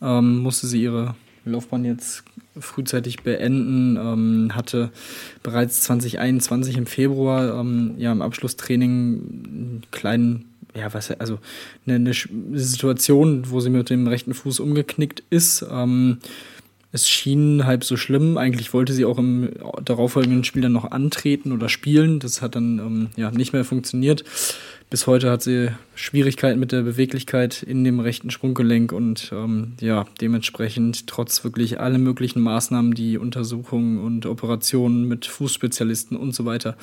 Ähm, 0.00 0.38
musste 0.38 0.66
sie 0.66 0.82
ihre 0.82 1.14
Laufbahn 1.44 1.84
jetzt 1.84 2.24
frühzeitig 2.58 3.22
beenden, 3.22 3.96
ähm, 3.96 4.54
hatte 4.54 4.90
bereits 5.42 5.82
2021 5.82 6.76
im 6.76 6.86
Februar 6.86 7.58
ähm, 7.60 7.94
ja 7.98 8.12
im 8.12 8.20
Abschlusstraining 8.20 8.90
einen 8.90 9.82
kleinen, 9.90 10.46
ja, 10.74 10.92
was, 10.92 11.10
also 11.12 11.38
eine, 11.86 11.96
eine 11.96 12.14
Situation, 12.58 13.50
wo 13.50 13.60
sie 13.60 13.70
mit 13.70 13.90
dem 13.90 14.06
rechten 14.08 14.34
Fuß 14.34 14.60
umgeknickt 14.60 15.22
ist. 15.30 15.64
Ähm, 15.70 16.18
es 16.92 17.08
schien 17.08 17.64
halb 17.64 17.84
so 17.84 17.96
schlimm. 17.96 18.36
Eigentlich 18.36 18.72
wollte 18.74 18.92
sie 18.92 19.06
auch 19.06 19.18
im 19.18 19.50
darauffolgenden 19.82 20.44
Spiel 20.44 20.62
dann 20.62 20.72
noch 20.72 20.90
antreten 20.90 21.52
oder 21.52 21.68
spielen. 21.68 22.20
Das 22.20 22.42
hat 22.42 22.54
dann 22.54 22.78
ähm, 22.78 23.08
ja, 23.16 23.30
nicht 23.30 23.54
mehr 23.54 23.64
funktioniert. 23.64 24.24
Bis 24.90 25.06
heute 25.06 25.30
hat 25.30 25.42
sie 25.42 25.70
Schwierigkeiten 25.94 26.60
mit 26.60 26.70
der 26.70 26.82
Beweglichkeit 26.82 27.62
in 27.62 27.82
dem 27.82 27.98
rechten 27.98 28.30
Sprunggelenk 28.30 28.92
und 28.92 29.32
ähm, 29.32 29.72
ja, 29.80 30.04
dementsprechend 30.20 31.06
trotz 31.06 31.42
wirklich 31.44 31.80
alle 31.80 31.96
möglichen 31.96 32.42
Maßnahmen, 32.42 32.92
die 32.92 33.16
Untersuchungen 33.16 33.98
und 33.98 34.26
Operationen 34.26 35.08
mit 35.08 35.24
Fußspezialisten 35.24 36.14
und 36.14 36.34
so 36.34 36.44
weiter, 36.44 36.76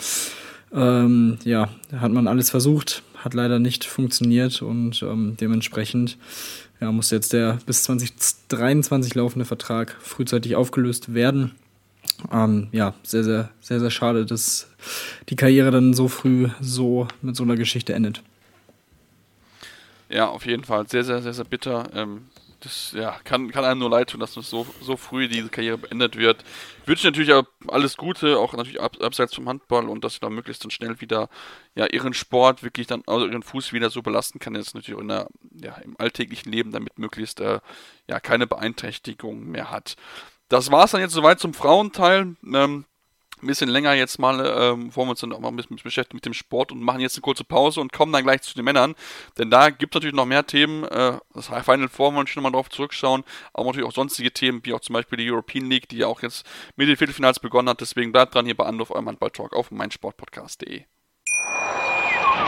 ähm, 0.74 1.38
ja, 1.44 1.70
hat 1.96 2.12
man 2.12 2.28
alles 2.28 2.50
versucht, 2.50 3.04
hat 3.16 3.36
leider 3.36 3.60
nicht 3.60 3.86
funktioniert 3.86 4.64
und 4.64 5.04
ähm, 5.04 5.38
dementsprechend 5.40 6.18
ja, 6.80 6.92
muss 6.92 7.12
jetzt 7.12 7.34
der 7.34 7.60
bis 7.66 7.84
2023 7.84 9.16
laufende 9.16 9.46
Vertrag 9.46 9.98
frühzeitig 10.02 10.56
aufgelöst 10.56 11.14
werden. 11.14 11.56
Ähm, 12.32 12.68
ja, 12.72 12.94
sehr, 13.04 13.24
sehr, 13.24 13.50
sehr, 13.62 13.80
sehr 13.80 13.92
schade, 13.92 14.26
dass 14.26 14.70
die 15.30 15.36
Karriere 15.36 15.72
dann 15.72 15.94
so 15.94 16.08
früh 16.08 16.50
so 16.62 17.08
mit 17.22 17.36
so 17.36 17.44
einer 17.44 17.56
Geschichte 17.56 17.94
endet. 17.94 18.22
Ja, 20.10 20.28
auf 20.28 20.46
jeden 20.46 20.64
Fall. 20.64 20.88
Sehr, 20.88 21.04
sehr, 21.04 21.22
sehr, 21.22 21.34
sehr 21.34 21.46
bitter. 21.46 21.90
Ähm, 21.94 22.26
das 22.60 22.92
ja, 22.94 23.18
kann, 23.24 23.52
kann 23.52 23.64
einem 23.64 23.80
nur 23.80 23.90
leid 23.90 24.10
tun, 24.10 24.20
dass 24.20 24.34
so, 24.34 24.68
so 24.82 24.98
früh 24.98 25.28
diese 25.28 25.50
Karriere 25.50 25.78
beendet 25.78 26.16
wird. 26.16 26.44
Ich 26.82 26.88
wünsche 26.88 27.08
natürlich 27.08 27.34
alles 27.68 27.98
Gute, 27.98 28.38
auch 28.38 28.54
natürlich 28.54 28.82
ab, 28.82 28.98
abseits 29.02 29.36
vom 29.36 29.48
Handball 29.48 29.88
und 29.88 30.04
dass 30.04 30.16
sie 30.16 30.20
dann 30.20 30.34
möglichst 30.34 30.64
dann 30.64 30.72
schnell 30.72 31.00
wieder 31.02 31.30
ja, 31.76 31.86
ihren 31.88 32.14
Sport 32.14 32.64
wirklich 32.64 32.88
dann, 32.88 33.04
also 33.08 33.28
ihren 33.28 33.44
Fuß 33.44 33.74
wieder 33.74 33.90
so 33.90 34.02
belasten 34.02 34.40
kann, 34.40 34.56
jetzt 34.56 34.76
natürlich 34.76 34.98
auch 34.98 35.02
in 35.02 35.08
der, 35.08 35.28
ja, 35.52 35.76
im 35.78 35.96
alltäglichen 35.98 36.52
Leben 36.52 36.72
damit 36.72 37.00
möglichst 37.00 37.40
äh, 37.40 37.60
ja, 38.08 38.20
keine 38.20 38.48
Beeinträchtigung 38.48 39.46
mehr 39.46 39.72
hat. 39.72 39.96
Das 40.50 40.72
war 40.72 40.86
es 40.86 40.92
dann 40.92 41.02
jetzt 41.02 41.14
soweit 41.14 41.40
zum 41.40 41.54
Frauenteil. 41.54 42.36
Ähm, 42.54 42.86
ein 43.42 43.48
bisschen 43.48 43.70
länger 43.70 43.94
jetzt 43.94 44.20
mal, 44.20 44.40
ähm, 44.40 44.96
wollen 44.96 45.08
wir 45.08 45.12
uns 45.12 45.22
dann 45.22 45.34
auch 45.34 45.40
mal 45.40 45.50
ein 45.50 45.56
bisschen 45.56 45.78
beschäftigen 45.78 46.18
mit 46.18 46.26
dem 46.26 46.34
Sport 46.34 46.72
und 46.72 46.82
machen 46.82 47.02
jetzt 47.02 47.16
eine 47.16 47.22
kurze 47.22 47.44
Pause 47.44 47.82
und 47.82 47.92
kommen 47.92 48.12
dann 48.12 48.24
gleich 48.24 48.42
zu 48.42 48.54
den 48.56 48.66
Männern. 48.66 48.96
Denn 49.38 49.50
da 49.50 49.70
gibt 49.70 49.94
es 49.94 50.00
natürlich 50.00 50.16
noch 50.16 50.26
mehr 50.26 50.46
Themen. 50.46 50.84
Äh, 50.84 51.18
das 51.34 51.48
Final 51.48 51.90
Four 51.90 52.14
wollen 52.14 52.26
wir 52.26 52.28
schon 52.28 52.44
mal 52.44 52.52
drauf 52.52 52.70
zurückschauen. 52.70 53.24
Aber 53.54 53.68
natürlich 53.68 53.88
auch 53.88 53.94
sonstige 53.94 54.32
Themen, 54.32 54.62
wie 54.64 54.74
auch 54.74 54.82
zum 54.82 54.94
Beispiel 54.94 55.18
die 55.18 55.30
European 55.30 55.70
League, 55.70 55.90
die 55.90 55.98
ja 55.98 56.08
auch 56.08 56.22
jetzt 56.22 56.46
mit 56.76 56.88
den 56.88 56.98
Viertelfinals 56.98 57.40
begonnen 57.40 57.70
hat. 57.70 57.82
Deswegen 57.82 58.12
bleibt 58.12 58.36
dran 58.36 58.46
hier 58.46 58.56
bei 58.56 58.66
Anruf 58.66 58.92
eurem 58.92 59.08
Handball-Talk 59.08 59.54
auf 59.54 59.72
meinsportpodcast.de. 59.72 60.86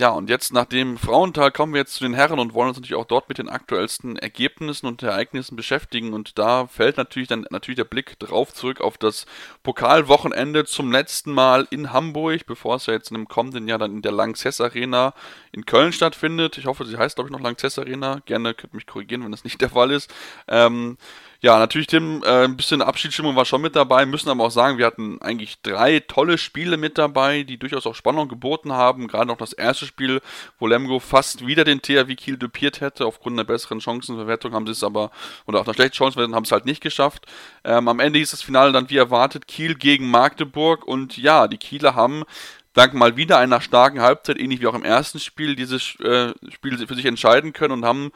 Ja, 0.00 0.10
und 0.10 0.30
jetzt 0.30 0.52
nach 0.52 0.66
dem 0.66 0.96
Frauenteil 0.96 1.50
kommen 1.50 1.72
wir 1.72 1.80
jetzt 1.80 1.94
zu 1.94 2.04
den 2.04 2.14
Herren 2.14 2.38
und 2.38 2.54
wollen 2.54 2.68
uns 2.68 2.76
natürlich 2.78 2.94
auch 2.94 3.04
dort 3.04 3.28
mit 3.28 3.38
den 3.38 3.48
aktuellsten 3.48 4.16
Ergebnissen 4.16 4.86
und 4.86 5.02
Ereignissen 5.02 5.56
beschäftigen. 5.56 6.12
Und 6.12 6.38
da 6.38 6.68
fällt 6.68 6.96
natürlich 6.98 7.26
dann 7.26 7.48
natürlich 7.50 7.78
der 7.78 7.84
Blick 7.84 8.16
drauf 8.20 8.54
zurück 8.54 8.80
auf 8.80 8.96
das 8.96 9.26
Pokalwochenende 9.64 10.64
zum 10.66 10.92
letzten 10.92 11.32
Mal 11.32 11.66
in 11.70 11.92
Hamburg, 11.92 12.46
bevor 12.46 12.76
es 12.76 12.86
ja 12.86 12.92
jetzt 12.92 13.10
in 13.10 13.16
einem 13.16 13.26
kommenden 13.26 13.66
Jahr 13.66 13.78
dann 13.78 13.90
in 13.90 14.02
der 14.02 14.12
Lanxess 14.12 14.60
Arena 14.60 15.14
in 15.50 15.66
Köln 15.66 15.92
stattfindet. 15.92 16.58
Ich 16.58 16.66
hoffe, 16.66 16.84
sie 16.84 16.96
heißt, 16.96 17.16
glaube 17.16 17.30
ich, 17.30 17.32
noch 17.32 17.42
Lanxess 17.42 17.76
Arena. 17.76 18.22
Gerne 18.24 18.54
könnt 18.54 18.74
mich 18.74 18.86
korrigieren, 18.86 19.24
wenn 19.24 19.32
das 19.32 19.42
nicht 19.42 19.60
der 19.60 19.70
Fall 19.70 19.90
ist. 19.90 20.14
Ähm, 20.46 20.96
ja, 21.40 21.56
natürlich, 21.60 21.86
Tim, 21.86 22.24
äh, 22.24 22.46
ein 22.46 22.56
bisschen 22.56 22.82
Abschiedsstimmung 22.82 23.36
war 23.36 23.44
schon 23.44 23.60
mit 23.60 23.76
dabei, 23.76 24.06
müssen 24.06 24.28
aber 24.28 24.42
auch 24.44 24.50
sagen, 24.50 24.76
wir 24.76 24.86
hatten 24.86 25.22
eigentlich 25.22 25.62
drei 25.62 26.00
tolle 26.00 26.36
Spiele 26.36 26.76
mit 26.76 26.98
dabei, 26.98 27.44
die 27.44 27.58
durchaus 27.58 27.86
auch 27.86 27.94
Spannung 27.94 28.26
geboten 28.28 28.72
haben. 28.72 29.06
Gerade 29.06 29.26
noch 29.26 29.36
das 29.36 29.52
erste 29.52 29.86
Spiel, 29.86 30.20
wo 30.58 30.66
Lemgo 30.66 30.98
fast 30.98 31.46
wieder 31.46 31.62
den 31.62 31.80
THW 31.80 32.16
Kiel 32.16 32.38
dupiert 32.38 32.80
hätte. 32.80 33.06
Aufgrund 33.06 33.34
einer 33.34 33.44
besseren 33.44 33.80
Chancenverwertung 33.80 34.52
haben 34.52 34.66
sie 34.66 34.72
es 34.72 34.82
aber, 34.82 35.12
oder 35.46 35.60
auch 35.60 35.64
einer 35.64 35.74
schlechten 35.74 35.94
Chancenverwertung 35.94 36.34
haben 36.34 36.44
sie 36.44 36.48
es 36.48 36.52
halt 36.52 36.66
nicht 36.66 36.82
geschafft. 36.82 37.26
Ähm, 37.62 37.86
am 37.86 38.00
Ende 38.00 38.18
hieß 38.18 38.32
das 38.32 38.42
Finale 38.42 38.72
dann 38.72 38.90
wie 38.90 38.96
erwartet 38.96 39.46
Kiel 39.46 39.76
gegen 39.76 40.10
Magdeburg 40.10 40.84
und 40.88 41.16
ja, 41.18 41.46
die 41.46 41.58
Kieler 41.58 41.94
haben 41.94 42.24
dank 42.72 42.94
mal 42.94 43.16
wieder 43.16 43.38
einer 43.38 43.60
starken 43.60 44.00
Halbzeit, 44.00 44.40
ähnlich 44.40 44.60
wie 44.60 44.66
auch 44.66 44.74
im 44.74 44.84
ersten 44.84 45.20
Spiel, 45.20 45.54
dieses 45.54 45.94
äh, 46.00 46.32
Spiel 46.50 46.84
für 46.84 46.94
sich 46.96 47.06
entscheiden 47.06 47.52
können 47.52 47.74
und 47.74 47.84
haben 47.84 48.10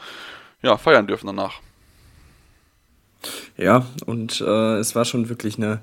ja, 0.63 0.77
feiern 0.77 1.07
dürfen 1.07 1.29
danach. 1.29 1.61
Ja, 3.57 3.87
und 4.07 4.41
äh, 4.41 4.77
es 4.79 4.95
war 4.95 5.05
schon 5.05 5.29
wirklich 5.29 5.57
eine 5.59 5.81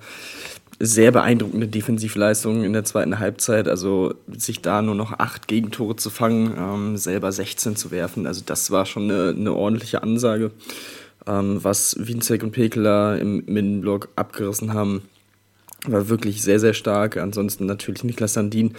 sehr 0.80 1.12
beeindruckende 1.12 1.68
Defensivleistung 1.68 2.64
in 2.64 2.72
der 2.72 2.86
zweiten 2.86 3.20
Halbzeit. 3.20 3.68
Also 3.68 4.14
sich 4.28 4.62
da 4.62 4.82
nur 4.82 4.96
noch 4.96 5.20
acht 5.20 5.48
Gegentore 5.48 5.98
zu 5.98 6.10
fangen, 6.10 6.56
ähm, 6.58 6.98
selber 6.98 7.32
16 7.32 7.76
zu 7.76 7.92
werfen, 7.92 8.26
also 8.26 8.42
das 8.46 8.72
war 8.72 8.86
schon 8.86 9.12
eine, 9.12 9.36
eine 9.38 9.54
ordentliche 9.54 10.02
Ansage. 10.04 10.52
Ähm, 11.28 11.64
was 11.64 11.96
Winzek 12.00 12.44
und 12.44 12.52
Pekeler 12.52 13.20
im 13.20 13.46
Innenblock 13.46 14.10
abgerissen 14.16 14.74
haben, 14.74 15.04
war 15.86 16.08
wirklich 16.10 16.42
sehr, 16.42 16.60
sehr 16.60 16.74
stark. 16.74 17.18
Ansonsten 17.18 17.66
natürlich 17.66 18.04
Niklas 18.04 18.34
Sandin 18.34 18.76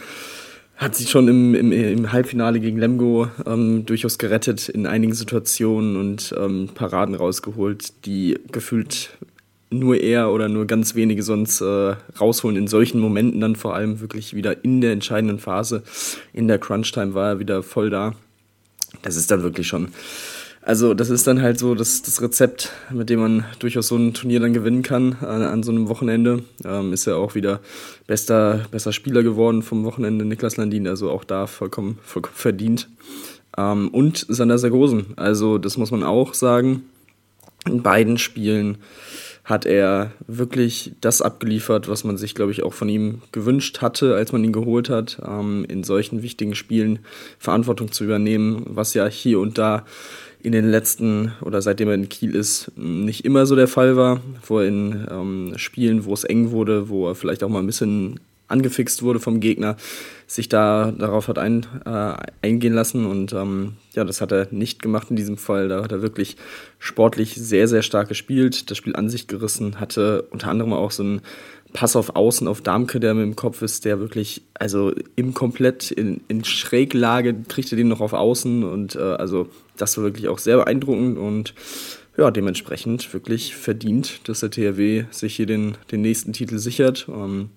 hat 0.81 0.97
sich 0.97 1.11
schon 1.11 1.29
im, 1.29 1.55
im, 1.55 1.73
im 1.73 2.11
Halbfinale 2.11 2.59
gegen 2.59 2.79
Lemgo 2.79 3.29
ähm, 3.47 3.85
durchaus 3.85 4.17
gerettet 4.17 4.71
in 4.71 4.87
einigen 4.87 5.13
Situationen 5.13 5.97
und 5.97 6.35
ähm, 6.39 6.71
Paraden 6.75 7.15
rausgeholt, 7.15 8.07
die 8.07 8.39
gefühlt 8.51 9.11
nur 9.69 10.01
er 10.01 10.33
oder 10.33 10.49
nur 10.49 10.67
ganz 10.67 10.95
wenige 10.95 11.23
sonst 11.23 11.61
äh, 11.61 11.95
rausholen. 12.19 12.57
In 12.57 12.67
solchen 12.67 12.99
Momenten 12.99 13.43
dann 13.43 13.57
vor 13.57 13.75
allem 13.75 14.01
wirklich 14.01 14.33
wieder 14.35 14.65
in 14.65 14.81
der 14.81 14.93
entscheidenden 14.93 15.39
Phase. 15.39 15.83
In 16.33 16.49
der 16.49 16.59
Crunch-Time 16.59 17.13
war 17.13 17.29
er 17.29 17.39
wieder 17.39 17.63
voll 17.63 17.91
da. 17.91 18.15
Das 19.03 19.17
ist 19.17 19.31
dann 19.31 19.43
wirklich 19.43 19.69
schon 19.69 19.89
also 20.63 20.93
das 20.95 21.09
ist 21.09 21.27
dann 21.27 21.41
halt 21.41 21.59
so 21.59 21.75
das, 21.75 22.03
das 22.03 22.21
Rezept, 22.21 22.71
mit 22.91 23.09
dem 23.09 23.21
man 23.21 23.45
durchaus 23.59 23.89
so 23.89 23.97
ein 23.97 24.13
Turnier 24.13 24.41
dann 24.41 24.53
gewinnen 24.53 24.83
kann 24.83 25.17
an, 25.21 25.43
an 25.43 25.63
so 25.63 25.73
einem 25.73 25.89
Wochenende. 25.89 26.45
Ähm, 26.65 26.93
ist 26.93 27.07
ja 27.07 27.17
auch 27.17 27.35
wieder 27.35 27.61
bester, 28.07 28.67
bester 28.71 28.93
Spieler 28.93 29.23
geworden 29.23 29.63
vom 29.63 29.85
Wochenende, 29.85 30.25
Niklas 30.25 30.57
Landin, 30.59 30.87
also 30.87 31.11
auch 31.11 31.25
da 31.25 31.47
vollkommen, 31.47 31.99
vollkommen 32.03 32.37
verdient. 32.37 32.89
Ähm, 33.57 33.89
und 33.89 34.27
Sander 34.29 34.59
Sargosen, 34.59 35.15
also 35.17 35.59
das 35.59 35.77
muss 35.77 35.91
man 35.91 36.03
auch 36.03 36.35
sagen, 36.35 36.85
in 37.67 37.83
beiden 37.83 38.19
Spielen 38.19 38.79
hat 39.51 39.67
er 39.67 40.13
wirklich 40.27 40.93
das 41.01 41.21
abgeliefert, 41.21 41.89
was 41.89 42.05
man 42.05 42.17
sich, 42.17 42.35
glaube 42.35 42.53
ich, 42.53 42.63
auch 42.63 42.73
von 42.73 42.89
ihm 42.89 43.21
gewünscht 43.33 43.83
hatte, 43.83 44.15
als 44.15 44.33
man 44.33 44.45
ihn 44.45 44.53
geholt 44.53 44.89
hat, 44.89 45.21
ähm, 45.27 45.67
in 45.69 45.85
solchen 45.85 46.23
wichtigen 46.23 46.55
Spielen 46.55 47.01
Verantwortung 47.39 47.93
zu 47.93 48.05
übernehmen, 48.05 48.63
was 48.67 48.95
ja 48.95 49.07
hier 49.07 49.41
und 49.41 49.59
da 49.59 49.85
in 50.43 50.53
den 50.53 50.71
letzten 50.71 51.33
oder 51.43 51.61
seitdem 51.61 51.89
er 51.89 51.95
in 51.95 52.09
Kiel 52.09 52.35
ist, 52.35 52.73
nicht 52.77 53.27
immer 53.27 53.45
so 53.45 53.57
der 53.57 53.69
Fall 53.69 53.97
war. 53.97 54.21
Wo 54.47 54.59
er 54.59 54.69
in 54.69 55.07
ähm, 55.11 55.53
Spielen, 55.57 56.07
wo 56.07 56.15
es 56.15 56.25
eng 56.25 56.51
wurde, 56.51 56.89
wo 56.89 57.09
er 57.09 57.15
vielleicht 57.15 57.43
auch 57.45 57.51
mal 57.51 57.59
ein 57.59 57.67
bisschen 57.67 58.21
angefixt 58.51 59.03
wurde 59.03 59.21
vom 59.21 59.41
Gegner, 59.41 59.77
sich 60.27 60.49
da 60.49 60.93
darauf 60.93 61.29
hat 61.29 61.39
ein, 61.39 61.67
äh, 61.85 62.15
eingehen 62.43 62.73
lassen. 62.73 63.07
Und 63.07 63.33
ähm, 63.33 63.75
ja, 63.95 64.05
das 64.05 64.21
hat 64.21 64.33
er 64.33 64.49
nicht 64.51 64.83
gemacht 64.83 65.09
in 65.11 65.17
diesem 65.17 65.37
Fall. 65.37 65.69
Da 65.69 65.83
hat 65.83 65.93
er 65.93 66.03
wirklich 66.03 66.37
sportlich 66.79 67.35
sehr, 67.35 67.69
sehr 67.69 67.83
stark 67.83 68.09
gespielt, 68.09 68.71
das 68.71 68.79
Spiel 68.79 68.97
an 68.97 69.09
sich 69.09 69.27
gerissen, 69.27 69.81
hatte 69.81 70.23
unter 70.31 70.49
anderem 70.49 70.73
auch 70.73 70.91
so 70.91 71.03
einen 71.03 71.21
Pass 71.73 71.95
auf 71.95 72.17
Außen 72.17 72.49
auf 72.49 72.63
Darmke, 72.63 72.99
der 72.99 73.15
mit 73.15 73.23
dem 73.23 73.37
Kopf 73.37 73.63
ist, 73.63 73.85
der 73.85 74.01
wirklich, 74.01 74.43
also 74.55 74.93
im 75.15 75.35
komplett 75.35 75.93
in, 75.93 76.21
in 76.27 76.45
Schräglage 76.45 77.35
kriegt 77.47 77.71
er 77.71 77.77
den 77.77 77.87
noch 77.87 78.01
auf 78.01 78.13
Außen 78.13 78.65
und 78.65 78.97
äh, 78.97 78.99
also 78.99 79.49
das 79.77 79.97
war 79.97 80.05
wirklich 80.05 80.29
auch 80.29 80.39
sehr 80.39 80.57
beeindruckend 80.57 81.17
und 81.17 81.55
ja, 82.17 82.31
dementsprechend 82.31 83.13
wirklich 83.15 83.55
verdient, 83.55 84.29
dass 84.29 84.41
der 84.41 84.51
THW 84.51 85.05
sich 85.11 85.37
hier 85.37 85.47
den, 85.47 85.77
den 85.93 86.03
nächsten 86.03 86.33
Titel 86.33 86.59
sichert. 86.59 87.07
Ähm, 87.09 87.51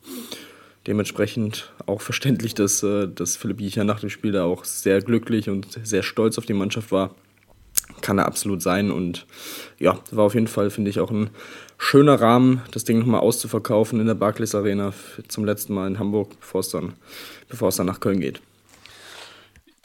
dementsprechend 0.87 1.71
auch 1.85 2.01
verständlich, 2.01 2.53
dass, 2.53 2.83
äh, 2.83 3.07
dass 3.07 3.35
Philipp 3.35 3.57
Biecher 3.57 3.83
nach 3.83 3.99
dem 3.99 4.09
Spiel 4.09 4.31
da 4.31 4.45
auch 4.45 4.65
sehr 4.65 5.01
glücklich 5.01 5.49
und 5.49 5.79
sehr 5.83 6.03
stolz 6.03 6.37
auf 6.37 6.45
die 6.45 6.53
Mannschaft 6.53 6.91
war. 6.91 7.15
Kann 8.01 8.17
er 8.17 8.25
absolut 8.25 8.61
sein 8.61 8.91
und 8.91 9.25
ja, 9.79 9.99
war 10.11 10.25
auf 10.25 10.35
jeden 10.35 10.47
Fall, 10.47 10.69
finde 10.69 10.89
ich, 10.89 10.99
auch 10.99 11.11
ein 11.11 11.29
schöner 11.77 12.19
Rahmen, 12.19 12.61
das 12.71 12.83
Ding 12.83 12.99
nochmal 12.99 13.21
auszuverkaufen 13.21 13.99
in 13.99 14.07
der 14.07 14.13
Barclays 14.13 14.55
Arena 14.55 14.93
zum 15.27 15.45
letzten 15.45 15.73
Mal 15.73 15.87
in 15.87 15.99
Hamburg, 15.99 16.39
bevor 16.39 16.61
es 16.61 16.69
dann, 16.69 16.93
bevor 17.49 17.69
es 17.69 17.75
dann 17.75 17.87
nach 17.87 17.99
Köln 17.99 18.19
geht. 18.19 18.41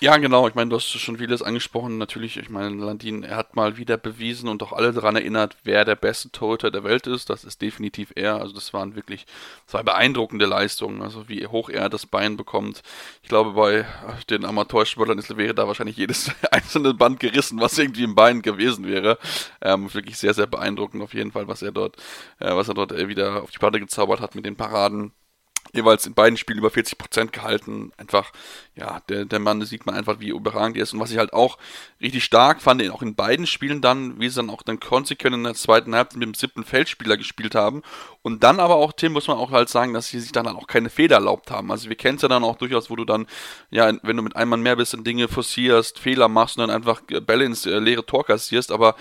Ja, 0.01 0.17
genau. 0.19 0.47
Ich 0.47 0.55
meine, 0.55 0.71
du 0.71 0.77
hast 0.77 0.87
schon 0.87 1.19
vieles 1.19 1.43
angesprochen. 1.43 1.99
Natürlich, 1.99 2.37
ich 2.37 2.51
meine, 2.51 2.77
Landin, 2.77 3.25
er 3.25 3.35
hat 3.37 3.57
mal 3.57 3.77
wieder 3.79 3.97
bewiesen 3.97 4.49
und 4.49 4.63
auch 4.63 4.73
alle 4.73 4.93
daran 4.93 5.17
erinnert, 5.17 5.57
wer 5.65 5.85
der 5.85 5.97
beste 5.97 6.31
Torhüter 6.31 6.71
der 6.71 6.85
Welt 6.85 7.09
ist. 7.09 7.29
Das 7.31 7.43
ist 7.43 7.61
definitiv 7.63 8.13
er. 8.15 8.37
Also 8.37 8.55
das 8.55 8.73
waren 8.73 8.95
wirklich 8.95 9.27
zwei 9.67 9.83
beeindruckende 9.83 10.47
Leistungen. 10.47 11.03
Also 11.03 11.29
wie 11.29 11.49
hoch 11.49 11.69
er 11.69 11.89
das 11.89 12.07
Bein 12.07 12.37
bekommt. 12.37 12.83
Ich 13.25 13.29
glaube, 13.29 13.55
bei 13.55 13.87
den 14.31 14.45
Amateursportlern 14.45 15.21
wäre 15.37 15.55
da 15.55 15.67
wahrscheinlich 15.67 15.97
jedes 15.97 16.31
einzelne 16.53 16.95
Band 16.95 17.19
gerissen, 17.19 17.61
was 17.61 17.77
irgendwie 17.77 18.05
im 18.05 18.15
Bein 18.15 18.41
gewesen 18.43 18.87
wäre. 18.87 19.19
Ähm, 19.61 19.93
wirklich 19.93 20.17
sehr, 20.17 20.33
sehr 20.33 20.47
beeindruckend 20.47 21.03
auf 21.03 21.13
jeden 21.13 21.33
Fall, 21.33 21.49
was 21.49 21.63
er 21.63 21.73
dort, 21.73 21.97
äh, 22.39 22.55
was 22.55 22.69
er 22.69 22.75
dort 22.75 22.93
äh, 22.93 23.09
wieder 23.09 23.43
auf 23.43 23.51
die 23.51 23.59
Platte 23.59 23.81
gezaubert 23.81 24.21
hat 24.21 24.37
mit 24.37 24.47
den 24.47 24.55
Paraden 24.55 25.11
jeweils 25.75 26.07
in 26.07 26.15
beiden 26.15 26.37
Spielen 26.37 26.59
über 26.59 26.71
40 26.71 26.99
Prozent 26.99 27.33
gehalten. 27.33 27.93
Einfach, 27.97 28.33
ja, 28.75 29.01
der, 29.09 29.25
der 29.25 29.39
Mann, 29.39 29.65
sieht 29.65 29.87
man 29.87 29.95
einfach, 29.95 30.21
wie 30.21 30.29
überragend 30.29 30.77
er 30.77 30.83
ist. 30.83 30.93
Und 30.93 31.01
was 31.01 31.11
ich 31.11 31.19
halt 31.19 31.33
auch 31.33 31.59
richtig 32.01 32.25
stark 32.25 32.63
fand, 32.63 32.89
auch 32.91 33.03
in 33.03 33.15
beiden 33.15 33.47
Spielen 33.47 33.81
dann, 33.81 34.21
wie 34.21 34.29
sie 34.29 34.37
dann 34.37 34.51
auch 34.51 34.63
dann 34.63 34.81
konsequent 34.81 35.35
in 35.35 35.45
der 35.45 35.55
zweiten 35.55 35.95
Halbzeit 35.95 36.19
mit 36.19 36.29
dem 36.29 36.35
siebten 36.35 36.65
Feldspieler 36.65 37.17
gespielt 37.17 37.55
haben. 37.55 37.83
Und 38.23 38.43
dann 38.43 38.61
aber 38.61 38.77
auch, 38.77 38.93
Tim, 38.93 39.13
muss 39.13 39.29
man 39.29 39.39
auch 39.39 39.51
halt 39.51 39.69
sagen, 39.69 39.95
dass 39.95 40.09
sie 40.09 40.21
sich 40.21 40.33
dann 40.33 40.47
halt 40.47 40.57
auch 40.57 40.67
keine 40.67 40.91
Fehler 40.91 41.17
erlaubt 41.17 41.51
haben. 41.51 41.71
Also 41.71 41.89
wir 41.89 41.97
kennen 41.97 42.17
es 42.17 42.23
ja 42.23 42.29
dann 42.29 42.45
auch 42.45 42.57
durchaus, 42.57 42.91
wo 42.91 42.97
du 42.97 43.05
dann, 43.05 43.27
ja, 43.71 43.93
wenn 44.03 44.17
du 44.17 44.23
mit 44.23 44.37
einem 44.37 44.51
Mann 44.51 44.63
mehr 44.63 44.77
bist, 44.77 44.93
dann 44.93 45.05
Dinge 45.05 45.29
forcierst, 45.29 45.99
Fehler 45.99 46.29
machst 46.29 46.57
und 46.57 46.67
dann 46.67 46.71
einfach 46.71 47.03
Bälle 47.03 47.45
ins 47.45 47.67
äh, 47.67 47.79
leere 47.79 48.05
Tor 48.05 48.25
kassierst, 48.25 48.73
aber 48.73 48.97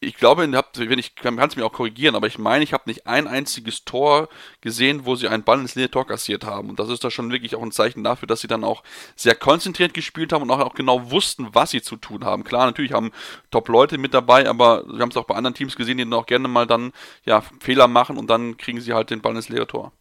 ich 0.00 0.16
glaube, 0.16 0.42
wenn 0.42 0.98
ich 0.98 1.16
kann 1.16 1.38
es 1.38 1.56
mir 1.56 1.66
auch 1.66 1.72
korrigieren, 1.72 2.14
aber 2.14 2.28
ich 2.28 2.38
meine, 2.38 2.62
ich 2.62 2.72
habe 2.72 2.84
nicht 2.86 3.08
ein 3.08 3.26
einziges 3.26 3.84
Tor 3.84 4.28
gesehen, 4.60 5.06
wo 5.06 5.16
sie 5.16 5.26
einen 5.26 5.42
Ball 5.42 5.60
ins 5.60 5.74
leere 5.74 5.90
Tor 5.90 6.06
kassiert 6.06 6.44
haben. 6.44 6.70
Und 6.70 6.78
das 6.78 6.88
ist 6.88 7.02
da 7.02 7.10
schon 7.10 7.32
wirklich 7.32 7.56
auch 7.56 7.62
ein 7.62 7.72
Zeichen 7.72 8.04
dafür, 8.04 8.28
dass 8.28 8.40
sie 8.40 8.46
dann 8.46 8.62
auch 8.62 8.84
sehr 9.16 9.34
konzentriert 9.34 9.94
gespielt 9.94 10.32
haben 10.32 10.42
und 10.42 10.50
auch, 10.52 10.60
auch 10.60 10.74
genau 10.74 11.10
wussten, 11.10 11.48
was 11.52 11.70
sie 11.70 11.82
zu 11.82 11.96
tun 11.96 12.24
haben. 12.24 12.44
Klar, 12.44 12.66
natürlich 12.66 12.92
haben 12.92 13.10
Top-Leute 13.50 13.98
mit 13.98 14.14
dabei, 14.14 14.48
aber 14.48 14.84
wir 14.86 15.00
haben 15.00 15.10
es 15.10 15.16
auch 15.16 15.26
bei 15.26 15.34
anderen 15.34 15.54
Teams 15.54 15.74
gesehen, 15.74 15.98
die 15.98 16.04
dann 16.04 16.12
auch 16.12 16.26
gerne 16.26 16.46
mal 16.46 16.66
dann 16.66 16.92
ja, 17.24 17.42
Fehler 17.58 17.88
machen 17.88 18.18
und 18.18 18.30
dann 18.30 18.56
kriegen 18.56 18.80
sie 18.80 18.92
halt 18.92 19.10
den 19.10 19.20
Ball 19.20 19.34
ins 19.34 19.48
leere 19.48 19.66
Tor. 19.66 19.92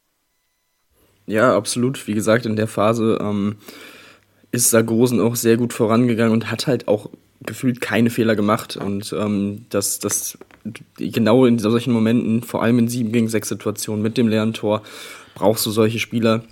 Ja, 1.26 1.58
absolut. 1.58 2.08
Wie 2.08 2.14
gesagt, 2.14 2.46
in 2.46 2.56
der 2.56 2.68
Phase 2.68 3.18
ähm, 3.20 3.58
ist 4.52 4.70
Sargosen 4.70 5.20
auch 5.20 5.36
sehr 5.36 5.58
gut 5.58 5.74
vorangegangen 5.74 6.34
und 6.34 6.52
hat 6.52 6.68
halt 6.68 6.88
auch 6.88 7.10
gefühlt 7.42 7.82
keine 7.82 8.10
Fehler 8.10 8.36
gemacht. 8.36 8.78
Und 8.78 9.14
ähm, 9.18 9.66
das, 9.70 10.00
das 10.00 10.38
genau 10.98 11.46
in 11.46 11.60
solchen 11.60 11.94
Momenten, 11.94 12.44
vor 12.44 12.64
allem 12.64 12.80
in 12.80 12.88
7 12.88 13.12
gegen 13.12 13.30
6 13.30 13.50
Situationen 13.50 14.02
mit 14.02 14.18
dem 14.18 14.28
leeren 14.28 14.54
Tor, 14.54 14.82
brauchst 15.36 15.66
du 15.66 15.72
solche 15.72 16.00
Spieler, 16.00 16.44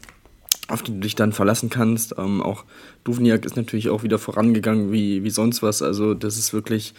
auf 0.68 0.84
die 0.84 0.92
du 0.92 1.00
dich 1.00 1.16
dann 1.16 1.34
verlassen 1.34 1.70
kannst. 1.70 2.16
Ähm, 2.18 2.42
auch 2.42 2.64
Duvniak 3.04 3.46
ist 3.46 3.56
natürlich 3.56 3.90
auch 3.90 4.04
wieder 4.04 4.20
vorangegangen 4.20 4.92
wie, 4.92 5.24
wie 5.24 5.30
sonst 5.30 5.64
was. 5.64 5.82
Also 5.82 6.14
das 6.14 6.38
ist 6.38 6.54
wirklich 6.54 6.94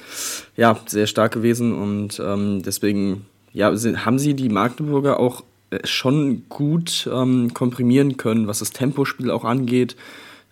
ja, 0.56 0.78
sehr 0.86 1.06
stark 1.06 1.32
gewesen 1.32 1.74
und 1.74 2.20
ähm, 2.24 2.62
deswegen 2.62 3.26
ja, 3.52 3.74
sind, 3.76 4.04
haben 4.04 4.18
sie 4.18 4.34
die 4.34 4.48
Magdeburger 4.48 5.18
auch 5.18 5.42
äh, 5.70 5.78
schon 5.84 6.48
gut 6.48 7.08
ähm, 7.12 7.54
komprimieren 7.54 8.16
können, 8.16 8.46
was 8.46 8.60
das 8.60 8.70
Tempospiel 8.70 9.30
auch 9.30 9.44
angeht. 9.44 9.96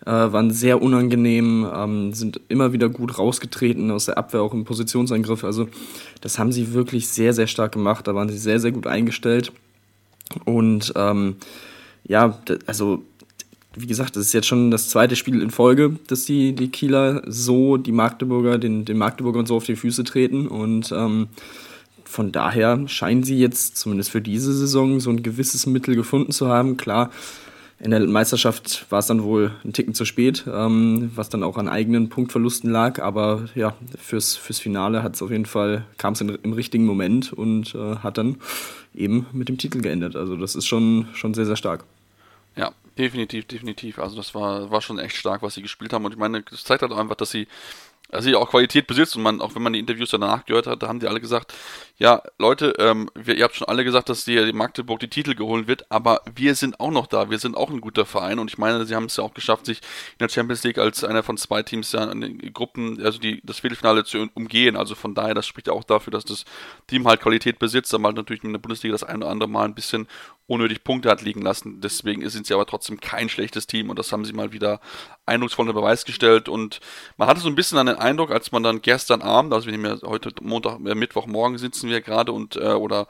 Äh, 0.05 0.11
waren 0.11 0.51
sehr 0.51 0.83
unangenehm, 0.83 1.67
ähm, 1.73 2.13
sind 2.13 2.39
immer 2.47 2.73
wieder 2.73 2.89
gut 2.89 3.17
rausgetreten 3.17 3.89
aus 3.89 4.05
der 4.05 4.19
Abwehr, 4.19 4.43
auch 4.43 4.53
im 4.53 4.63
Positionsangriff. 4.63 5.43
Also 5.43 5.67
das 6.21 6.37
haben 6.37 6.51
sie 6.51 6.73
wirklich 6.73 7.07
sehr, 7.07 7.33
sehr 7.33 7.47
stark 7.47 7.71
gemacht. 7.71 8.07
Da 8.07 8.13
waren 8.13 8.29
sie 8.29 8.37
sehr, 8.37 8.59
sehr 8.59 8.71
gut 8.71 8.85
eingestellt. 8.85 9.51
Und 10.45 10.93
ähm, 10.95 11.37
ja, 12.07 12.37
also 12.67 13.03
wie 13.75 13.87
gesagt, 13.87 14.15
das 14.15 14.27
ist 14.27 14.33
jetzt 14.33 14.47
schon 14.47 14.71
das 14.71 14.89
zweite 14.89 15.15
Spiel 15.15 15.41
in 15.41 15.49
Folge, 15.49 15.97
dass 16.07 16.25
die, 16.25 16.53
die 16.53 16.69
Kieler 16.69 17.23
so 17.25 17.77
die 17.77 17.91
Magdeburger, 17.91 18.57
den, 18.57 18.85
den 18.85 18.97
Magdeburgern 18.97 19.45
so 19.45 19.55
auf 19.55 19.65
die 19.65 19.75
Füße 19.75 20.03
treten. 20.03 20.47
Und 20.47 20.91
ähm, 20.91 21.27
von 22.03 22.31
daher 22.31 22.87
scheinen 22.87 23.23
sie 23.23 23.37
jetzt 23.37 23.77
zumindest 23.77 24.11
für 24.11 24.21
diese 24.21 24.53
Saison 24.53 24.99
so 24.99 25.09
ein 25.09 25.23
gewisses 25.23 25.65
Mittel 25.65 25.95
gefunden 25.95 26.31
zu 26.31 26.47
haben. 26.47 26.77
Klar, 26.77 27.11
in 27.79 27.91
der 27.91 27.99
Meisterschaft 27.99 28.89
war 28.89 28.99
es 28.99 29.07
dann 29.07 29.23
wohl 29.23 29.51
ein 29.65 29.73
Ticken 29.73 29.93
zu 29.93 30.05
spät, 30.05 30.45
ähm, 30.47 31.11
was 31.15 31.29
dann 31.29 31.43
auch 31.43 31.57
an 31.57 31.67
eigenen 31.67 32.09
Punktverlusten 32.09 32.71
lag. 32.71 33.01
Aber 33.01 33.49
ja, 33.53 33.75
fürs, 33.97 34.37
fürs 34.37 34.59
Finale 34.59 35.03
hat 35.03 35.15
es 35.15 35.21
auf 35.21 35.29
jeden 35.29 35.45
Fall, 35.45 35.85
kam 35.97 36.13
es 36.13 36.21
im 36.21 36.53
richtigen 36.53 36.85
Moment 36.85 37.33
und 37.33 37.75
äh, 37.75 37.97
hat 37.97 38.17
dann 38.17 38.37
eben 38.93 39.25
mit 39.33 39.49
dem 39.49 39.57
Titel 39.57 39.81
geendet. 39.81 40.15
Also 40.15 40.37
das 40.37 40.55
ist 40.55 40.65
schon, 40.65 41.07
schon 41.13 41.33
sehr, 41.33 41.45
sehr 41.45 41.57
stark. 41.57 41.83
Ja, 42.55 42.71
definitiv, 42.97 43.45
definitiv. 43.45 43.99
Also 43.99 44.15
das 44.15 44.33
war, 44.33 44.71
war 44.71 44.81
schon 44.81 44.97
echt 44.97 45.17
stark, 45.17 45.41
was 45.41 45.55
sie 45.55 45.61
gespielt 45.61 45.91
haben. 45.91 46.05
Und 46.05 46.13
ich 46.13 46.17
meine, 46.17 46.43
das 46.43 46.63
zeigt 46.63 46.81
halt 46.81 46.93
einfach, 46.93 47.15
dass 47.15 47.31
sie 47.31 47.47
also 48.11 48.29
ja 48.29 48.37
auch 48.37 48.49
Qualität 48.49 48.87
besitzt 48.87 49.15
und 49.15 49.23
man, 49.23 49.41
auch 49.41 49.55
wenn 49.55 49.63
man 49.63 49.73
die 49.73 49.79
Interviews 49.79 50.11
danach 50.11 50.45
gehört 50.45 50.67
hat, 50.67 50.83
da 50.83 50.87
haben 50.87 50.99
die 50.99 51.07
alle 51.07 51.19
gesagt, 51.19 51.53
ja, 51.97 52.21
Leute, 52.37 52.73
ähm, 52.77 53.09
wir, 53.15 53.35
ihr 53.35 53.43
habt 53.43 53.55
schon 53.55 53.67
alle 53.67 53.83
gesagt, 53.83 54.09
dass 54.09 54.25
die, 54.25 54.35
die 54.45 54.53
Magdeburg 54.53 54.99
die 54.99 55.09
Titel 55.09 55.33
geholt 55.33 55.67
wird, 55.67 55.89
aber 55.89 56.21
wir 56.35 56.55
sind 56.55 56.79
auch 56.79 56.91
noch 56.91 57.07
da, 57.07 57.29
wir 57.29 57.39
sind 57.39 57.57
auch 57.57 57.69
ein 57.69 57.81
guter 57.81 58.05
Verein 58.05 58.37
und 58.37 58.51
ich 58.51 58.57
meine, 58.57 58.85
sie 58.85 58.95
haben 58.95 59.05
es 59.05 59.17
ja 59.17 59.23
auch 59.23 59.33
geschafft, 59.33 59.65
sich 59.65 59.79
in 59.79 60.19
der 60.19 60.29
Champions 60.29 60.63
League 60.63 60.77
als 60.77 61.03
einer 61.03 61.23
von 61.23 61.37
zwei 61.37 61.63
Teams 61.63 61.91
ja 61.93 62.03
in 62.11 62.21
den 62.21 62.53
Gruppen, 62.53 63.01
also 63.03 63.19
die, 63.19 63.41
das 63.43 63.59
Viertelfinale 63.59 64.03
zu 64.03 64.27
umgehen, 64.33 64.75
also 64.75 64.93
von 64.93 65.15
daher, 65.15 65.33
das 65.33 65.47
spricht 65.47 65.67
ja 65.67 65.73
auch 65.73 65.83
dafür, 65.83 66.11
dass 66.11 66.25
das 66.25 66.45
Team 66.87 67.07
halt 67.07 67.21
Qualität 67.21 67.59
besitzt, 67.59 67.93
aber 67.93 68.05
halt 68.05 68.17
natürlich 68.17 68.43
in 68.43 68.53
der 68.53 68.59
Bundesliga 68.59 68.91
das 68.93 69.03
eine 69.03 69.19
oder 69.19 69.29
andere 69.29 69.49
Mal 69.49 69.65
ein 69.65 69.75
bisschen 69.75 70.07
unnötig 70.47 70.83
Punkte 70.83 71.09
hat 71.09 71.21
liegen 71.21 71.41
lassen. 71.41 71.81
Deswegen 71.81 72.27
sind 72.29 72.45
sie 72.45 72.53
aber 72.53 72.65
trotzdem 72.65 72.99
kein 72.99 73.29
schlechtes 73.29 73.67
Team 73.67 73.89
und 73.89 73.97
das 73.97 74.11
haben 74.11 74.25
sie 74.25 74.33
mal 74.33 74.51
wieder 74.51 74.79
eindrucksvoll 75.25 75.67
unter 75.67 75.79
Beweis 75.79 76.05
gestellt. 76.05 76.49
Und 76.49 76.79
man 77.17 77.27
hatte 77.27 77.39
so 77.39 77.47
ein 77.49 77.55
bisschen 77.55 77.77
an 77.77 77.87
den 77.87 77.95
Eindruck, 77.95 78.31
als 78.31 78.51
man 78.51 78.63
dann 78.63 78.81
gestern 78.81 79.21
Abend, 79.21 79.53
also 79.53 79.65
wir 79.65 79.71
nehmen 79.71 79.99
ja 80.01 80.07
heute 80.07 80.31
Montag, 80.41 80.79
äh, 80.85 80.95
Mittwochmorgen 80.95 81.57
sitzen 81.57 81.89
wir 81.89 82.01
gerade 82.01 82.31
und 82.31 82.55
äh, 82.57 82.73
oder 82.73 83.07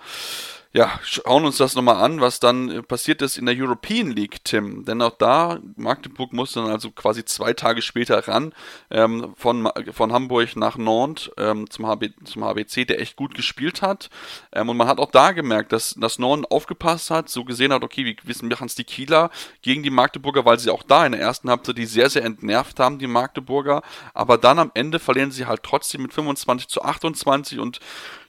ja, 0.75 0.99
schauen 1.03 1.45
uns 1.45 1.55
das 1.55 1.73
nochmal 1.75 2.03
an, 2.03 2.19
was 2.19 2.41
dann 2.41 2.69
äh, 2.69 2.83
passiert 2.83 3.21
ist 3.21 3.37
in 3.37 3.45
der 3.45 3.55
European 3.57 4.11
League, 4.11 4.43
Tim. 4.43 4.83
Denn 4.83 5.01
auch 5.01 5.17
da, 5.17 5.59
Magdeburg 5.77 6.33
musste 6.33 6.59
dann 6.61 6.69
also 6.69 6.91
quasi 6.91 7.23
zwei 7.23 7.53
Tage 7.53 7.81
später 7.81 8.27
ran, 8.27 8.53
ähm, 8.91 9.33
von, 9.37 9.69
von 9.93 10.11
Hamburg 10.11 10.57
nach 10.57 10.75
Nantes 10.75 11.31
ähm, 11.37 11.69
zum, 11.69 11.87
HB, 11.87 12.09
zum 12.25 12.43
HBC, 12.43 12.85
der 12.87 12.99
echt 12.99 13.15
gut 13.15 13.35
gespielt 13.35 13.81
hat. 13.81 14.09
Ähm, 14.51 14.67
und 14.67 14.75
man 14.75 14.89
hat 14.89 14.97
auch 14.97 15.11
da 15.11 15.31
gemerkt, 15.31 15.71
dass, 15.71 15.93
dass 15.93 16.19
Nantes 16.19 16.51
aufgepasst 16.51 17.09
hat, 17.09 17.29
so 17.29 17.45
gesehen 17.45 17.71
hat, 17.71 17.85
okay, 17.85 18.03
wie 18.03 18.17
wissen 18.23 18.49
wir 18.49 18.61
es 18.61 18.75
die 18.75 18.83
Kieler 18.83 19.29
gegen 19.61 19.81
die 19.81 19.89
Magdeburger, 19.89 20.43
weil 20.43 20.59
sie 20.59 20.71
auch 20.71 20.83
da 20.83 21.05
in 21.05 21.13
der 21.13 21.21
ersten 21.21 21.49
Halbzeit 21.49 21.77
die 21.77 21.85
sehr, 21.85 22.09
sehr 22.09 22.25
entnervt 22.25 22.81
haben, 22.81 22.99
die 22.99 23.07
Magdeburger. 23.07 23.81
Aber 24.13 24.37
dann 24.37 24.59
am 24.59 24.71
Ende 24.73 24.99
verlieren 24.99 25.31
sie 25.31 25.45
halt 25.45 25.63
trotzdem 25.63 26.01
mit 26.01 26.13
25 26.13 26.67
zu 26.67 26.81
28 26.81 27.59
und 27.59 27.79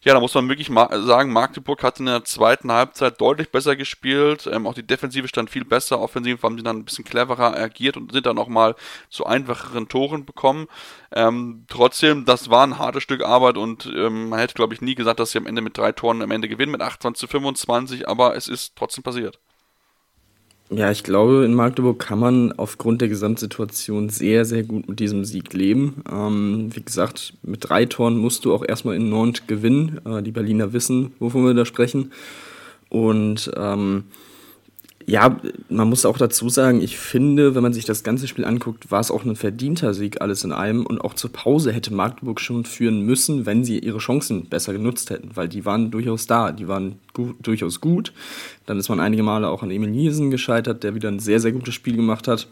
ja, 0.07 0.15
da 0.15 0.21
muss 0.21 0.35
man 0.35 0.49
wirklich 0.49 0.69
sagen, 0.69 1.33
Magdeburg 1.33 1.83
hat 1.83 1.99
in 1.99 2.07
der 2.07 2.23
zweiten 2.23 2.71
Halbzeit 2.71 3.21
deutlich 3.21 3.51
besser 3.51 3.75
gespielt. 3.75 4.49
Ähm, 4.51 4.69
auch 4.69 4.75
die 4.75 4.87
Defensive 4.87 5.27
stand 5.27 5.51
viel 5.51 5.65
besser. 5.65 5.99
Offensiv 6.01 6.45
haben 6.45 6.57
sie 6.57 6.63
dann 6.63 6.77
ein 6.77 6.85
bisschen 6.85 7.05
cleverer 7.05 7.57
agiert 7.57 7.97
und 7.97 8.13
sind 8.13 8.25
dann 8.25 8.39
auch 8.39 8.47
mal 8.47 8.77
zu 9.11 9.27
einfacheren 9.27 9.89
Toren 9.89 10.25
bekommen. 10.25 10.69
Ähm, 11.11 11.65
trotzdem, 11.69 12.25
das 12.25 12.51
war 12.51 12.65
ein 12.65 12.79
hartes 12.79 13.03
Stück 13.03 13.25
Arbeit 13.25 13.57
und 13.57 13.87
ähm, 13.87 14.29
man 14.29 14.39
hätte, 14.39 14.55
glaube 14.55 14.75
ich, 14.75 14.81
nie 14.81 14.95
gesagt, 14.95 15.19
dass 15.19 15.33
sie 15.33 15.39
am 15.39 15.47
Ende 15.47 15.61
mit 15.61 15.77
drei 15.77 15.91
Toren 15.91 16.23
am 16.23 16.31
Ende 16.31 16.49
gewinnen, 16.49 16.71
mit 16.71 16.83
28 16.83 17.19
zu 17.19 17.27
25, 17.27 18.09
aber 18.09 18.37
es 18.37 18.47
ist 18.47 18.77
trotzdem 18.77 19.03
passiert. 19.03 19.41
Ja, 20.69 20.91
ich 20.91 21.05
glaube, 21.05 21.45
in 21.45 21.55
Magdeburg 21.55 22.01
kann 22.01 22.19
man 22.19 22.51
aufgrund 22.53 23.01
der 23.01 23.09
Gesamtsituation 23.09 24.09
sehr, 24.09 24.45
sehr 24.45 24.65
gut 24.65 24.89
mit 24.89 24.99
diesem 24.99 25.25
Sieg 25.25 25.53
leben. 25.53 26.03
Ähm, 26.11 26.71
wie 26.75 26.83
gesagt, 26.83 27.35
mit 27.43 27.69
drei 27.69 27.85
Toren 27.85 28.17
musst 28.17 28.45
du 28.45 28.53
auch 28.53 28.65
erstmal 28.67 28.97
in 28.97 29.09
Nantes 29.09 29.47
gewinnen. 29.47 30.01
Äh, 30.05 30.23
die 30.25 30.33
Berliner 30.33 30.73
wissen, 30.73 31.13
wovon 31.21 31.45
wir 31.45 31.55
da 31.55 31.65
sprechen. 31.65 32.11
Und 32.89 33.49
ähm, 33.57 34.05
ja, 35.09 35.37
man 35.69 35.89
muss 35.89 36.05
auch 36.05 36.19
dazu 36.19 36.49
sagen, 36.49 36.83
ich 36.83 36.99
finde, 36.99 37.55
wenn 37.55 37.63
man 37.63 37.73
sich 37.73 37.85
das 37.85 38.03
ganze 38.03 38.27
Spiel 38.27 38.45
anguckt, 38.45 38.91
war 38.91 38.99
es 38.99 39.13
auch 39.13 39.25
ein 39.25 39.37
verdienter 39.37 39.95
Sieg 39.95 40.21
alles 40.21 40.43
in 40.43 40.51
allem. 40.51 40.85
Und 40.85 41.01
auch 41.01 41.15
zur 41.15 41.33
Pause 41.33 41.73
hätte 41.73 41.95
Magdeburg 41.95 42.41
schon 42.41 42.65
führen 42.65 43.03
müssen, 43.03 43.47
wenn 43.47 43.65
sie 43.65 43.79
ihre 43.79 43.99
Chancen 43.99 44.47
besser 44.47 44.73
genutzt 44.73 45.11
hätten, 45.11 45.31
weil 45.35 45.49
die 45.49 45.65
waren 45.65 45.93
durchaus 45.93 46.27
da, 46.27 46.51
die 46.51 46.67
waren 46.67 46.99
gut, 47.15 47.37
durchaus 47.41 47.81
gut. 47.81 48.13
Dann 48.67 48.81
ist 48.81 48.89
man 48.89 48.99
einige 48.99 49.23
Male 49.23 49.49
auch 49.49 49.63
an 49.63 49.71
Emil 49.71 49.91
Nielsen 49.91 50.33
gescheitert, 50.33 50.83
der 50.83 50.97
wieder 50.97 51.09
ein 51.09 51.21
sehr, 51.21 51.39
sehr 51.39 51.53
gutes 51.53 51.75
Spiel 51.75 51.95
gemacht 51.95 52.27
hat. 52.27 52.49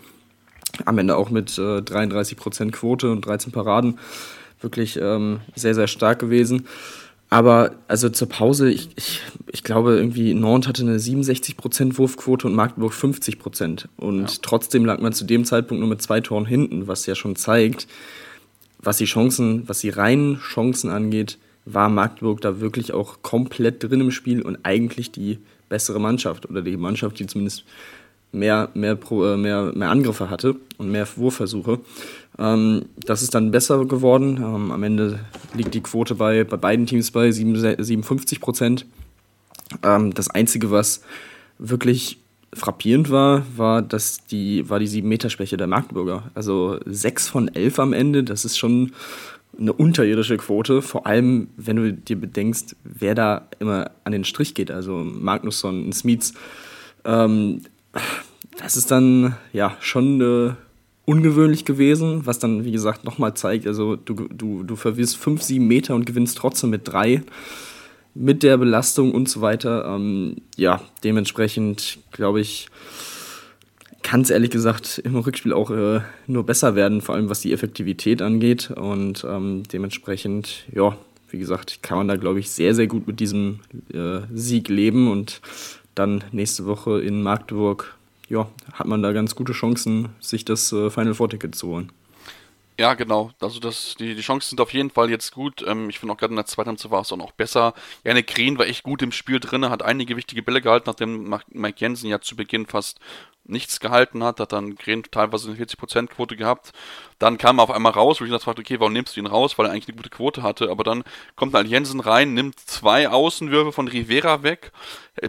Am 0.85 0.97
Ende 0.99 1.17
auch 1.17 1.31
mit 1.31 1.59
äh, 1.59 1.79
33% 1.79 2.71
Quote 2.71 3.11
und 3.11 3.27
13 3.27 3.51
Paraden. 3.51 3.99
Wirklich 4.61 4.97
ähm, 5.03 5.41
sehr, 5.57 5.75
sehr 5.75 5.89
stark 5.89 6.21
gewesen. 6.21 6.67
Aber 7.35 7.73
also 7.89 8.11
zur 8.11 8.29
Pause, 8.29 8.71
ich, 8.71 8.91
ich, 8.95 9.21
ich 9.51 9.65
glaube 9.65 9.97
irgendwie 9.97 10.35
Nantes 10.35 10.69
hatte 10.69 10.83
eine 10.83 10.99
67% 10.99 11.99
Wurfquote 11.99 12.47
und 12.47 12.55
Magdeburg 12.55 12.93
50%. 12.93 13.87
Und 13.97 14.21
ja. 14.21 14.37
trotzdem 14.41 14.85
lag 14.85 15.01
man 15.01 15.13
zu 15.13 15.25
dem 15.25 15.45
Zeitpunkt 15.45 15.81
nur 15.81 15.91
mit 15.91 16.01
zwei 16.01 16.21
Toren 16.21 16.47
hinten, 16.47 16.87
was 16.87 17.07
ja 17.07 17.17
schon 17.17 17.35
zeigt, 17.35 17.89
was 18.79 18.99
die 18.99 19.07
Chancen, 19.07 19.69
was 19.69 19.81
die 19.81 19.89
reinen 19.89 20.39
Chancen 20.39 20.91
angeht, 20.91 21.39
war 21.65 21.89
Magdeburg 21.89 22.41
da 22.41 22.61
wirklich 22.61 22.93
auch 22.93 23.23
komplett 23.23 23.83
drin 23.83 24.03
im 24.03 24.13
Spiel 24.13 24.41
und 24.41 24.59
eigentlich 24.63 25.11
die 25.11 25.41
bessere 25.69 25.99
Mannschaft 26.01 26.49
oder 26.49 26.63
die 26.63 26.77
Mannschaft, 26.77 27.19
die 27.19 27.27
zumindest 27.27 27.65
mehr, 28.35 28.69
mehr, 28.75 28.99
äh, 29.11 29.37
mehr, 29.37 29.73
mehr 29.75 29.91
Angriffe 29.91 30.31
hatte 30.31 30.57
und 30.79 30.91
mehr 30.91 31.07
Wurfversuche. 31.17 31.81
Ähm, 32.39 32.87
das 32.97 33.23
ist 33.23 33.35
dann 33.35 33.51
besser 33.51 33.85
geworden. 33.85 34.37
Ähm, 34.39 34.71
am 34.71 34.83
Ende 34.83 35.21
liegt 35.55 35.75
die 35.75 35.83
Quote 35.83 36.15
bei, 36.15 36.45
bei 36.45 36.57
beiden 36.57 36.87
Teams 36.87 37.11
bei 37.11 37.31
57 37.31 38.41
Prozent. 38.41 38.87
Ähm, 39.83 40.13
das 40.15 40.31
Einzige, 40.31 40.71
was 40.71 41.03
wirklich 41.59 42.19
frappierend 42.53 43.11
war, 43.11 43.45
war, 43.57 43.83
dass 43.83 44.25
die, 44.27 44.69
war 44.69 44.79
die 44.79 44.89
7-Meter-Schwäche 44.89 45.57
der 45.57 45.67
Magdeburger. 45.67 46.31
Also 46.35 46.79
6 46.87 47.29
von 47.29 47.49
11 47.49 47.79
am 47.79 47.93
Ende, 47.93 48.25
das 48.25 48.45
ist 48.45 48.59
schon 48.59 48.93
eine 49.59 49.73
unterirdische 49.73 50.37
Quote, 50.37 50.83
vor 50.83 51.07
allem 51.07 51.49
wenn 51.57 51.77
du 51.77 51.93
dir 51.93 52.21
bedenkst, 52.21 52.77
wer 52.83 53.15
da 53.15 53.49
immer 53.61 53.91
an 54.03 54.13
den 54.13 54.25
Strich 54.25 54.55
geht, 54.55 54.71
also 54.71 55.05
Magnusson, 55.05 55.93
Smits. 55.93 56.35
Ähm, 57.05 57.61
das 58.59 58.77
ist 58.77 58.91
dann 58.91 59.37
ja 59.53 59.77
schon 59.81 60.15
eine 60.15 60.57
ungewöhnlich 61.05 61.65
gewesen, 61.65 62.25
was 62.25 62.39
dann, 62.39 62.65
wie 62.65 62.73
gesagt, 62.73 63.05
nochmal 63.05 63.35
zeigt, 63.35 63.67
also 63.67 63.97
du, 63.97 64.15
du, 64.15 64.63
du 64.63 64.77
verwirrst 64.77 65.17
5, 65.17 65.43
7 65.43 65.67
Meter 65.67 65.95
und 65.95 66.07
gewinnst 66.07 66.39
trotzdem 66.39 66.71
mit 66.71 66.89
3 66.89 67.23
mit 68.15 68.43
der 68.43 68.57
Belastung 68.57 69.13
und 69.13 69.29
so 69.29 69.41
weiter. 69.41 69.85
Ähm, 69.87 70.37
ja, 70.57 70.81
dementsprechend 71.03 71.99
glaube 72.13 72.41
ich, 72.41 72.69
kann 74.03 74.21
es 74.21 74.31
ehrlich 74.31 74.51
gesagt 74.51 75.01
im 75.05 75.17
Rückspiel 75.17 75.53
auch 75.53 75.71
äh, 75.71 76.01
nur 76.27 76.47
besser 76.47 76.75
werden, 76.75 77.01
vor 77.01 77.15
allem 77.15 77.29
was 77.29 77.41
die 77.41 77.53
Effektivität 77.53 78.23
angeht. 78.23 78.71
Und 78.71 79.27
ähm, 79.29 79.65
dementsprechend, 79.73 80.65
ja, 80.73 80.97
wie 81.31 81.39
gesagt, 81.39 81.83
kann 81.83 81.99
man 81.99 82.09
da, 82.09 82.17
glaube 82.17 82.39
ich, 82.39 82.51
sehr, 82.51 82.75
sehr 82.75 82.87
gut 82.87 83.07
mit 83.07 83.19
diesem 83.19 83.61
äh, 83.93 84.21
Sieg 84.33 84.69
leben 84.69 85.11
und 85.11 85.41
dann 85.95 86.25
nächste 86.33 86.67
Woche 86.67 87.01
in 87.01 87.23
Magdeburg 87.23 87.97
ja, 88.29 88.49
hat 88.73 88.87
man 88.87 89.03
da 89.03 89.13
ganz 89.13 89.35
gute 89.35 89.53
Chancen, 89.53 90.09
sich 90.21 90.45
das 90.45 90.73
äh, 90.73 90.91
Final 90.91 91.15
Four 91.15 91.29
Ticket 91.31 91.55
zu 91.55 91.69
holen. 91.69 91.93
Ja, 92.79 92.95
genau. 92.95 93.31
Also 93.41 93.61
das, 93.61 93.95
die, 93.99 94.17
die 94.17 94.21
Chancen 94.21 94.51
sind 94.51 94.61
auf 94.61 94.73
jeden 94.73 94.91
Fall 94.91 95.09
jetzt 95.09 95.33
gut. 95.33 95.65
Ähm, 95.67 95.89
ich 95.89 96.01
finde 96.01 96.13
auch 96.13 96.17
gerade 96.17 96.33
in 96.33 96.37
der 96.37 96.47
zweiten 96.47 96.71
Halbzeit 96.71 96.91
war 96.91 97.03
es 97.03 97.13
auch 97.13 97.17
noch 97.17 97.31
besser. 97.31 97.73
Janik 98.03 98.27
Green 98.27 98.59
war 98.59 98.67
echt 98.67 98.83
gut 98.83 99.01
im 99.03 99.13
Spiel 99.13 99.39
drin, 99.39 99.69
hat 99.71 99.83
einige 99.83 100.17
wichtige 100.17 100.43
Bälle 100.43 100.61
gehalten, 100.61 100.87
nachdem 100.89 101.39
Mike 101.51 101.79
Jensen 101.79 102.09
ja 102.09 102.21
zu 102.21 102.35
Beginn 102.35 102.67
fast 102.67 102.99
nichts 103.45 103.79
gehalten 103.79 104.25
hat, 104.25 104.41
hat 104.41 104.53
dann 104.53 104.75
Gren 104.75 105.03
teilweise 105.05 105.51
eine 105.51 105.59
40% 105.59 106.09
Quote 106.09 106.37
gehabt. 106.37 106.73
Dann 107.19 107.39
kam 107.39 107.59
er 107.59 107.65
auf 107.65 107.71
einmal 107.71 107.93
raus, 107.93 108.21
wo 108.21 108.25
ich 108.25 108.31
dachte, 108.31 108.51
okay, 108.51 108.81
warum 108.81 108.93
nimmst 108.93 109.17
du 109.17 109.21
ihn 109.21 109.27
raus, 109.27 109.57
weil 109.59 109.67
er 109.67 109.73
eigentlich 109.73 109.89
eine 109.89 109.97
gute 109.97 110.11
Quote 110.11 110.43
hatte. 110.43 110.71
Aber 110.71 110.85
dann 110.85 111.05
kommt 111.37 111.55
halt 111.55 111.69
Jensen 111.69 112.01
rein, 112.01 112.35
nimmt 112.35 112.59
zwei 112.59 113.09
Außenwürfe 113.09 113.73
von 113.73 113.89
Rivera 113.89 114.43
weg, 114.43 114.73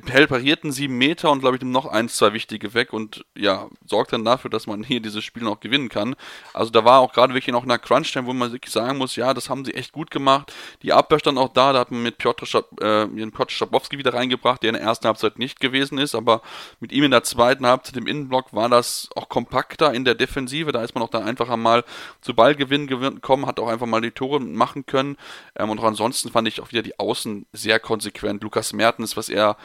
hält 0.08 0.30
parierten 0.30 0.72
sieben 0.72 0.98
Meter 0.98 1.32
und 1.32 1.42
glaube 1.42 1.58
ich 1.58 1.62
nimmt 1.62 1.74
noch 1.74 1.86
eins, 1.86 2.16
zwei 2.16 2.34
wichtige 2.34 2.74
weg 2.74 2.92
und 2.92 3.24
ja, 3.36 3.68
sorgt 3.86 4.14
dann 4.14 4.26
dafür, 4.26 4.50
dass 4.50 4.66
man 4.66 4.84
hier 4.84 5.00
dieses 5.00 5.24
Spiel 5.24 5.44
noch 5.44 5.60
gewinnen 5.60 5.90
kann. 5.90 6.16
Also 6.54 6.72
da 6.72 6.86
war 6.86 7.02
auch 7.02 7.14
gerade 7.14 7.34
wirklich 7.34 7.54
noch 7.54 7.64
in 7.64 7.70
der 7.70 7.78
Crunch-Time, 7.78 8.26
wo 8.26 8.34
man 8.34 8.52
wirklich 8.52 8.74
sagen 8.74 8.98
muss, 8.98 9.16
ja, 9.16 9.34
das 9.34 9.50
haben 9.50 9.64
sie 9.64 9.76
echt 9.76 9.92
gut 9.92 10.10
gemacht. 10.10 10.54
Die 10.82 10.92
Abwehr 10.92 11.20
stand 11.20 11.38
auch 11.38 11.54
da, 11.54 11.72
da 11.72 11.80
hat 11.80 11.92
man 11.92 12.02
mit 12.02 12.18
Piotr, 12.18 12.46
äh, 12.82 13.06
Piotr 13.08 13.52
Schabowski 13.52 13.98
wieder 14.00 14.14
reingebracht, 14.14 14.64
der 14.64 14.70
in 14.70 14.76
der 14.76 14.84
ersten 14.84 15.06
Halbzeit 15.06 15.38
nicht 15.38 15.60
gewesen 15.60 16.00
ist, 16.00 16.16
aber 16.16 16.42
mit 16.80 16.92
ihm 16.92 17.04
in 17.04 17.12
der 17.12 17.24
zweiten 17.24 17.66
Halbzeit 17.68 17.98
im 17.98 18.08
Innenblock 18.08 18.54
war 18.54 18.70
das 18.70 19.10
auch 19.16 19.30
kompakter 19.30 19.94
in 19.94 20.04
der 20.04 20.16
Defensive, 20.16 20.72
da 20.72 20.82
ist 20.82 20.96
man 20.96 21.04
auch 21.04 21.10
dann 21.10 21.24
einfach 21.24 21.56
mal 21.56 21.75
zu 22.22 22.34
Ballgewinn 22.34 22.88
gekommen, 22.88 23.46
hat 23.46 23.60
auch 23.60 23.68
einfach 23.68 23.88
mal 23.88 24.02
die 24.02 24.12
Tore 24.12 24.40
machen 24.40 24.86
können 24.86 25.18
ähm, 25.56 25.70
und 25.70 25.80
auch 25.80 25.86
ansonsten 25.86 26.32
fand 26.32 26.48
ich 26.48 26.62
auch 26.62 26.72
wieder 26.72 26.82
die 26.82 27.00
Außen 27.00 27.46
sehr 27.52 27.80
konsequent. 27.80 28.44
Lukas 28.44 28.74
Mertens, 28.74 29.18
was 29.18 29.30
er 29.30 29.58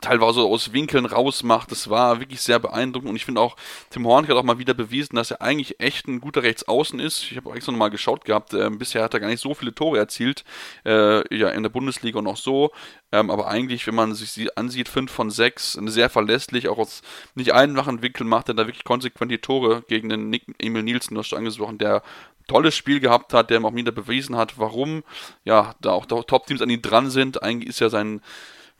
teilweise 0.00 0.40
aus 0.40 0.72
Winkeln 0.72 1.04
rausmacht. 1.04 1.70
Das 1.70 1.90
war 1.90 2.20
wirklich 2.20 2.40
sehr 2.40 2.58
beeindruckend 2.58 3.10
und 3.10 3.16
ich 3.16 3.24
finde 3.24 3.40
auch, 3.40 3.56
Tim 3.90 4.06
Horn 4.06 4.26
hat 4.26 4.36
auch 4.36 4.42
mal 4.42 4.58
wieder 4.58 4.74
bewiesen, 4.74 5.16
dass 5.16 5.30
er 5.30 5.42
eigentlich 5.42 5.78
echt 5.78 6.08
ein 6.08 6.20
guter 6.20 6.42
Rechtsaußen 6.42 6.98
ist. 7.00 7.30
Ich 7.30 7.36
habe 7.36 7.50
auch 7.50 7.54
extra 7.54 7.72
nochmal 7.72 7.90
geschaut 7.90 8.24
gehabt, 8.24 8.54
äh, 8.54 8.70
bisher 8.70 9.02
hat 9.02 9.14
er 9.14 9.20
gar 9.20 9.28
nicht 9.28 9.40
so 9.40 9.54
viele 9.54 9.74
Tore 9.74 9.98
erzielt, 9.98 10.44
äh, 10.86 11.36
ja, 11.36 11.50
in 11.50 11.62
der 11.62 11.70
Bundesliga 11.70 12.18
und 12.18 12.26
auch 12.26 12.36
so. 12.36 12.70
Ähm, 13.12 13.30
aber 13.30 13.46
eigentlich, 13.48 13.86
wenn 13.86 13.94
man 13.94 14.14
sich 14.14 14.30
sie 14.30 14.56
ansieht, 14.56 14.88
5 14.88 15.10
von 15.10 15.30
6, 15.30 15.78
sehr 15.86 16.08
verlässlich, 16.08 16.68
auch 16.68 16.78
aus 16.78 17.02
nicht 17.34 17.52
einfachen 17.52 18.02
Winkeln 18.02 18.28
macht 18.28 18.48
er 18.48 18.54
da 18.54 18.66
wirklich 18.66 18.84
konsequent 18.84 19.30
die 19.30 19.38
Tore 19.38 19.84
gegen 19.88 20.08
den 20.08 20.30
Nick 20.30 20.44
Emil 20.58 20.82
Nielsen, 20.82 21.18
hast 21.18 21.30
du 21.30 21.36
angesprochen, 21.36 21.78
der 21.78 22.02
tolles 22.48 22.74
Spiel 22.74 23.00
gehabt 23.00 23.32
hat, 23.32 23.50
der 23.50 23.58
ihm 23.58 23.66
auch 23.66 23.74
wieder 23.74 23.92
bewiesen 23.92 24.36
hat, 24.36 24.58
warum 24.58 25.02
ja 25.44 25.74
da 25.80 25.92
auch 25.92 26.06
Top-Teams 26.06 26.62
an 26.62 26.70
ihn 26.70 26.82
dran 26.82 27.10
sind. 27.10 27.42
Eigentlich 27.42 27.70
ist 27.70 27.80
ja 27.80 27.88
sein 27.88 28.20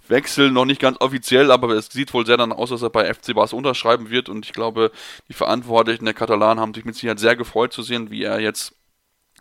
Wechsel 0.09 0.51
noch 0.51 0.65
nicht 0.65 0.81
ganz 0.81 0.99
offiziell, 1.01 1.51
aber 1.51 1.71
es 1.71 1.87
sieht 1.87 2.13
wohl 2.15 2.27
sehr 2.27 2.37
dann 2.37 2.53
aus, 2.53 2.71
dass 2.71 2.83
er 2.83 2.91
bei 2.91 3.13
FC 3.13 3.35
Bars 3.35 3.53
unterschreiben 3.53 4.11
wird. 4.11 4.29
Und 4.29 4.47
ich 4.47 4.53
glaube, 4.53 4.91
die 5.29 5.35
Verantwortlichen 5.35 6.05
der 6.05 6.15
Katalanen 6.15 6.61
haben 6.61 6.75
sich 6.75 6.85
mit 6.85 6.95
Sicherheit 6.95 7.19
sehr 7.19 7.37
gefreut 7.37 7.73
zu 7.73 7.83
sehen, 7.83 8.11
wie 8.11 8.23
er 8.23 8.41
jetzt 8.41 8.75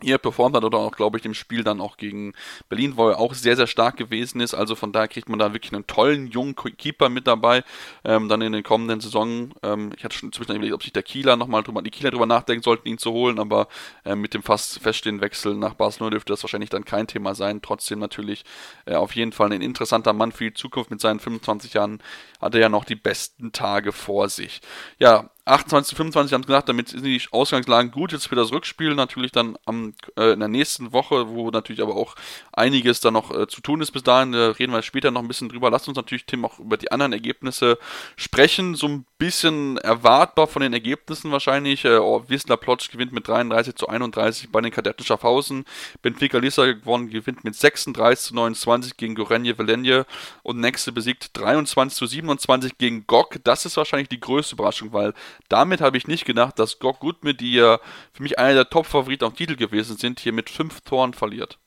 hier 0.02 0.18
performt 0.18 0.56
hat 0.56 0.64
oder 0.64 0.78
auch, 0.78 0.92
glaube 0.92 1.18
ich, 1.18 1.22
dem 1.22 1.34
Spiel 1.34 1.62
dann 1.62 1.80
auch 1.80 1.96
gegen 1.96 2.34
Berlin, 2.68 2.96
wo 2.96 3.08
er 3.08 3.18
auch 3.18 3.32
sehr, 3.32 3.56
sehr 3.56 3.66
stark 3.66 3.96
gewesen 3.96 4.40
ist. 4.40 4.52
Also 4.52 4.74
von 4.74 4.92
daher 4.92 5.08
kriegt 5.08 5.28
man 5.28 5.38
da 5.38 5.52
wirklich 5.52 5.72
einen 5.72 5.86
tollen 5.86 6.26
jungen 6.28 6.56
Keeper 6.56 7.08
mit 7.08 7.26
dabei. 7.26 7.62
Ähm, 8.04 8.28
dann 8.28 8.42
in 8.42 8.52
den 8.52 8.64
kommenden 8.64 9.00
Saisonen, 9.00 9.54
ähm, 9.62 9.92
ich 9.96 10.04
hatte 10.04 10.16
schon 10.16 10.32
zwischendurch 10.32 10.56
überlegt, 10.56 10.74
ob 10.74 10.82
sich 10.82 10.92
der 10.92 11.04
Kieler 11.04 11.36
nochmal 11.36 11.62
drüber, 11.62 11.80
die 11.80 11.90
Kieler 11.90 12.10
drüber 12.10 12.26
nachdenken 12.26 12.62
sollten, 12.62 12.88
ihn 12.88 12.98
zu 12.98 13.12
holen, 13.12 13.38
aber 13.38 13.68
äh, 14.04 14.16
mit 14.16 14.34
dem 14.34 14.42
fast 14.42 14.80
feststehenden 14.80 15.22
Wechsel 15.22 15.54
nach 15.54 15.74
Barcelona 15.74 16.10
dürfte 16.10 16.32
das 16.32 16.42
wahrscheinlich 16.42 16.70
dann 16.70 16.84
kein 16.84 17.06
Thema 17.06 17.34
sein. 17.34 17.62
Trotzdem 17.62 18.00
natürlich 18.00 18.44
äh, 18.86 18.94
auf 18.94 19.14
jeden 19.14 19.32
Fall 19.32 19.52
ein 19.52 19.62
interessanter 19.62 20.12
Mann 20.12 20.32
für 20.32 20.44
die 20.44 20.54
Zukunft. 20.54 20.90
Mit 20.90 21.00
seinen 21.00 21.20
25 21.20 21.74
Jahren 21.74 22.02
hat 22.40 22.54
er 22.54 22.60
ja 22.60 22.68
noch 22.68 22.84
die 22.84 22.96
besten 22.96 23.52
Tage 23.52 23.92
vor 23.92 24.28
sich. 24.28 24.60
Ja, 24.98 25.30
28 25.46 25.90
zu 25.90 25.96
25 25.96 26.32
haben 26.32 26.46
gesagt, 26.46 26.70
damit 26.70 26.88
sind 26.88 27.04
die 27.04 27.20
Ausgangslagen 27.30 27.90
gut. 27.90 28.12
Jetzt 28.12 28.28
für 28.28 28.34
das 28.34 28.50
Rückspiel 28.50 28.94
natürlich 28.94 29.30
dann 29.30 29.58
am, 29.66 29.92
äh, 30.16 30.32
in 30.32 30.40
der 30.40 30.48
nächsten 30.48 30.92
Woche, 30.92 31.28
wo 31.28 31.50
natürlich 31.50 31.82
aber 31.82 31.96
auch 31.96 32.14
einiges 32.52 33.00
da 33.00 33.10
noch 33.10 33.30
äh, 33.30 33.46
zu 33.46 33.60
tun 33.60 33.82
ist 33.82 33.90
bis 33.90 34.02
dahin. 34.02 34.32
Da 34.32 34.50
reden 34.52 34.72
wir 34.72 34.80
später 34.80 35.10
noch 35.10 35.20
ein 35.20 35.28
bisschen 35.28 35.50
drüber. 35.50 35.70
Lasst 35.70 35.86
uns 35.86 35.96
natürlich, 35.96 36.24
Tim, 36.24 36.46
auch 36.46 36.58
über 36.58 36.78
die 36.78 36.90
anderen 36.90 37.12
Ergebnisse 37.12 37.78
sprechen. 38.16 38.74
So 38.74 38.88
ein 38.88 39.04
bisschen 39.18 39.76
erwartbar 39.78 40.46
von 40.46 40.62
den 40.62 40.72
Ergebnissen 40.72 41.30
wahrscheinlich. 41.30 41.84
Äh, 41.84 41.98
oh, 41.98 42.24
Wisla 42.26 42.56
Plotsch 42.56 42.90
gewinnt 42.90 43.12
mit 43.12 43.28
33 43.28 43.74
zu 43.74 43.86
31 43.86 44.50
bei 44.50 44.62
den 44.62 44.72
Kadetten 44.72 45.04
Schaffhausen. 45.04 45.66
Benfica 46.00 46.38
Lissa 46.38 46.64
gewonnen, 46.72 47.10
gewinnt 47.10 47.44
mit 47.44 47.54
36 47.54 48.28
zu 48.28 48.34
29 48.34 48.96
gegen 48.96 49.14
Gorenje 49.14 49.58
Velenje. 49.58 50.06
Und 50.42 50.60
Nexe 50.60 50.90
besiegt 50.90 51.30
23 51.34 51.98
zu 51.98 52.06
27 52.06 52.78
gegen 52.78 53.06
Gok. 53.06 53.36
Das 53.44 53.66
ist 53.66 53.76
wahrscheinlich 53.76 54.08
die 54.08 54.20
größte 54.20 54.54
Überraschung, 54.54 54.94
weil 54.94 55.12
damit 55.48 55.80
habe 55.80 55.96
ich 55.96 56.06
nicht 56.06 56.24
gedacht, 56.24 56.58
dass 56.58 56.78
Gok 56.78 57.00
Gutme, 57.00 57.34
die 57.34 57.54
ja 57.54 57.80
für 58.12 58.22
mich 58.22 58.38
einer 58.38 58.54
der 58.54 58.70
Top-Favoriten 58.70 59.24
auf 59.24 59.34
Titel 59.34 59.56
gewesen 59.56 59.96
sind, 59.96 60.20
hier 60.20 60.32
mit 60.32 60.50
fünf 60.50 60.80
Toren 60.82 61.14
verliert. 61.14 61.58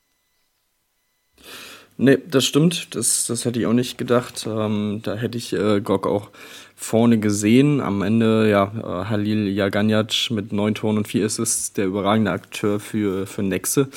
Nee, 2.00 2.18
das 2.28 2.44
stimmt. 2.44 2.94
Das, 2.94 3.26
das 3.26 3.44
hätte 3.44 3.58
ich 3.58 3.66
auch 3.66 3.72
nicht 3.72 3.98
gedacht. 3.98 4.46
Ähm, 4.48 5.00
da 5.02 5.16
hätte 5.16 5.36
ich 5.36 5.52
äh, 5.52 5.80
Gok 5.80 6.06
auch 6.06 6.30
vorne 6.76 7.18
gesehen. 7.18 7.80
Am 7.80 8.02
Ende, 8.02 8.48
ja, 8.48 8.72
äh, 8.76 9.08
Halil 9.08 9.48
Jaganjac 9.48 10.30
mit 10.30 10.52
neun 10.52 10.76
Toren 10.76 10.98
und 10.98 11.08
vier 11.08 11.26
Assists, 11.26 11.72
der 11.72 11.86
überragende 11.86 12.30
Akteur 12.30 12.78
für, 12.78 13.26
für 13.26 13.42
Nexe. 13.42 13.88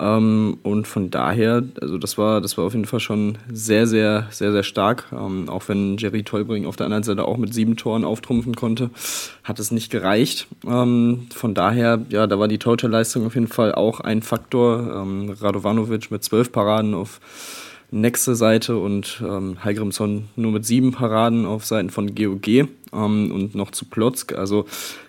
Ähm, 0.00 0.58
und 0.62 0.86
von 0.86 1.10
daher, 1.10 1.62
also 1.80 1.98
das 1.98 2.18
war, 2.18 2.40
das 2.40 2.56
war 2.56 2.64
auf 2.64 2.74
jeden 2.74 2.84
Fall 2.84 3.00
schon 3.00 3.38
sehr, 3.52 3.86
sehr, 3.86 4.26
sehr, 4.30 4.52
sehr 4.52 4.62
stark. 4.62 5.06
Ähm, 5.12 5.48
auch 5.48 5.68
wenn 5.68 5.96
Jerry 5.96 6.22
Tolbring 6.22 6.66
auf 6.66 6.76
der 6.76 6.86
anderen 6.86 7.02
Seite 7.02 7.24
auch 7.24 7.36
mit 7.36 7.52
sieben 7.52 7.76
Toren 7.76 8.04
auftrumpfen 8.04 8.54
konnte, 8.54 8.90
hat 9.44 9.58
es 9.58 9.70
nicht 9.70 9.90
gereicht. 9.90 10.46
Ähm, 10.66 11.26
von 11.34 11.54
daher, 11.54 12.00
ja, 12.10 12.26
da 12.26 12.38
war 12.38 12.48
die 12.48 12.58
Torhüterleistung 12.58 13.26
auf 13.26 13.34
jeden 13.34 13.48
Fall 13.48 13.74
auch 13.74 14.00
ein 14.00 14.22
Faktor. 14.22 15.02
Ähm, 15.02 15.34
Radovanovic 15.40 16.10
mit 16.10 16.22
zwölf 16.22 16.52
Paraden 16.52 16.94
auf 16.94 17.20
nächste 17.90 18.34
Seite 18.34 18.76
und 18.76 19.22
ähm, 19.26 19.64
Heigrimson 19.64 20.28
nur 20.36 20.52
mit 20.52 20.66
sieben 20.66 20.92
Paraden 20.92 21.46
auf 21.46 21.64
Seiten 21.64 21.90
von 21.90 22.14
GOG 22.14 22.48
ähm, 22.48 22.68
und 22.92 23.54
noch 23.54 23.70
zu 23.70 23.86
Plotzk. 23.86 24.34
Also 24.34 24.66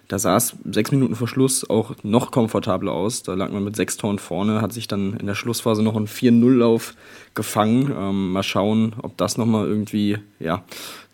da 0.09 0.17
sah 0.17 0.37
es 0.37 0.55
sechs 0.65 0.91
Minuten 0.91 1.15
vor 1.15 1.27
Schluss 1.27 1.69
auch 1.69 1.93
noch 2.01 2.31
komfortabler 2.31 2.91
aus. 2.91 3.21
Da 3.21 3.35
lag 3.35 3.51
man 3.51 3.63
mit 3.63 3.75
sechs 3.75 3.95
Toren 3.95 4.17
vorne, 4.17 4.59
hat 4.59 4.73
sich 4.73 4.87
dann 4.87 5.13
in 5.13 5.27
der 5.27 5.35
Schlussphase 5.35 5.83
noch 5.83 5.95
einen 5.95 6.07
4-0-Lauf 6.07 6.95
gefangen. 7.35 7.93
Ähm, 7.95 8.31
mal 8.31 8.41
schauen, 8.41 8.95
ob 9.03 9.17
das 9.17 9.37
nochmal 9.37 9.67
irgendwie 9.67 10.17
ja, 10.39 10.63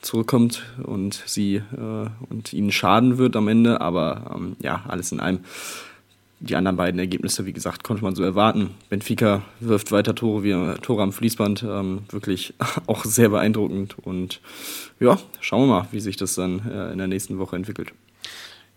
zurückkommt 0.01 0.63
und 0.81 1.21
sie 1.25 1.55
äh, 1.55 2.07
und 2.29 2.53
ihnen 2.53 2.71
schaden 2.71 3.17
wird 3.17 3.35
am 3.35 3.49
Ende. 3.49 3.81
Aber 3.81 4.31
ähm, 4.33 4.55
ja, 4.59 4.85
alles 4.87 5.11
in 5.11 5.19
allem. 5.19 5.39
Die 6.39 6.55
anderen 6.55 6.77
beiden 6.77 6.99
Ergebnisse, 6.99 7.45
wie 7.45 7.53
gesagt, 7.53 7.83
konnte 7.83 8.03
man 8.03 8.15
so 8.15 8.23
erwarten. 8.23 8.69
Benfica 8.89 9.41
wirft 9.59 9.91
weiter 9.91 10.15
Tore 10.15 10.43
wie 10.43 10.79
Tore 10.81 11.03
am 11.03 11.11
Fließband, 11.11 11.63
ähm, 11.63 12.03
wirklich 12.09 12.53
auch 12.87 13.03
sehr 13.03 13.27
beeindruckend. 13.27 13.97
Und 13.99 14.39
ja, 15.01 15.17
schauen 15.41 15.67
wir 15.67 15.81
mal, 15.81 15.87
wie 15.91 15.99
sich 15.99 16.15
das 16.15 16.35
dann 16.35 16.61
äh, 16.69 16.93
in 16.93 16.97
der 16.97 17.07
nächsten 17.07 17.39
Woche 17.39 17.57
entwickelt. 17.57 17.93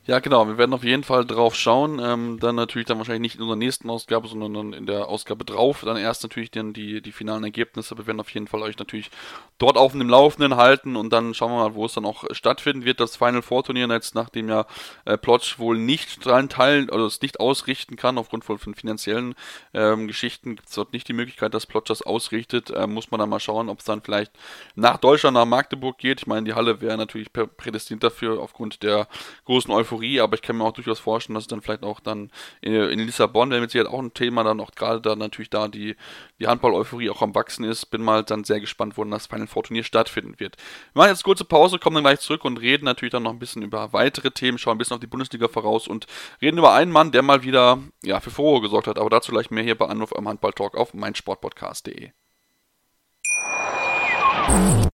Ja, 0.09 0.21
genau. 0.21 0.49
Wir 0.49 0.57
werden 0.57 0.73
auf 0.73 0.85
jeden 0.85 1.05
Fall 1.05 1.27
drauf 1.27 1.55
schauen. 1.55 2.01
Ähm, 2.03 2.39
dann 2.41 2.55
natürlich 2.55 2.87
dann 2.87 2.97
wahrscheinlich 2.97 3.21
nicht 3.21 3.35
in 3.35 3.43
unserer 3.43 3.59
nächsten 3.59 3.91
Ausgabe, 3.91 4.27
sondern 4.27 4.55
dann 4.55 4.73
in 4.73 4.87
der 4.87 5.07
Ausgabe 5.07 5.45
drauf. 5.45 5.83
Dann 5.85 5.99
erst 5.99 6.23
natürlich 6.23 6.51
dann 6.51 6.73
die, 6.73 7.03
die 7.03 7.13
finalen 7.13 7.45
Ergebnisse. 7.45 7.99
Wir 7.99 8.07
werden 8.07 8.19
auf 8.19 8.31
jeden 8.31 8.47
Fall 8.47 8.63
euch 8.63 8.79
natürlich 8.79 9.11
dort 9.59 9.77
auf 9.77 9.93
dem 9.93 10.09
Laufenden 10.09 10.57
halten 10.57 10.97
und 10.97 11.13
dann 11.13 11.35
schauen 11.35 11.53
wir 11.53 11.59
mal, 11.59 11.75
wo 11.75 11.85
es 11.85 11.93
dann 11.93 12.07
auch 12.07 12.25
stattfinden 12.31 12.87
wird. 12.87 13.01
Das 13.01 13.17
Final 13.17 13.43
Four 13.43 13.65
Turnier 13.65 13.87
jetzt, 13.89 14.15
nachdem 14.15 14.49
ja 14.49 14.65
äh, 15.05 15.19
Plotsch 15.19 15.59
wohl 15.59 15.77
nicht 15.77 16.25
dran 16.25 16.49
teilen, 16.49 16.89
also 16.89 17.05
es 17.05 17.21
nicht 17.21 17.39
ausrichten 17.39 17.97
kann, 17.97 18.17
aufgrund 18.17 18.47
von, 18.47 18.59
von 18.59 18.75
finanziellen 18.75 19.35
ähm, 19.75 20.07
Geschichten, 20.07 20.57
gibt 20.57 20.71
es 20.71 20.75
dort 20.75 20.95
nicht 20.95 21.07
die 21.09 21.13
Möglichkeit, 21.13 21.53
dass 21.53 21.67
Plotsch 21.67 21.91
das 21.91 22.01
ausrichtet. 22.01 22.71
Äh, 22.71 22.87
muss 22.87 23.11
man 23.11 23.21
dann 23.21 23.29
mal 23.29 23.41
schauen, 23.41 23.69
ob 23.69 23.81
es 23.81 23.85
dann 23.85 24.01
vielleicht 24.01 24.33
nach 24.75 24.97
Deutschland, 24.97 25.35
nach 25.35 25.45
Magdeburg 25.45 25.99
geht. 25.99 26.23
Ich 26.23 26.27
meine, 26.27 26.47
die 26.47 26.55
Halle 26.55 26.81
wäre 26.81 26.97
natürlich 26.97 27.31
prädestiniert 27.31 28.05
dafür, 28.05 28.41
aufgrund 28.41 28.83
der 28.83 29.07
großen 29.45 29.71
Euphorie 29.71 29.98
Euphorie, 29.99 30.21
aber 30.21 30.35
ich 30.35 30.43
kann 30.43 30.57
mir 30.57 30.65
auch 30.65 30.73
durchaus 30.73 30.99
vorstellen, 30.99 31.35
dass 31.35 31.45
es 31.45 31.49
dann 31.49 31.61
vielleicht 31.61 31.83
auch 31.83 32.01
dann 32.01 32.31
in, 32.61 32.75
in 32.75 33.01
Lissabon, 33.01 33.51
wäre 33.51 33.61
mit 33.61 33.71
Sicherheit 33.71 33.93
auch 33.93 33.99
ein 33.99 34.15
Thema, 34.15 34.45
dann 34.45 34.61
auch 34.61 34.71
gerade 34.73 35.01
da 35.01 35.17
natürlich 35.17 35.51
da 35.51 35.69
die, 35.69 35.97
die 36.39 36.47
Handball-Euphorie 36.47 37.11
auch 37.11 37.23
am 37.23 37.35
Wachsen 37.35 37.65
ist. 37.65 37.87
Bin 37.87 38.03
mal 38.03 38.23
dann 38.25 38.45
sehr 38.45 38.61
gespannt, 38.61 38.97
wo 38.97 39.05
das 39.05 39.27
Final 39.27 39.47
Four 39.47 39.65
Turnier 39.65 39.85
stattfinden 39.85 40.39
wird. 40.39 40.57
Wir 40.93 41.01
machen 41.01 41.11
jetzt 41.11 41.25
kurze 41.25 41.45
Pause, 41.45 41.79
kommen 41.79 41.95
dann 41.95 42.05
gleich 42.05 42.21
zurück 42.21 42.45
und 42.45 42.59
reden 42.59 42.85
natürlich 42.85 43.13
dann 43.13 43.25
noch 43.25 43.33
ein 43.33 43.39
bisschen 43.39 43.63
über 43.63 43.93
weitere 43.93 44.31
Themen, 44.31 44.59
schauen 44.59 44.77
ein 44.77 44.79
bisschen 44.79 44.95
auf 44.95 45.01
die 45.01 45.07
Bundesliga 45.07 45.49
voraus 45.49 45.89
und 45.89 46.07
reden 46.41 46.59
über 46.59 46.73
einen 46.73 46.93
Mann, 46.93 47.13
der 47.13 47.23
mal 47.23 47.43
wieder 47.43 47.79
ja, 48.03 48.21
für 48.21 48.31
Furore 48.31 48.63
gesorgt 48.63 48.87
hat. 48.87 48.99
Aber 48.99 49.11
dazu 49.11 49.33
gleich 49.33 49.51
mehr 49.51 49.65
hier 49.65 49.77
bei 49.77 49.87
Anruf 49.87 50.15
am 50.15 50.29
Handball-Talk 50.29 50.77
auf 50.77 50.95
meinsportpodcast.de. 50.95 52.11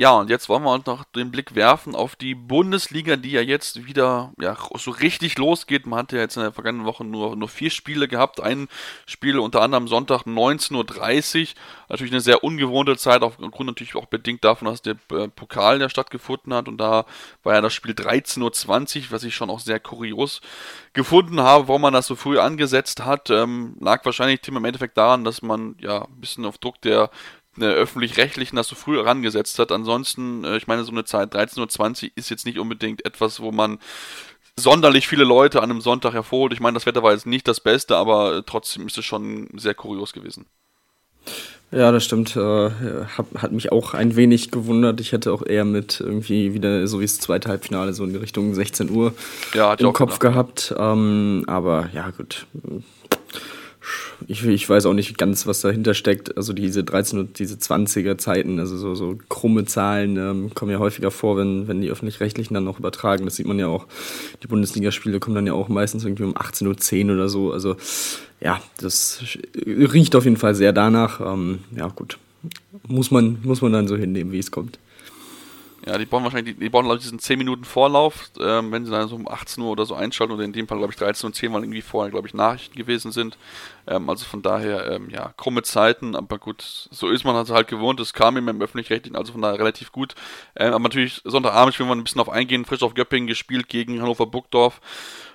Ja, 0.00 0.12
und 0.12 0.30
jetzt 0.30 0.48
wollen 0.48 0.62
wir 0.62 0.72
uns 0.72 0.86
noch 0.86 1.02
den 1.02 1.32
Blick 1.32 1.56
werfen 1.56 1.96
auf 1.96 2.14
die 2.14 2.36
Bundesliga, 2.36 3.16
die 3.16 3.32
ja 3.32 3.40
jetzt 3.40 3.84
wieder 3.84 4.32
ja, 4.40 4.56
so 4.76 4.92
richtig 4.92 5.36
losgeht. 5.38 5.86
Man 5.86 5.98
hatte 5.98 6.14
ja 6.14 6.22
jetzt 6.22 6.36
in 6.36 6.42
der 6.42 6.52
vergangenen 6.52 6.86
Woche 6.86 7.04
nur, 7.04 7.34
nur 7.34 7.48
vier 7.48 7.70
Spiele 7.70 8.06
gehabt. 8.06 8.40
Ein 8.40 8.68
Spiel 9.06 9.40
unter 9.40 9.60
anderem 9.60 9.88
Sonntag 9.88 10.22
19.30 10.22 11.40
Uhr. 11.40 11.48
Natürlich 11.88 12.12
eine 12.12 12.20
sehr 12.20 12.44
ungewohnte 12.44 12.96
Zeit, 12.96 13.22
aufgrund 13.22 13.66
natürlich 13.66 13.96
auch 13.96 14.06
bedingt 14.06 14.44
davon, 14.44 14.68
dass 14.68 14.82
der 14.82 14.94
äh, 15.10 15.26
Pokal 15.26 15.80
ja 15.80 15.88
stattgefunden 15.88 16.54
hat. 16.54 16.68
Und 16.68 16.78
da 16.78 17.04
war 17.42 17.54
ja 17.54 17.60
das 17.60 17.74
Spiel 17.74 17.90
13.20 17.92 18.98
Uhr, 18.98 19.02
was 19.10 19.24
ich 19.24 19.34
schon 19.34 19.50
auch 19.50 19.58
sehr 19.58 19.80
kurios 19.80 20.40
gefunden 20.92 21.40
habe, 21.40 21.66
warum 21.66 21.82
man 21.82 21.92
das 21.92 22.06
so 22.06 22.14
früh 22.14 22.38
angesetzt 22.38 23.04
hat. 23.04 23.30
Ähm, 23.30 23.76
lag 23.80 24.04
wahrscheinlich 24.04 24.46
im 24.46 24.64
Endeffekt 24.64 24.96
daran, 24.96 25.24
dass 25.24 25.42
man 25.42 25.74
ja 25.80 26.02
ein 26.02 26.20
bisschen 26.20 26.44
auf 26.44 26.58
Druck 26.58 26.80
der 26.82 27.10
äh, 27.60 27.66
öffentlich-rechtlichen 27.66 28.56
das 28.56 28.68
so 28.68 28.76
früh 28.76 28.96
herangesetzt 28.96 29.58
hat. 29.58 29.72
Ansonsten, 29.72 30.44
äh, 30.44 30.56
ich 30.56 30.66
meine, 30.66 30.84
so 30.84 30.92
eine 30.92 31.04
Zeit 31.04 31.34
13.20 31.34 32.04
Uhr 32.04 32.10
ist 32.16 32.30
jetzt 32.30 32.46
nicht 32.46 32.58
unbedingt 32.58 33.04
etwas, 33.04 33.40
wo 33.40 33.52
man 33.52 33.78
sonderlich 34.56 35.08
viele 35.08 35.24
Leute 35.24 35.62
an 35.62 35.70
einem 35.70 35.80
Sonntag 35.80 36.14
hervorholt. 36.14 36.52
Ich 36.52 36.60
meine, 36.60 36.74
das 36.74 36.86
Wetter 36.86 37.02
war 37.02 37.12
jetzt 37.12 37.26
nicht 37.26 37.46
das 37.48 37.60
Beste, 37.60 37.96
aber 37.96 38.42
trotzdem 38.44 38.86
ist 38.86 38.98
es 38.98 39.04
schon 39.04 39.48
sehr 39.56 39.74
kurios 39.74 40.12
gewesen. 40.12 40.46
Ja, 41.70 41.92
das 41.92 42.04
stimmt. 42.04 42.34
Äh, 42.34 42.70
hat, 42.70 43.26
hat 43.36 43.52
mich 43.52 43.72
auch 43.72 43.92
ein 43.92 44.16
wenig 44.16 44.50
gewundert. 44.50 45.00
Ich 45.00 45.12
hätte 45.12 45.32
auch 45.32 45.44
eher 45.44 45.66
mit 45.66 46.00
irgendwie 46.00 46.54
wieder, 46.54 46.86
so 46.86 47.00
wie 47.00 47.04
das 47.04 47.18
zweite 47.18 47.50
Halbfinale, 47.50 47.92
so 47.92 48.04
in 48.04 48.10
die 48.10 48.16
Richtung 48.16 48.54
16 48.54 48.90
Uhr 48.90 49.14
ja, 49.52 49.74
im 49.74 49.92
Kopf 49.92 50.18
gehabt. 50.18 50.74
Ähm, 50.78 51.44
aber 51.46 51.90
ja, 51.92 52.10
gut 52.10 52.46
ich, 54.26 54.44
ich 54.44 54.68
weiß 54.68 54.86
auch 54.86 54.94
nicht 54.94 55.16
ganz, 55.18 55.46
was 55.46 55.60
dahinter 55.60 55.94
steckt. 55.94 56.36
Also 56.36 56.52
diese 56.52 56.84
13 56.84 57.18
und 57.18 57.38
diese 57.38 57.56
20er 57.56 58.18
Zeiten, 58.18 58.58
also 58.58 58.76
so, 58.76 58.94
so 58.94 59.18
krumme 59.28 59.64
Zahlen 59.64 60.16
ähm, 60.16 60.54
kommen 60.54 60.72
ja 60.72 60.78
häufiger 60.78 61.10
vor, 61.10 61.36
wenn, 61.36 61.68
wenn 61.68 61.80
die 61.80 61.90
öffentlich-rechtlichen 61.90 62.54
dann 62.54 62.64
noch 62.64 62.78
übertragen. 62.78 63.24
Das 63.24 63.36
sieht 63.36 63.46
man 63.46 63.58
ja 63.58 63.68
auch. 63.68 63.86
Die 64.42 64.46
Bundesligaspiele 64.46 65.20
kommen 65.20 65.34
dann 65.34 65.46
ja 65.46 65.52
auch 65.52 65.68
meistens 65.68 66.04
irgendwie 66.04 66.24
um 66.24 66.34
18.10 66.34 67.06
Uhr 67.06 67.14
oder 67.14 67.28
so. 67.28 67.52
Also 67.52 67.76
ja, 68.40 68.60
das 68.78 69.22
riecht 69.66 70.14
auf 70.16 70.24
jeden 70.24 70.36
Fall 70.36 70.54
sehr 70.54 70.72
danach. 70.72 71.20
Ähm, 71.20 71.60
ja, 71.76 71.88
gut. 71.88 72.18
Muss 72.86 73.10
man, 73.10 73.38
muss 73.42 73.62
man 73.62 73.72
dann 73.72 73.88
so 73.88 73.96
hinnehmen, 73.96 74.32
wie 74.32 74.38
es 74.38 74.50
kommt. 74.50 74.78
Ja, 75.86 75.96
die 75.96 76.04
brauchen 76.04 76.24
wahrscheinlich, 76.24 76.54
die, 76.54 76.60
die 76.60 76.68
brauchen, 76.68 76.84
glaube 76.84 76.98
ich, 76.98 77.04
diesen 77.04 77.18
10 77.18 77.38
Minuten 77.38 77.64
Vorlauf, 77.64 78.30
ähm, 78.38 78.70
wenn 78.72 78.84
sie 78.84 78.90
dann 78.90 79.08
so 79.08 79.16
um 79.16 79.26
18 79.26 79.62
Uhr 79.62 79.70
oder 79.70 79.86
so 79.86 79.94
einschalten 79.94 80.34
oder 80.34 80.44
in 80.44 80.52
dem 80.52 80.68
Fall, 80.68 80.76
glaube 80.76 80.92
ich, 80.92 80.98
13 80.98 81.28
und 81.28 81.34
10, 81.34 81.52
weil 81.52 81.62
irgendwie 81.62 81.80
vorher, 81.80 82.10
glaube 82.10 82.28
ich, 82.28 82.34
Nachrichten 82.34 82.76
gewesen 82.76 83.10
sind. 83.10 83.38
Ähm, 83.88 84.08
also 84.10 84.24
von 84.26 84.42
daher, 84.42 84.90
ähm, 84.90 85.08
ja, 85.10 85.32
krumme 85.36 85.62
Zeiten, 85.62 86.14
aber 86.14 86.38
gut, 86.38 86.62
so 86.62 87.08
ist 87.08 87.24
man 87.24 87.34
also 87.34 87.54
halt 87.54 87.68
gewohnt, 87.68 88.00
es 88.00 88.12
kam 88.12 88.36
ihm 88.36 88.48
im 88.48 88.60
Öffentlich-Rechtlichen, 88.60 89.16
also 89.16 89.32
von 89.32 89.42
daher 89.42 89.58
relativ 89.58 89.92
gut. 89.92 90.14
Ähm, 90.56 90.74
aber 90.74 90.84
natürlich, 90.84 91.22
Sonntagabend, 91.24 91.78
will 91.78 91.86
mal 91.86 91.96
ein 91.96 92.04
bisschen 92.04 92.20
auf 92.20 92.28
eingehen, 92.28 92.64
frisch 92.64 92.82
auf 92.82 92.94
Göppingen 92.94 93.26
gespielt 93.26 93.68
gegen 93.68 94.00
Hannover 94.00 94.26
Burgdorf. 94.26 94.80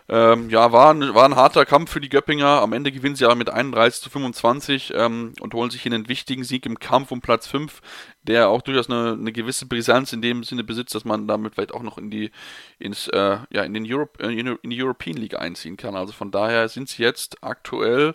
Ähm, 0.09 0.49
ja, 0.49 0.73
war 0.73 0.93
ein, 0.93 1.15
war 1.15 1.23
ein 1.23 1.37
harter 1.37 1.65
Kampf 1.65 1.91
für 1.91 2.01
die 2.01 2.09
Göppinger. 2.09 2.61
Am 2.61 2.73
Ende 2.73 2.91
gewinnen 2.91 3.15
sie 3.15 3.23
aber 3.23 3.35
mit 3.35 3.49
31 3.49 4.01
zu 4.01 4.09
25 4.09 4.93
ähm, 4.95 5.33
und 5.39 5.53
holen 5.53 5.71
sich 5.71 5.81
hier 5.81 5.93
einen 5.93 6.09
wichtigen 6.09 6.43
Sieg 6.43 6.65
im 6.65 6.77
Kampf 6.77 7.11
um 7.11 7.21
Platz 7.21 7.47
5, 7.47 7.81
der 8.23 8.49
auch 8.49 8.61
durchaus 8.61 8.89
eine, 8.89 9.13
eine 9.13 9.31
gewisse 9.31 9.65
Brisanz 9.65 10.11
in 10.11 10.21
dem 10.21 10.43
Sinne 10.43 10.65
besitzt, 10.65 10.93
dass 10.93 11.05
man 11.05 11.25
damit 11.27 11.55
vielleicht 11.55 11.73
auch 11.73 11.83
noch 11.83 11.97
in 11.97 12.11
die 12.11 12.31
ins 12.79 13.07
äh, 13.07 13.37
ja 13.49 13.63
in 13.63 13.73
den 13.73 13.85
Europe, 13.87 14.21
äh, 14.21 14.37
in 14.37 14.69
die 14.69 14.83
European 14.83 15.15
League 15.15 15.39
einziehen 15.39 15.77
kann. 15.77 15.95
Also 15.95 16.11
von 16.11 16.31
daher 16.31 16.67
sind 16.67 16.89
sie 16.89 17.01
jetzt 17.01 17.41
aktuell 17.41 18.13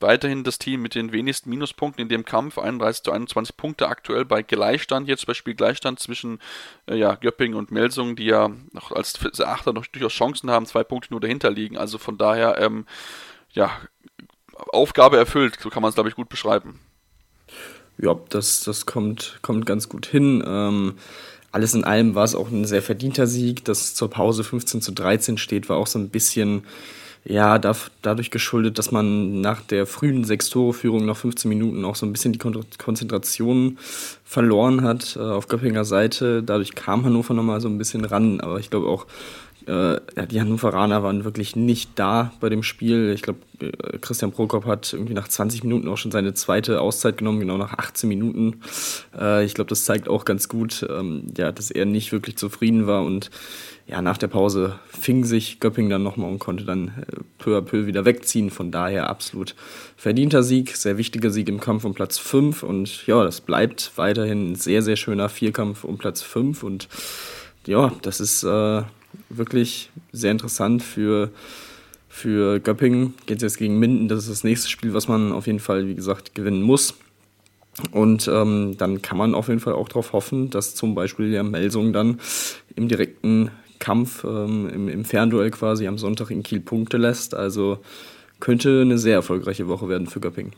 Weiterhin 0.00 0.44
das 0.44 0.58
Team 0.58 0.82
mit 0.82 0.94
den 0.94 1.12
wenigsten 1.12 1.50
Minuspunkten 1.50 2.02
in 2.02 2.08
dem 2.08 2.24
Kampf, 2.24 2.58
31 2.58 3.02
zu 3.02 3.12
21 3.12 3.56
Punkte 3.56 3.88
aktuell 3.88 4.24
bei 4.24 4.42
Gleichstand, 4.42 5.08
jetzt 5.08 5.26
bei 5.26 5.34
Spielgleichstand 5.34 6.00
zwischen 6.00 6.38
äh, 6.86 6.96
ja, 6.96 7.16
Göppingen 7.16 7.58
und 7.58 7.70
Melsungen, 7.70 8.16
die 8.16 8.24
ja 8.24 8.50
noch 8.72 8.92
als 8.92 9.18
Achter 9.40 9.72
noch 9.72 9.86
durchaus 9.86 10.12
Chancen 10.12 10.50
haben, 10.50 10.66
zwei 10.66 10.84
Punkte 10.84 11.12
nur 11.12 11.20
dahinter 11.20 11.50
liegen. 11.50 11.76
Also 11.76 11.98
von 11.98 12.16
daher, 12.16 12.58
ähm, 12.58 12.86
ja, 13.52 13.70
Aufgabe 14.72 15.16
erfüllt, 15.16 15.58
so 15.60 15.70
kann 15.70 15.82
man 15.82 15.90
es, 15.90 15.94
glaube 15.94 16.08
ich, 16.08 16.16
gut 16.16 16.28
beschreiben. 16.28 16.80
Ja, 17.98 18.16
das, 18.30 18.64
das 18.64 18.86
kommt, 18.86 19.38
kommt 19.42 19.66
ganz 19.66 19.88
gut 19.88 20.06
hin. 20.06 20.42
Ähm, 20.46 20.94
alles 21.52 21.74
in 21.74 21.84
allem 21.84 22.14
war 22.14 22.24
es 22.24 22.34
auch 22.34 22.48
ein 22.48 22.64
sehr 22.64 22.82
verdienter 22.82 23.26
Sieg. 23.26 23.64
Dass 23.64 23.94
zur 23.94 24.08
Pause 24.08 24.44
15 24.44 24.80
zu 24.80 24.92
13 24.92 25.36
steht, 25.36 25.68
war 25.68 25.76
auch 25.76 25.86
so 25.86 25.98
ein 25.98 26.10
bisschen 26.10 26.64
ja, 27.24 27.58
da, 27.58 27.76
dadurch 28.02 28.30
geschuldet, 28.30 28.78
dass 28.78 28.92
man 28.92 29.40
nach 29.40 29.60
der 29.60 29.86
frühen 29.86 30.24
Sechs-Tore-Führung 30.24 31.04
nach 31.04 31.16
15 31.16 31.48
Minuten 31.48 31.84
auch 31.84 31.94
so 31.94 32.06
ein 32.06 32.12
bisschen 32.12 32.32
die 32.32 32.38
Konzentration 32.38 33.78
verloren 34.24 34.82
hat 34.82 35.16
äh, 35.16 35.20
auf 35.20 35.48
Göppinger 35.48 35.84
Seite. 35.84 36.42
Dadurch 36.42 36.74
kam 36.74 37.04
Hannover 37.04 37.34
nochmal 37.34 37.60
so 37.60 37.68
ein 37.68 37.78
bisschen 37.78 38.04
ran, 38.04 38.40
aber 38.40 38.58
ich 38.58 38.70
glaube 38.70 38.88
auch, 38.88 39.06
äh, 39.66 40.00
die 40.26 40.40
Hannoveraner 40.40 41.02
waren 41.02 41.24
wirklich 41.24 41.56
nicht 41.56 41.90
da 41.96 42.32
bei 42.40 42.48
dem 42.48 42.62
Spiel. 42.62 43.12
Ich 43.14 43.22
glaube, 43.22 43.40
äh, 43.60 43.98
Christian 43.98 44.32
Prokop 44.32 44.66
hat 44.66 44.92
irgendwie 44.92 45.14
nach 45.14 45.28
20 45.28 45.64
Minuten 45.64 45.88
auch 45.88 45.96
schon 45.96 46.10
seine 46.10 46.34
zweite 46.34 46.80
Auszeit 46.80 47.18
genommen, 47.18 47.40
genau 47.40 47.56
nach 47.56 47.74
18 47.74 48.08
Minuten. 48.08 48.60
Äh, 49.18 49.44
ich 49.44 49.54
glaube, 49.54 49.68
das 49.68 49.84
zeigt 49.84 50.08
auch 50.08 50.24
ganz 50.24 50.48
gut, 50.48 50.86
ähm, 50.88 51.26
ja, 51.36 51.52
dass 51.52 51.70
er 51.70 51.84
nicht 51.84 52.12
wirklich 52.12 52.36
zufrieden 52.36 52.86
war 52.86 53.04
und 53.04 53.30
ja, 53.90 54.02
nach 54.02 54.18
der 54.18 54.28
Pause 54.28 54.78
fing 54.86 55.24
sich 55.24 55.58
Göpping 55.58 55.90
dann 55.90 56.04
nochmal 56.04 56.30
und 56.30 56.38
konnte 56.38 56.64
dann 56.64 56.88
äh, 56.88 57.16
peu 57.38 57.58
à 57.58 57.60
peu 57.60 57.86
wieder 57.86 58.04
wegziehen. 58.04 58.50
Von 58.50 58.70
daher 58.70 59.10
absolut 59.10 59.56
verdienter 59.96 60.44
Sieg, 60.44 60.76
sehr 60.76 60.96
wichtiger 60.96 61.30
Sieg 61.30 61.48
im 61.48 61.58
Kampf 61.58 61.84
um 61.84 61.92
Platz 61.92 62.16
5. 62.16 62.62
Und 62.62 63.06
ja, 63.08 63.24
das 63.24 63.40
bleibt 63.40 63.90
weiterhin 63.96 64.52
ein 64.52 64.54
sehr, 64.54 64.82
sehr 64.82 64.94
schöner 64.94 65.28
Vierkampf 65.28 65.82
um 65.82 65.98
Platz 65.98 66.22
5. 66.22 66.62
Und 66.62 66.88
ja, 67.66 67.92
das 68.02 68.20
ist 68.20 68.44
äh, 68.44 68.82
wirklich 69.28 69.90
sehr 70.12 70.32
interessant 70.32 70.82
für, 70.82 71.30
für 72.08 72.60
Göppingen. 72.60 73.14
Geht 73.26 73.42
jetzt 73.42 73.58
gegen 73.58 73.78
Minden. 73.78 74.08
Das 74.08 74.20
ist 74.20 74.30
das 74.30 74.44
nächste 74.44 74.68
Spiel, 74.68 74.94
was 74.94 75.08
man 75.08 75.32
auf 75.32 75.46
jeden 75.46 75.60
Fall, 75.60 75.86
wie 75.86 75.94
gesagt, 75.94 76.34
gewinnen 76.34 76.62
muss. 76.62 76.94
Und 77.92 78.28
ähm, 78.28 78.76
dann 78.76 79.00
kann 79.00 79.16
man 79.16 79.34
auf 79.34 79.48
jeden 79.48 79.60
Fall 79.60 79.74
auch 79.74 79.88
darauf 79.88 80.12
hoffen, 80.12 80.50
dass 80.50 80.74
zum 80.74 80.94
Beispiel 80.94 81.30
der 81.30 81.44
Melsung 81.44 81.92
dann 81.92 82.20
im 82.76 82.88
direkten 82.88 83.50
Kampf 83.78 84.24
ähm, 84.24 84.68
im, 84.68 84.88
im 84.88 85.04
Fernduell 85.04 85.50
quasi 85.50 85.86
am 85.86 85.98
Sonntag 85.98 86.30
in 86.30 86.42
Kiel 86.42 86.60
Punkte 86.60 86.98
lässt. 86.98 87.34
Also 87.34 87.78
könnte 88.38 88.82
eine 88.82 88.98
sehr 88.98 89.14
erfolgreiche 89.14 89.68
Woche 89.68 89.88
werden 89.88 90.06
für 90.06 90.20
Göppingen. 90.20 90.52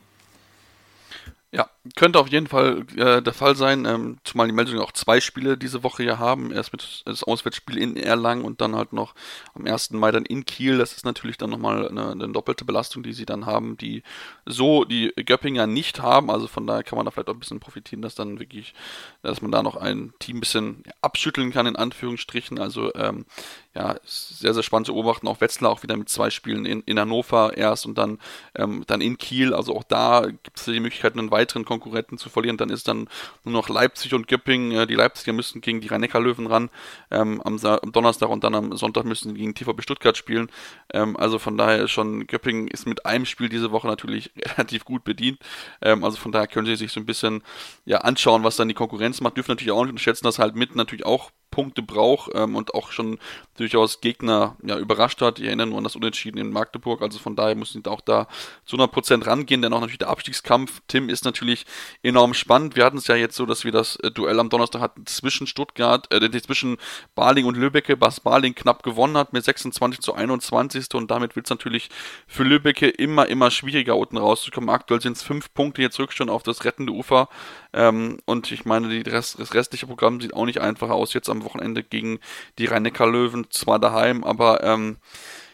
Ja, 1.55 1.69
könnte 1.97 2.19
auf 2.19 2.29
jeden 2.29 2.47
Fall 2.47 2.87
äh, 2.97 3.21
der 3.21 3.35
Fall 3.35 3.57
sein, 3.57 3.85
ähm, 3.85 4.17
zumal 4.25 4.47
die 4.47 4.55
Meldungen 4.55 4.81
auch 4.81 4.93
zwei 4.93 5.21
Spiele 5.21 5.59
diese 5.59 5.83
Woche 5.83 6.03
hier 6.03 6.19
haben. 6.19 6.51
Erst 6.51 6.73
mit 6.73 7.03
das 7.05 7.23
Auswärtsspiel 7.25 7.77
in 7.77 7.99
Erlangen 7.99 8.47
und 8.47 8.63
dann 8.63 8.75
halt 8.75 8.95
noch 8.95 9.15
am 9.53 9.67
1. 9.67 9.91
Mai 9.91 10.13
dann 10.13 10.25
in 10.25 10.47
Kiel. 10.47 10.79
Das 10.79 10.95
ist 10.95 11.05
natürlich 11.05 11.37
dann 11.37 11.51
nochmal 11.51 11.87
eine, 11.87 12.13
eine 12.13 12.29
doppelte 12.31 12.65
Belastung, 12.65 13.03
die 13.03 13.13
sie 13.13 13.27
dann 13.27 13.45
haben, 13.45 13.77
die 13.77 14.03
so 14.47 14.87
die 14.87 15.13
Göppinger 15.15 15.67
nicht 15.67 16.01
haben. 16.01 16.31
Also 16.31 16.47
von 16.47 16.67
daher 16.67 16.85
kann 16.85 16.97
man 16.97 17.05
da 17.05 17.11
vielleicht 17.11 17.29
auch 17.29 17.35
ein 17.35 17.41
bisschen 17.41 17.61
profitieren, 17.61 18.01
dass 18.01 18.15
dann 18.15 18.41
wirklich, 18.41 18.73
dass 19.21 19.43
man 19.43 19.53
da 19.53 19.63
noch 19.63 19.77
ein 19.77 20.15
Team 20.21 20.39
ein 20.39 20.41
bisschen 20.41 20.85
abschütteln 21.03 21.53
kann, 21.53 21.67
in 21.67 21.77
Anführungsstrichen. 21.77 22.59
Also 22.59 22.95
ähm, 22.95 23.27
ja, 23.75 23.97
sehr, 24.05 24.55
sehr 24.55 24.63
spannend 24.63 24.87
zu 24.87 24.95
beobachten. 24.95 25.29
Auch 25.29 25.43
Wetzlar 25.43 25.71
auch 25.71 25.83
wieder 25.83 25.99
mit 25.99 26.09
zwei 26.09 26.31
Spielen 26.31 26.65
in, 26.65 26.81
in 26.83 26.99
Hannover 26.99 27.57
erst 27.59 27.85
und 27.85 27.99
dann, 27.99 28.19
ähm, 28.55 28.85
dann 28.87 29.03
in 29.03 29.19
Kiel. 29.19 29.53
Also 29.53 29.77
auch 29.77 29.85
da 29.85 30.23
gibt 30.27 30.57
es 30.57 30.65
die 30.65 30.81
Möglichkeit, 30.81 31.13
einen 31.13 31.31
weiteren 31.31 31.42
Konkurrenten 31.47 32.19
zu 32.19 32.29
verlieren. 32.29 32.57
Dann 32.57 32.71
ist 32.71 32.89
dann 32.89 33.09
nur 33.45 33.53
noch 33.53 33.69
Leipzig 33.69 34.15
und 34.15 34.29
Göpping. 34.29 34.73
Äh, 34.73 34.87
die 34.87 34.95
Leipziger 34.95 35.33
müssen 35.33 35.61
gegen 35.61 35.81
die 35.81 35.89
Rhein-Neckar-Löwen 35.89 36.47
ran 36.47 36.71
ähm, 37.11 37.41
am, 37.43 37.59
am, 37.65 37.93
Donnerstag 37.93 38.29
und 38.29 38.45
dann 38.45 38.55
am 38.55 38.77
Sonntag 38.77 39.05
müssen 39.05 39.31
sie 39.31 39.41
gegen 39.41 39.55
TVB 39.55 39.83
Stuttgart 39.83 40.17
spielen. 40.17 40.51
Ähm, 40.93 41.17
also 41.17 41.39
von 41.39 41.57
daher 41.57 41.89
schon, 41.89 42.27
Göpping 42.27 42.69
ist 42.69 42.87
mit 42.87 43.07
einem 43.07 43.27
Spiel 43.27 43.49
diese 43.49 43.71
Woche 43.73 43.87
natürlich 43.87 44.31
relativ 44.57 44.85
gut 44.85 45.05
bedient. 45.05 45.39
Ähm, 45.81 46.05
also 46.05 46.17
von 46.17 46.33
daher 46.33 46.47
können 46.47 46.67
sie 46.67 46.77
sich 46.77 46.93
so 46.93 47.01
ein 47.01 47.07
bisschen 47.07 47.43
ja, 47.85 47.99
anschauen, 47.99 48.45
was 48.45 48.57
dann 48.57 48.69
die 48.69 48.75
Konkurrenz 48.75 49.21
macht. 49.21 49.37
Dürfen 49.37 49.53
natürlich 49.53 49.73
auch 49.73 49.83
nicht 49.83 49.91
unterschätzen, 49.91 50.25
dass 50.25 50.39
halt 50.39 50.57
mit 50.57 50.75
natürlich 50.77 51.07
auch 51.07 51.31
Punkte 51.53 51.83
braucht 51.83 52.33
ähm, 52.35 52.57
und 52.57 52.75
auch 52.75 52.91
schon 52.91 53.21
durchaus 53.57 54.01
Gegner 54.01 54.57
ja, 54.65 54.79
überrascht 54.79 55.21
hat. 55.21 55.39
Ich 55.39 55.45
erinnere 55.45 55.69
nur 55.69 55.79
an 55.79 55.85
das 55.85 55.95
Unentschieden 55.95 56.39
in 56.39 56.51
Magdeburg, 56.51 57.03
also 57.03 57.21
von 57.21 57.37
daher 57.37 57.55
müssen 57.55 57.83
sie 57.85 57.91
auch 57.91 58.01
da 58.01 58.27
zu 58.65 58.77
100% 58.77 59.25
rangehen, 59.27 59.63
denn 59.63 59.73
auch 59.73 59.81
natürlich 59.81 59.99
der 59.99 60.09
Abstiegskampf, 60.09 60.81
Tim, 60.89 61.09
ist 61.09 61.25
natürlich 61.25 61.67
enorm 62.03 62.35
spannend. 62.35 62.75
Wir 62.75 62.85
hatten 62.85 62.97
es 62.97 63.07
ja 63.07 63.15
jetzt 63.15 63.37
so, 63.37 63.47
dass 63.47 63.65
wir 63.65 63.71
das 63.71 63.97
äh, 63.97 64.11
Duell 64.11 64.41
am 64.41 64.49
Donnerstag 64.49 64.81
hatten 64.81 65.07
zwischen 65.07 65.47
Stuttgart, 65.47 66.13
äh, 66.13 66.41
zwischen 66.41 66.79
Baling 67.15 67.45
und 67.45 67.57
Lübbecke, 67.57 68.01
was 68.01 68.21
Baling 68.21 68.55
knapp 68.55 68.83
gewonnen 68.83 69.17
hat 69.17 69.33
mit 69.33 69.45
26 69.45 70.01
zu 70.01 70.15
21 70.15 70.87
und 70.95 71.11
damit 71.11 71.37
wird 71.37 71.47
es 71.47 71.51
natürlich 71.51 71.91
für 72.27 72.43
Lübbecke 72.43 72.89
immer, 72.89 73.29
immer 73.29 73.51
schwieriger 73.51 73.97
unten 73.97 74.17
rauszukommen. 74.17 74.71
Aktuell 74.71 75.03
sind 75.03 75.17
es 75.19 75.23
fünf 75.23 75.53
Punkte 75.53 75.83
jetzt 75.83 75.99
Rückstand 75.99 76.31
auf 76.31 76.43
das 76.43 76.65
rettende 76.65 76.93
Ufer 76.93 77.29
ähm, 77.75 78.19
und 78.25 78.51
ich 78.51 78.65
meine, 78.65 78.89
Rest, 79.07 79.39
das 79.39 79.55
restliche 79.55 79.87
Programm 79.87 80.21
sieht 80.21 80.35
auch 80.35 80.47
nicht 80.47 80.61
einfach 80.61 80.89
aus 80.89 81.13
jetzt 81.13 81.29
am 81.29 81.42
Wochenende 81.45 81.83
gegen 81.83 82.19
die 82.59 82.67
Rhein-Neckar-Löwen, 82.67 83.47
zwar 83.51 83.79
daheim, 83.79 84.25
aber 84.25 84.63
ähm, 84.63 84.99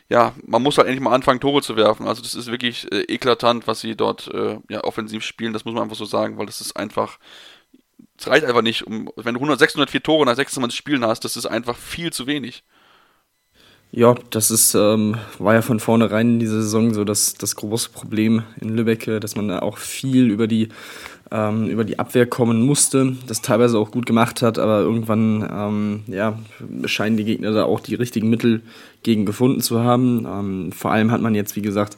ja, 0.09 0.35
man 0.47 0.63
muss 0.63 0.79
halt 0.79 0.89
endlich 0.89 1.03
mal 1.03 1.15
anfangen, 1.15 1.41
Tore 1.41 1.61
zu 1.63 1.77
werfen. 1.77 2.07
Also 2.07 2.23
das 2.23 2.35
ist 2.35 2.51
wirklich 2.51 2.91
äh, 2.93 3.03
eklatant, 3.13 3.67
was 3.67 3.81
sie 3.81 3.95
dort 3.95 4.29
äh, 4.29 4.59
ja, 4.71 4.83
offensiv 4.85 5.23
spielen. 5.23 5.53
Das 5.53 5.65
muss 5.65 5.75
man 5.75 5.83
einfach 5.83 5.97
so 5.97 6.07
sagen, 6.07 6.39
weil 6.39 6.47
das 6.47 6.61
ist 6.61 6.77
einfach, 6.77 7.19
es 8.19 8.27
reicht 8.27 8.45
einfach 8.45 8.63
nicht. 8.63 8.87
Um, 8.87 9.11
wenn 9.17 9.35
du 9.35 9.41
100, 9.41 9.59
604 9.59 10.03
Tore 10.03 10.25
nach 10.25 10.37
26 10.37 10.79
Spielen 10.79 11.05
hast, 11.05 11.25
das 11.25 11.37
ist 11.37 11.47
einfach 11.47 11.77
viel 11.77 12.13
zu 12.13 12.27
wenig. 12.27 12.65
Ja, 13.91 14.15
das 14.31 14.51
ist, 14.51 14.75
ähm, 14.75 15.17
war 15.39 15.55
ja 15.55 15.63
von 15.63 15.81
vornherein 15.81 16.35
in 16.35 16.39
dieser 16.39 16.61
Saison 16.61 16.93
so 16.93 17.05
das, 17.05 17.35
das 17.35 17.57
große 17.57 17.89
Problem 17.89 18.43
in 18.61 18.77
Lübeck, 18.77 19.07
dass 19.21 19.35
man 19.35 19.51
auch 19.51 19.79
viel 19.79 20.31
über 20.31 20.47
die, 20.47 20.69
ähm, 21.31 21.69
über 21.69 21.85
die 21.85 21.99
Abwehr 21.99 22.27
kommen 22.27 22.63
musste, 22.63 23.17
das 23.27 23.43
teilweise 23.43 23.79
auch 23.79 23.91
gut 23.91 24.07
gemacht 24.07 24.43
hat, 24.43 24.59
aber 24.59 24.81
irgendwann 24.81 25.49
ähm, 25.51 26.01
ja, 26.07 26.39
scheinen 26.87 27.17
die 27.17 27.25
Gegner 27.25 27.53
da 27.53 27.65
auch 27.65 27.81
die 27.81 27.95
richtigen 27.95 28.31
Mittel 28.31 28.63
gegen 29.03 29.27
gefunden 29.27 29.61
zu 29.61 29.81
haben. 29.81 30.27
Ähm, 30.27 30.73
vor 30.73 30.93
allem 30.93 31.11
hat 31.11 31.21
man 31.21 31.35
jetzt, 31.35 31.57
wie 31.57 31.63
gesagt, 31.63 31.97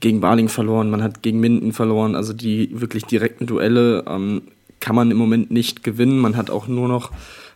gegen 0.00 0.20
Baling 0.20 0.48
verloren, 0.48 0.90
man 0.90 1.02
hat 1.02 1.22
gegen 1.22 1.40
Minden 1.40 1.72
verloren, 1.72 2.14
also 2.14 2.32
die 2.32 2.80
wirklich 2.80 3.04
direkten 3.04 3.46
Duelle 3.46 4.04
ähm, 4.06 4.42
kann 4.80 4.94
man 4.94 5.10
im 5.10 5.16
Moment 5.16 5.50
nicht 5.50 5.82
gewinnen. 5.82 6.18
Man 6.18 6.36
hat 6.36 6.50
auch 6.50 6.68
nur 6.68 6.88
noch 6.88 7.10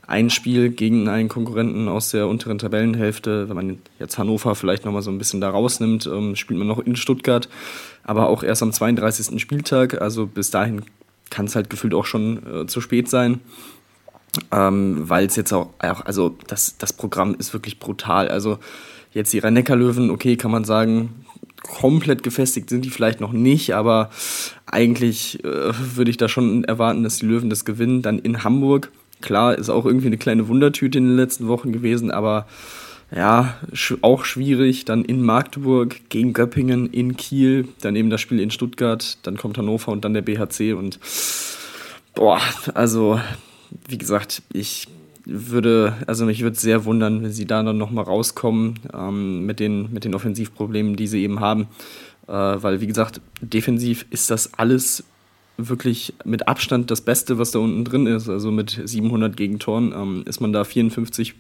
ein 0.07 0.31
Spiel 0.31 0.71
gegen 0.71 1.09
einen 1.09 1.29
Konkurrenten 1.29 1.89
aus 1.89 2.11
der 2.11 2.27
unteren 2.27 2.59
Tabellenhälfte. 2.59 3.49
Wenn 3.49 3.57
man 3.57 3.79
jetzt 4.01 4.19
Hannover 4.19 4.55
vielleicht 4.55 4.85
nochmal 4.85 5.03
so 5.03 5.11
ein 5.11 5.19
bisschen 5.19 5.41
da 5.41 5.51
rausnimmt, 5.51 6.07
ähm, 6.07 6.35
spielt 6.37 6.59
man 6.59 6.69
noch 6.69 6.81
in 6.81 6.97
Stuttgart, 6.97 7.49
aber 8.03 8.29
auch 8.29 8.43
erst 8.43 8.63
am 8.63 8.73
32. 8.73 9.41
Spieltag. 9.41 10.01
Also 10.03 10.27
bis 10.27 10.51
dahin 10.51 10.83
kann 11.33 11.47
es 11.47 11.57
halt 11.57 11.69
gefühlt 11.69 11.95
auch 11.95 12.07
schon 12.07 12.43
äh, 12.47 12.67
zu 12.67 12.81
spät 12.81 13.09
sein. 13.09 13.41
Ähm, 14.51 15.09
Weil 15.09 15.27
es 15.27 15.37
jetzt 15.37 15.53
auch, 15.53 15.71
also 15.79 16.37
das, 16.47 16.79
das 16.79 16.93
Programm 16.93 17.35
ist 17.35 17.53
wirklich 17.53 17.81
brutal. 17.81 18.29
Also 18.29 18.59
jetzt 19.13 19.33
die 19.33 19.41
Rhein-Neckar-Löwen, 19.41 20.11
okay, 20.11 20.37
kann 20.37 20.51
man 20.51 20.65
sagen, 20.65 21.27
komplett 21.63 22.23
gefestigt 22.23 22.71
sind 22.71 22.85
die 22.85 22.91
vielleicht 22.91 23.21
noch 23.21 23.33
nicht, 23.33 23.75
aber 23.75 24.11
eigentlich 24.67 25.45
äh, 25.45 25.73
würde 25.97 26.11
ich 26.11 26.17
da 26.17 26.29
schon 26.29 26.65
erwarten, 26.65 27.03
dass 27.03 27.19
die 27.19 27.27
Löwen 27.27 27.51
das 27.51 27.65
gewinnen. 27.65 28.03
Dann 28.03 28.19
in 28.19 28.45
Hamburg 28.45 28.91
Klar, 29.23 29.57
ist 29.57 29.71
auch 29.71 29.87
irgendwie 29.87 30.09
eine 30.09 30.19
kleine 30.19 30.49
Wundertüte 30.49 30.99
in 30.99 31.07
den 31.07 31.17
letzten 31.17 31.49
Wochen 31.49 31.73
gewesen, 31.73 32.11
aber 32.11 32.47
ja, 33.15 33.55
auch 34.01 34.25
schwierig. 34.25 34.85
Dann 34.85 35.05
in 35.05 35.23
Magdeburg 35.23 36.09
gegen 36.09 36.33
Göppingen, 36.33 36.89
in 36.91 37.17
Kiel, 37.17 37.69
dann 37.81 37.97
eben 37.97 38.11
das 38.11 38.21
Spiel 38.21 38.41
in 38.41 38.51
Stuttgart, 38.51 39.19
dann 39.23 39.37
kommt 39.37 39.59
Hannover 39.59 39.93
und 39.93 40.05
dann 40.05 40.15
der 40.15 40.23
BHC 40.23 40.73
und 40.75 40.99
boah, 42.15 42.41
also 42.75 43.21
wie 43.89 43.99
gesagt, 43.99 44.43
ich 44.53 44.89
würde, 45.25 45.95
also 46.07 46.25
mich 46.25 46.43
würde 46.43 46.59
sehr 46.59 46.85
wundern, 46.85 47.23
wenn 47.23 47.33
sie 47.33 47.47
da 47.47 47.63
dann 47.63 47.79
nochmal 47.79 48.05
rauskommen 48.05 48.81
ähm, 48.93 49.47
mit, 49.47 49.61
den, 49.61 49.93
mit 49.93 50.05
den 50.05 50.15
Offensivproblemen, 50.15 50.97
die 50.97 51.07
sie 51.07 51.23
eben 51.23 51.41
haben. 51.41 51.69
Äh, 52.27 52.33
weil, 52.33 52.81
wie 52.81 52.87
gesagt, 52.87 53.21
defensiv 53.41 54.07
ist 54.11 54.31
das 54.31 54.55
alles 54.55 55.05
wirklich 55.59 56.15
mit 56.25 56.49
Abstand 56.49 56.91
das 56.91 57.03
Beste, 57.03 57.39
was 57.39 57.53
da 57.53 57.61
unten 57.61 57.85
drin 57.85 58.07
ist. 58.07 58.29
Also 58.29 58.51
mit 58.51 58.81
700 58.85 59.37
Gegentoren 59.37 59.93
ähm, 59.93 60.23
ist 60.27 60.41
man 60.41 60.53
da 60.53 60.65
54 60.65 61.35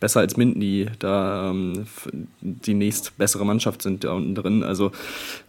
besser 0.00 0.20
als 0.20 0.36
Minden, 0.36 0.60
die 0.60 0.86
da 0.98 1.50
ähm, 1.50 1.86
die 2.40 2.74
nächst 2.74 3.16
bessere 3.18 3.44
Mannschaft 3.44 3.82
sind 3.82 4.04
da 4.04 4.12
unten 4.12 4.34
drin. 4.34 4.62
Also 4.62 4.92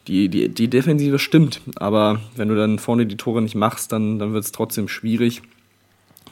die, 0.07 0.29
die, 0.29 0.49
die 0.49 0.69
Defensive 0.69 1.19
stimmt, 1.19 1.61
aber 1.75 2.19
wenn 2.35 2.49
du 2.49 2.55
dann 2.55 2.79
vorne 2.79 3.05
die 3.05 3.17
Tore 3.17 3.41
nicht 3.41 3.55
machst, 3.55 3.91
dann, 3.91 4.19
dann 4.19 4.33
wird 4.33 4.43
es 4.43 4.51
trotzdem 4.51 4.87
schwierig. 4.87 5.41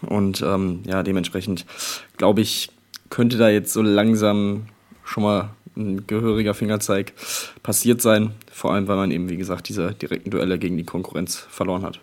Und 0.02 0.42
ähm, 0.42 0.82
ja, 0.86 1.04
dementsprechend 1.04 1.66
glaube 2.18 2.42
ich, 2.42 2.70
könnte 3.10 3.38
da 3.38 3.50
jetzt 3.50 3.74
so 3.74 3.82
langsam 3.82 4.68
schon 5.04 5.24
mal 5.24 5.50
ein 5.78 6.08
gehöriger 6.08 6.54
Fingerzeig 6.54 7.14
passiert 7.64 8.02
sein. 8.02 8.32
Vor 8.52 8.74
allem, 8.74 8.88
weil 8.88 8.96
man 8.96 9.12
eben, 9.12 9.30
wie 9.30 9.38
gesagt, 9.38 9.70
diese 9.70 9.94
direkten 9.94 10.30
Duelle 10.32 10.58
gegen 10.58 10.78
die 10.78 10.84
Konkurrenz 10.84 11.36
verloren 11.36 11.84
hat. 11.84 12.00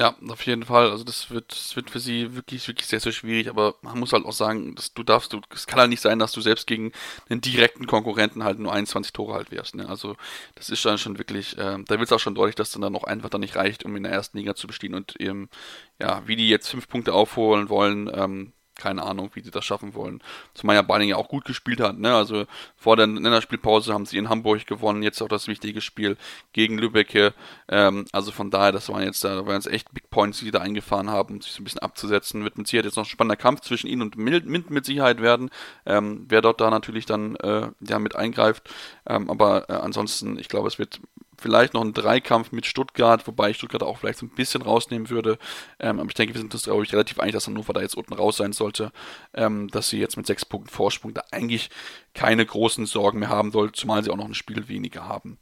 Ja, 0.00 0.16
auf 0.30 0.46
jeden 0.46 0.64
Fall. 0.64 0.90
Also 0.90 1.04
das 1.04 1.30
wird, 1.30 1.52
das 1.52 1.76
wird 1.76 1.90
für 1.90 2.00
sie 2.00 2.34
wirklich, 2.34 2.66
wirklich 2.66 2.86
sehr, 2.86 3.00
sehr 3.00 3.12
schwierig. 3.12 3.50
Aber 3.50 3.74
man 3.82 3.98
muss 3.98 4.14
halt 4.14 4.24
auch 4.24 4.32
sagen, 4.32 4.74
dass 4.74 4.94
du 4.94 5.02
darfst, 5.02 5.34
du, 5.34 5.42
es 5.52 5.66
kann 5.66 5.78
halt 5.78 5.90
nicht 5.90 6.00
sein, 6.00 6.18
dass 6.18 6.32
du 6.32 6.40
selbst 6.40 6.66
gegen 6.66 6.92
einen 7.28 7.42
direkten 7.42 7.86
Konkurrenten 7.86 8.42
halt 8.42 8.58
nur 8.58 8.72
21 8.72 9.12
Tore 9.12 9.34
halt 9.34 9.50
wirst. 9.50 9.74
Ne? 9.74 9.86
Also 9.86 10.16
das 10.54 10.70
ist 10.70 10.82
dann 10.86 10.96
schon 10.96 11.18
wirklich, 11.18 11.58
äh, 11.58 11.76
da 11.84 11.98
wird 11.98 12.04
es 12.04 12.12
auch 12.12 12.18
schon 12.18 12.34
deutlich, 12.34 12.54
dass 12.56 12.70
dann, 12.70 12.80
dann 12.80 12.96
auch 12.96 13.04
einfach 13.04 13.28
dann 13.28 13.42
nicht 13.42 13.56
reicht, 13.56 13.84
um 13.84 13.94
in 13.94 14.02
der 14.04 14.12
ersten 14.12 14.38
Liga 14.38 14.54
zu 14.54 14.66
bestehen 14.66 14.94
und 14.94 15.20
eben, 15.20 15.50
ja, 16.00 16.26
wie 16.26 16.36
die 16.36 16.48
jetzt 16.48 16.68
fünf 16.70 16.88
Punkte 16.88 17.12
aufholen 17.12 17.68
wollen, 17.68 18.10
ähm, 18.14 18.52
keine 18.80 19.02
Ahnung, 19.02 19.30
wie 19.34 19.42
sie 19.42 19.50
das 19.50 19.64
schaffen 19.64 19.94
wollen. 19.94 20.22
Zumal 20.54 20.76
ja 20.76 20.82
Baling 20.82 21.08
ja 21.08 21.16
auch 21.16 21.28
gut 21.28 21.44
gespielt 21.44 21.80
hat. 21.80 21.98
Ne? 21.98 22.14
Also 22.14 22.46
vor 22.76 22.96
der 22.96 23.06
Länderspielpause 23.06 23.92
haben 23.92 24.06
sie 24.06 24.18
in 24.18 24.28
Hamburg 24.28 24.66
gewonnen, 24.66 25.02
jetzt 25.02 25.22
auch 25.22 25.28
das 25.28 25.46
wichtige 25.46 25.80
Spiel 25.80 26.16
gegen 26.52 26.78
Lübbecke. 26.78 27.34
Ähm, 27.68 28.06
also 28.12 28.32
von 28.32 28.50
daher, 28.50 28.72
das 28.72 28.88
waren 28.88 29.02
jetzt, 29.02 29.22
da 29.22 29.46
waren 29.46 29.54
jetzt 29.54 29.68
echt 29.68 29.88
Points, 30.10 30.38
die 30.38 30.46
sie 30.46 30.50
da 30.50 30.60
eingefahren 30.60 31.10
haben, 31.10 31.34
um 31.34 31.40
sich 31.40 31.52
so 31.52 31.60
ein 31.60 31.64
bisschen 31.64 31.80
abzusetzen. 31.80 32.44
Wird 32.44 32.58
mit 32.58 32.66
Sicherheit 32.66 32.86
jetzt 32.86 32.96
noch 32.96 33.04
ein 33.04 33.08
spannender 33.10 33.36
Kampf 33.36 33.60
zwischen 33.60 33.86
ihnen 33.86 34.02
und 34.02 34.16
Mint 34.16 34.70
mit 34.70 34.84
Sicherheit 34.84 35.20
werden. 35.22 35.50
Ähm, 35.86 36.26
wer 36.28 36.42
dort 36.42 36.60
da 36.60 36.70
natürlich 36.70 37.06
dann 37.06 37.36
äh, 37.36 37.68
ja, 37.80 37.98
mit 37.98 38.16
eingreift. 38.16 38.68
Ähm, 39.06 39.30
aber 39.30 39.70
äh, 39.70 39.74
ansonsten, 39.74 40.38
ich 40.38 40.48
glaube, 40.48 40.68
es 40.68 40.78
wird 40.78 41.00
vielleicht 41.40 41.74
noch 41.74 41.82
ein 41.82 41.94
Dreikampf 41.94 42.52
mit 42.52 42.66
Stuttgart, 42.66 43.26
wobei 43.26 43.50
ich 43.50 43.56
Stuttgart 43.56 43.82
auch 43.82 43.98
vielleicht 43.98 44.18
so 44.18 44.26
ein 44.26 44.34
bisschen 44.34 44.62
rausnehmen 44.62 45.10
würde. 45.10 45.38
Ähm, 45.78 45.98
aber 45.98 46.08
ich 46.08 46.14
denke, 46.14 46.34
wir 46.34 46.40
sind 46.40 46.52
uns, 46.52 46.64
glaube 46.64 46.84
ich, 46.84 46.92
relativ 46.92 47.18
einig, 47.18 47.32
dass 47.32 47.46
Hannover 47.46 47.72
da 47.72 47.80
jetzt 47.80 47.96
unten 47.96 48.12
raus 48.12 48.36
sein 48.36 48.52
sollte, 48.52 48.92
ähm, 49.34 49.68
dass 49.68 49.88
sie 49.88 49.98
jetzt 49.98 50.16
mit 50.16 50.26
sechs 50.26 50.44
Punkten 50.44 50.70
Vorsprung 50.70 51.14
da 51.14 51.22
eigentlich 51.30 51.70
keine 52.14 52.44
großen 52.44 52.86
Sorgen 52.86 53.20
mehr 53.20 53.30
haben 53.30 53.52
sollte, 53.52 53.72
zumal 53.72 54.04
sie 54.04 54.10
auch 54.10 54.16
noch 54.16 54.26
ein 54.26 54.34
Spiel 54.34 54.68
weniger 54.68 55.08
haben. 55.08 55.38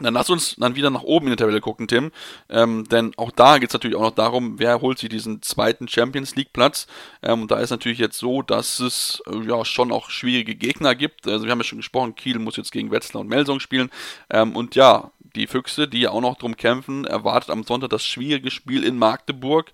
Dann 0.00 0.12
lass 0.12 0.28
uns 0.28 0.56
dann 0.56 0.76
wieder 0.76 0.90
nach 0.90 1.02
oben 1.02 1.26
in 1.26 1.30
der 1.30 1.38
Tabelle 1.38 1.62
gucken, 1.62 1.88
Tim. 1.88 2.12
Ähm, 2.50 2.86
denn 2.88 3.12
auch 3.16 3.30
da 3.30 3.58
geht 3.58 3.70
es 3.70 3.72
natürlich 3.72 3.96
auch 3.96 4.02
noch 4.02 4.14
darum, 4.14 4.58
wer 4.58 4.82
holt 4.82 4.98
sich 4.98 5.08
diesen 5.08 5.40
zweiten 5.40 5.88
Champions 5.88 6.36
League 6.36 6.52
Platz. 6.52 6.86
Ähm, 7.22 7.42
und 7.42 7.50
da 7.50 7.58
ist 7.58 7.70
natürlich 7.70 7.98
jetzt 7.98 8.18
so, 8.18 8.42
dass 8.42 8.78
es 8.78 9.22
äh, 9.26 9.38
ja 9.48 9.64
schon 9.64 9.92
auch 9.92 10.10
schwierige 10.10 10.54
Gegner 10.54 10.94
gibt. 10.94 11.26
Also 11.26 11.46
wir 11.46 11.50
haben 11.50 11.60
ja 11.60 11.64
schon 11.64 11.78
gesprochen, 11.78 12.14
Kiel 12.14 12.38
muss 12.38 12.56
jetzt 12.56 12.72
gegen 12.72 12.90
Wetzlar 12.90 13.22
und 13.22 13.28
Melsung 13.28 13.58
spielen. 13.58 13.90
Ähm, 14.28 14.54
und 14.54 14.74
ja, 14.74 15.12
die 15.34 15.46
Füchse, 15.46 15.88
die 15.88 16.00
ja 16.00 16.10
auch 16.10 16.20
noch 16.20 16.36
drum 16.36 16.56
kämpfen, 16.56 17.06
erwartet 17.06 17.50
am 17.50 17.64
Sonntag 17.64 17.90
das 17.90 18.04
schwierige 18.04 18.50
Spiel 18.50 18.84
in 18.84 18.98
Magdeburg. 18.98 19.72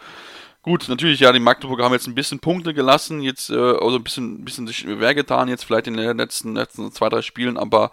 Gut, 0.63 0.89
natürlich, 0.89 1.19
ja, 1.19 1.33
die 1.33 1.41
Magdeburger 1.41 1.85
haben 1.85 1.93
jetzt 1.93 2.07
ein 2.07 2.15
bisschen 2.15 2.39
Punkte 2.39 2.73
gelassen, 2.73 3.21
jetzt, 3.21 3.51
äh, 3.51 3.57
also 3.57 3.97
ein 3.97 4.05
bisschen, 4.05 4.45
bisschen 4.45 4.69
sich 4.69 4.79
schwer 4.79 5.13
getan, 5.13 5.49
jetzt 5.49 5.65
vielleicht 5.65 5.89
in 5.89 5.97
den 5.97 6.17
letzten, 6.17 6.55
letzten 6.55 6.93
zwei, 6.93 7.09
drei 7.09 7.23
Spielen, 7.23 7.57
aber 7.57 7.91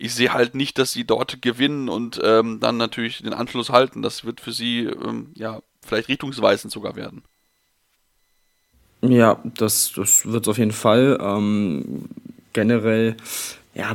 ich 0.00 0.14
sehe 0.14 0.32
halt 0.32 0.54
nicht, 0.54 0.78
dass 0.78 0.92
sie 0.92 1.04
dort 1.04 1.42
gewinnen 1.42 1.90
und 1.90 2.20
ähm, 2.24 2.58
dann 2.58 2.78
natürlich 2.78 3.22
den 3.22 3.34
Anschluss 3.34 3.68
halten. 3.68 4.00
Das 4.00 4.24
wird 4.24 4.40
für 4.40 4.52
sie, 4.52 4.84
ähm, 4.84 5.28
ja, 5.34 5.60
vielleicht 5.86 6.08
richtungsweisend 6.08 6.72
sogar 6.72 6.96
werden. 6.96 7.22
Ja, 9.02 9.40
das, 9.44 9.92
das 9.94 10.24
wird 10.24 10.44
es 10.44 10.48
auf 10.48 10.56
jeden 10.56 10.72
Fall. 10.72 11.18
Ähm, 11.20 12.08
generell, 12.54 13.16
ja, 13.74 13.94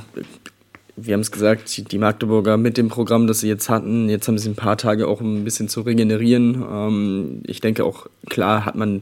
wir 0.95 1.13
haben 1.15 1.21
es 1.21 1.31
gesagt, 1.31 1.91
die 1.91 1.97
Magdeburger 1.97 2.57
mit 2.57 2.77
dem 2.77 2.87
Programm, 2.87 3.25
das 3.25 3.39
sie 3.39 3.47
jetzt 3.47 3.69
hatten, 3.69 4.07
jetzt 4.07 4.27
haben 4.27 4.37
sie 4.37 4.49
ein 4.49 4.55
paar 4.55 4.77
Tage 4.77 5.07
auch 5.07 5.21
um 5.21 5.37
ein 5.37 5.43
bisschen 5.43 5.69
zu 5.69 5.81
regenerieren. 5.81 6.63
Ähm, 6.71 7.41
ich 7.47 7.61
denke 7.61 7.83
auch, 7.83 8.05
klar 8.29 8.65
hat 8.65 8.75
man, 8.75 9.01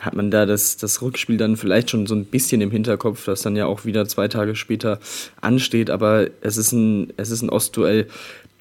hat 0.00 0.14
man 0.14 0.30
da 0.30 0.46
das, 0.46 0.76
das 0.76 1.02
Rückspiel 1.02 1.36
dann 1.36 1.56
vielleicht 1.56 1.90
schon 1.90 2.06
so 2.06 2.14
ein 2.14 2.24
bisschen 2.24 2.60
im 2.60 2.70
Hinterkopf, 2.70 3.24
das 3.24 3.42
dann 3.42 3.56
ja 3.56 3.66
auch 3.66 3.84
wieder 3.84 4.06
zwei 4.06 4.28
Tage 4.28 4.56
später 4.56 4.98
ansteht, 5.40 5.90
aber 5.90 6.28
es 6.40 6.56
ist 6.56 6.72
ein, 6.72 7.12
es 7.16 7.30
ist 7.30 7.42
ein 7.42 7.50
Ostduell. 7.50 8.08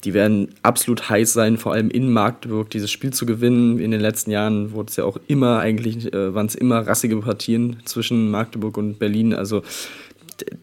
Die 0.04 0.14
werden 0.14 0.50
absolut 0.64 1.10
heiß 1.10 1.32
sein, 1.32 1.58
vor 1.58 1.72
allem 1.72 1.90
in 1.90 2.12
Magdeburg 2.12 2.70
dieses 2.70 2.92
Spiel 2.92 3.14
zu 3.14 3.26
gewinnen. 3.26 3.80
In 3.80 3.92
den 3.92 4.02
letzten 4.02 4.32
Jahren 4.32 4.74
wurde 4.74 4.90
es 4.90 4.98
ja 4.98 5.06
auch 5.06 5.18
immer, 5.28 5.60
eigentlich 5.60 6.14
äh, 6.14 6.36
waren 6.36 6.46
es 6.46 6.56
immer 6.56 6.86
rassige 6.86 7.16
Partien 7.18 7.78
zwischen 7.86 8.30
Magdeburg 8.30 8.76
und 8.78 9.00
Berlin. 9.00 9.34
Also 9.34 9.64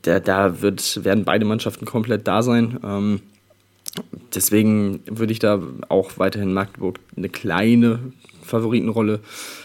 da, 0.03 0.21
da 0.21 0.61
wird, 0.61 1.05
werden 1.05 1.25
beide 1.25 1.47
Mannschaften 1.47 1.87
komplett 1.87 2.29
da 2.29 2.43
sein. 2.43 2.79
Ähm, 2.85 3.21
deswegen 4.35 5.01
würde 5.07 5.33
ich 5.33 5.39
da 5.39 5.59
auch 5.89 6.18
weiterhin 6.18 6.53
Magdeburg 6.53 7.01
eine 7.16 7.31
kleine 7.31 8.12
Favoritenrolle 8.43 9.14
äh, 9.14 9.60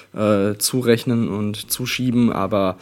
zurechnen 0.58 1.28
und 1.28 1.72
zuschieben. 1.72 2.32
Aber 2.32 2.78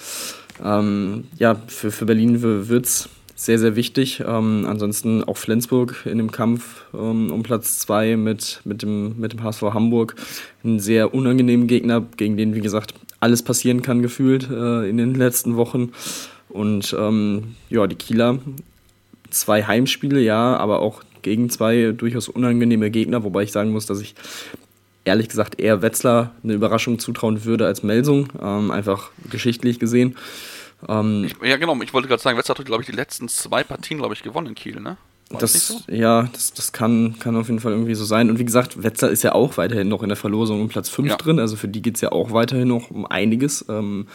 ähm, 0.63 1.25
ja, 1.38 1.55
für, 1.67 1.91
für 1.91 2.05
Berlin 2.05 2.41
wird 2.41 2.86
es 2.86 3.09
sehr, 3.36 3.59
sehr 3.59 3.75
wichtig. 3.75 4.23
Ähm, 4.25 4.65
ansonsten 4.67 5.23
auch 5.23 5.38
Flensburg 5.38 6.05
in 6.05 6.17
dem 6.17 6.31
Kampf 6.31 6.86
ähm, 6.93 7.31
um 7.31 7.43
Platz 7.43 7.79
2 7.79 8.15
mit, 8.17 8.61
mit, 8.63 8.81
dem, 8.81 9.19
mit 9.19 9.34
dem 9.34 9.43
HSV 9.43 9.61
Hamburg. 9.61 10.15
Ein 10.63 10.79
sehr 10.79 11.13
unangenehmen 11.13 11.67
Gegner, 11.67 12.05
gegen 12.17 12.38
den, 12.38 12.55
wie 12.55 12.61
gesagt, 12.61 12.93
alles 13.19 13.41
passieren 13.43 13.81
kann, 13.81 14.01
gefühlt 14.01 14.49
äh, 14.49 14.89
in 14.89 14.97
den 14.97 15.15
letzten 15.15 15.55
Wochen. 15.55 15.91
Und 16.49 16.95
ähm, 16.97 17.55
ja, 17.69 17.88
die 17.88 17.95
Kieler, 17.95 18.39
zwei 19.29 19.63
Heimspiele, 19.63 20.21
ja, 20.21 20.55
aber 20.57 20.79
auch 20.79 21.03
gegen 21.21 21.49
zwei 21.49 21.93
durchaus 21.95 22.29
unangenehme 22.29 22.91
Gegner, 22.91 23.23
wobei 23.23 23.43
ich 23.43 23.51
sagen 23.51 23.71
muss, 23.71 23.86
dass 23.86 24.01
ich 24.01 24.13
ehrlich 25.05 25.29
gesagt 25.29 25.59
eher 25.59 25.81
Wetzlar 25.81 26.31
eine 26.43 26.53
Überraschung 26.53 26.99
zutrauen 26.99 27.43
würde 27.45 27.65
als 27.65 27.83
Melsung, 27.83 28.29
ähm, 28.41 28.71
einfach 28.71 29.11
geschichtlich 29.29 29.79
gesehen. 29.79 30.15
Ähm, 30.87 31.25
ich, 31.25 31.35
ja, 31.47 31.57
genau, 31.57 31.79
ich 31.81 31.93
wollte 31.93 32.07
gerade 32.07 32.21
sagen, 32.21 32.37
Wetzlar 32.37 32.57
hat, 32.57 32.65
glaube 32.65 32.83
ich, 32.83 32.89
die 32.89 32.95
letzten 32.95 33.27
zwei 33.27 33.63
Partien, 33.63 33.99
glaube 33.99 34.13
ich, 34.13 34.23
gewonnen 34.23 34.47
in 34.47 34.55
Kiel, 34.55 34.79
ne? 34.79 34.97
das, 35.39 35.53
das 35.53 35.67
so? 35.67 35.79
ja, 35.87 36.29
das, 36.33 36.53
das 36.53 36.71
kann, 36.71 37.15
kann 37.19 37.35
auf 37.35 37.47
jeden 37.47 37.59
Fall 37.59 37.71
irgendwie 37.71 37.95
so 37.95 38.05
sein. 38.05 38.29
Und 38.29 38.39
wie 38.39 38.45
gesagt, 38.45 38.83
Wetzlar 38.83 39.11
ist 39.11 39.23
ja 39.23 39.33
auch 39.33 39.57
weiterhin 39.57 39.87
noch 39.87 40.03
in 40.03 40.09
der 40.09 40.15
Verlosung 40.15 40.61
um 40.61 40.69
Platz 40.69 40.89
5 40.89 41.09
ja. 41.09 41.15
drin. 41.17 41.39
Also 41.39 41.55
für 41.55 41.67
die 41.67 41.81
geht 41.81 41.95
es 41.95 42.01
ja 42.01 42.11
auch 42.11 42.31
weiterhin 42.31 42.67
noch 42.67 42.91
um 42.91 43.05
einiges. 43.05 43.65
Ähm, 43.69 44.07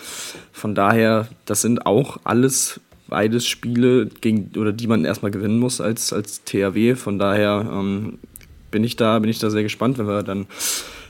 von 0.53 0.75
daher, 0.75 1.29
das 1.45 1.63
sind 1.63 1.87
auch 1.87 2.19
alles 2.25 2.81
beides 3.09 3.47
Spiele, 3.47 4.07
gegen, 4.07 4.51
oder 4.59 4.73
die 4.73 4.87
man 4.87 5.05
erstmal 5.05 5.31
gewinnen 5.31 5.59
muss 5.59 5.81
als, 5.81 6.13
als 6.13 6.45
THW. 6.45 6.95
Von 6.95 7.19
daher 7.19 7.69
ähm, 7.71 8.19
bin, 8.71 8.85
ich 8.85 8.97
da, 8.97 9.19
bin 9.19 9.31
ich 9.31 9.39
da 9.39 9.51
sehr 9.51 9.63
gespannt, 9.63 9.99
wenn 9.99 10.07
wir 10.07 10.23
dann 10.23 10.47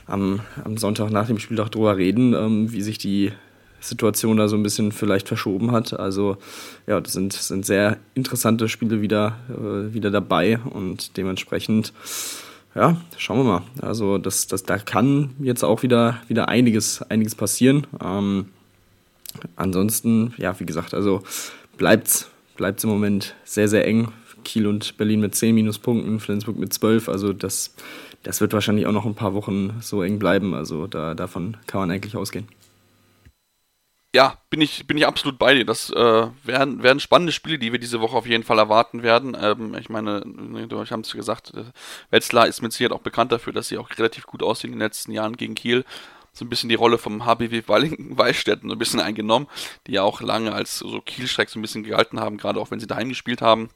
am, 0.07 0.41
am 0.63 0.77
Sonntag 0.77 1.11
nach 1.11 1.27
dem 1.27 1.39
Spieltag 1.39 1.69
drüber 1.69 1.97
reden, 1.97 2.33
ähm, 2.33 2.71
wie 2.71 2.81
sich 2.81 2.97
die 2.97 3.31
Situation 3.81 4.37
da 4.37 4.47
so 4.47 4.57
ein 4.57 4.63
bisschen 4.63 4.91
vielleicht 4.91 5.27
verschoben 5.27 5.71
hat. 5.71 5.97
Also 5.97 6.37
ja, 6.87 6.99
das 6.99 7.13
sind, 7.13 7.33
sind 7.33 7.65
sehr 7.65 7.97
interessante 8.13 8.67
Spiele 8.67 9.01
wieder, 9.01 9.37
äh, 9.49 9.93
wieder 9.93 10.11
dabei 10.11 10.59
und 10.59 11.17
dementsprechend, 11.17 11.93
ja, 12.75 12.97
schauen 13.17 13.39
wir 13.39 13.43
mal. 13.43 13.61
Also 13.81 14.17
das, 14.17 14.47
das, 14.47 14.63
da 14.63 14.77
kann 14.77 15.31
jetzt 15.39 15.63
auch 15.63 15.83
wieder, 15.83 16.19
wieder 16.27 16.49
einiges, 16.49 17.01
einiges 17.03 17.35
passieren. 17.35 17.87
Ähm, 18.03 18.47
ansonsten, 19.55 20.33
ja, 20.37 20.59
wie 20.59 20.65
gesagt, 20.65 20.93
also 20.93 21.23
bleibt 21.77 22.27
es 22.59 22.83
im 22.83 22.89
Moment 22.89 23.35
sehr, 23.43 23.67
sehr 23.67 23.87
eng. 23.87 24.09
Kiel 24.43 24.67
und 24.67 24.97
Berlin 24.97 25.19
mit 25.19 25.35
10 25.35 25.55
Minuspunkten, 25.55 26.19
Flensburg 26.19 26.57
mit 26.57 26.73
12. 26.73 27.09
Also 27.09 27.33
das, 27.33 27.75
das 28.23 28.41
wird 28.41 28.53
wahrscheinlich 28.53 28.85
auch 28.87 28.91
noch 28.91 29.05
ein 29.05 29.15
paar 29.15 29.33
Wochen 29.33 29.79
so 29.81 30.03
eng 30.03 30.19
bleiben. 30.19 30.53
Also 30.53 30.87
da, 30.87 31.15
davon 31.15 31.57
kann 31.67 31.81
man 31.81 31.91
eigentlich 31.91 32.15
ausgehen. 32.15 32.47
Ja, 34.15 34.39
bin 34.49 34.59
ich, 34.59 34.87
bin 34.87 34.97
ich 34.97 35.05
absolut 35.05 35.37
bei 35.37 35.53
dir. 35.53 35.65
Das 35.65 35.91
äh, 35.91 36.27
werden, 36.43 36.81
werden 36.81 36.99
spannende 36.99 37.31
Spiele, 37.31 37.59
die 37.59 37.71
wir 37.71 37.79
diese 37.79 38.01
Woche 38.01 38.17
auf 38.17 38.25
jeden 38.25 38.43
Fall 38.43 38.57
erwarten 38.57 39.03
werden. 39.03 39.37
Ähm, 39.39 39.75
ich 39.79 39.89
meine, 39.89 40.23
ne, 40.25 40.67
du 40.67 40.83
haben 40.83 41.01
es 41.01 41.13
gesagt, 41.13 41.53
äh, 41.53 41.65
Wetzlar 42.09 42.47
ist 42.47 42.63
mit 42.63 42.73
Sicherheit 42.73 42.93
auch 42.93 43.03
bekannt 43.03 43.31
dafür, 43.31 43.53
dass 43.53 43.67
sie 43.67 43.77
auch 43.77 43.91
relativ 43.97 44.25
gut 44.25 44.41
aussehen 44.41 44.73
in 44.73 44.79
den 44.79 44.85
letzten 44.85 45.11
Jahren 45.11 45.37
gegen 45.37 45.53
Kiel 45.53 45.85
so 46.33 46.45
ein 46.45 46.49
bisschen 46.49 46.69
die 46.69 46.75
Rolle 46.75 46.97
vom 46.97 47.25
HBW 47.25 47.63
Wallstetten 47.67 48.69
so 48.69 48.75
ein 48.75 48.79
bisschen 48.79 48.99
eingenommen, 48.99 49.47
die 49.85 49.93
ja 49.93 50.03
auch 50.03 50.21
lange 50.21 50.53
als 50.53 50.79
so 50.79 51.01
Kielstreck 51.01 51.49
so 51.49 51.59
ein 51.59 51.61
bisschen 51.61 51.83
gehalten 51.83 52.19
haben, 52.19 52.37
gerade 52.37 52.59
auch 52.59 52.71
wenn 52.71 52.79
sie 52.79 52.87
daheim 52.87 53.09
gespielt 53.09 53.41
haben. 53.41 53.69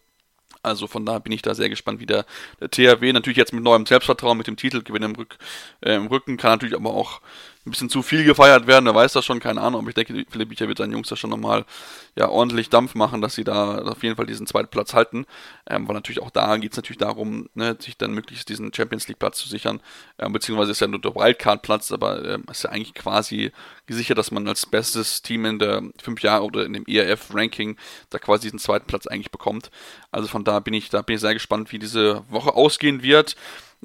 Also 0.64 0.88
von 0.88 1.06
daher 1.06 1.20
bin 1.20 1.34
ich 1.34 1.42
da 1.42 1.54
sehr 1.54 1.70
gespannt, 1.70 2.00
wie 2.00 2.06
der, 2.06 2.26
der 2.60 2.72
THW 2.72 3.12
natürlich 3.12 3.38
jetzt 3.38 3.54
mit 3.54 3.64
neuem 3.64 3.86
Selbstvertrauen, 3.86 4.38
mit 4.38 4.48
dem 4.48 4.56
Titelgewinn 4.56 5.04
im, 5.04 5.16
Rück, 5.16 5.38
äh, 5.82 5.96
im 5.96 6.08
Rücken, 6.08 6.38
kann 6.38 6.52
natürlich 6.52 6.76
aber 6.76 6.94
auch 6.94 7.22
ein 7.66 7.72
bisschen 7.72 7.90
zu 7.90 8.02
viel 8.02 8.26
gefeiert 8.26 8.68
werden, 8.68 8.86
wer 8.86 8.96
weiß 8.96 9.14
das 9.14 9.24
schon, 9.24 9.40
keine 9.40 9.62
Ahnung, 9.62 9.82
aber 9.82 9.90
ich 9.90 9.96
denke, 9.96 10.26
Philipp 10.30 10.50
Bicher 10.50 10.68
wird 10.68 10.80
seinen 10.80 10.92
Jungs 10.92 11.08
da 11.08 11.16
schon 11.16 11.30
nochmal 11.30 11.66
ja, 12.16 12.28
ordentlich 12.28 12.70
Dampf 12.70 12.94
machen, 12.94 13.22
dass 13.22 13.36
sie 13.36 13.46
da 13.46 13.80
auf 13.84 14.04
jeden 14.04 14.18
Fall 14.18 14.26
diesen 14.26 14.46
zweiten 14.46 14.70
Platz 14.70 14.94
halten, 14.94 15.26
ähm, 15.70 15.88
weil 15.88 15.96
natürlich 15.96 16.22
auch 16.22 16.30
da 16.30 16.58
geht 16.58 16.74
es 16.74 16.78
natürlich 16.78 16.98
darum, 16.98 17.48
ne, 17.54 17.78
sich 17.80 17.98
dann 17.98 18.14
möglichst 18.14 18.50
diesen 18.50 18.74
Champions 18.74 19.08
League 19.08 19.20
Platz 19.20 19.38
zu 19.38 19.48
sichern, 19.48 19.80
ähm, 20.20 20.34
beziehungsweise 20.34 20.72
ist 20.72 20.82
ja 20.82 20.88
nur 20.88 21.00
der 21.00 21.16
Wildcard 21.16 21.62
Platz, 21.62 21.92
aber 21.94 22.24
ähm, 22.26 22.44
ist 22.52 22.64
ja 22.64 22.70
eigentlich 22.70 22.96
quasi 22.96 23.52
gesichert, 23.86 24.18
dass 24.18 24.32
man 24.32 24.48
als 24.48 24.66
bestes 24.66 25.22
Team 25.22 25.46
in 25.46 25.60
der 25.60 25.84
fünf 26.02 26.22
Jahre 26.22 26.44
oder 26.44 26.66
in 26.66 26.74
dem 26.74 26.86
ERF 26.86 27.34
Ranking 27.34 27.78
da 28.10 28.20
quasi 28.20 28.44
diesen 28.44 28.60
zweiten 28.60 28.88
Platz 28.88 29.08
eigentlich 29.08 29.32
bekommt. 29.32 29.72
Also 30.12 30.28
von 30.28 30.44
da 30.44 30.60
bin 30.60 30.74
ich, 30.74 30.90
da 30.90 31.02
bin 31.02 31.16
ich 31.16 31.22
sehr 31.22 31.34
gespannt, 31.34 31.72
wie 31.72 31.80
diese 31.80 32.24
Woche 32.30 32.54
ausgehen 32.54 33.04
wird. 33.04 33.36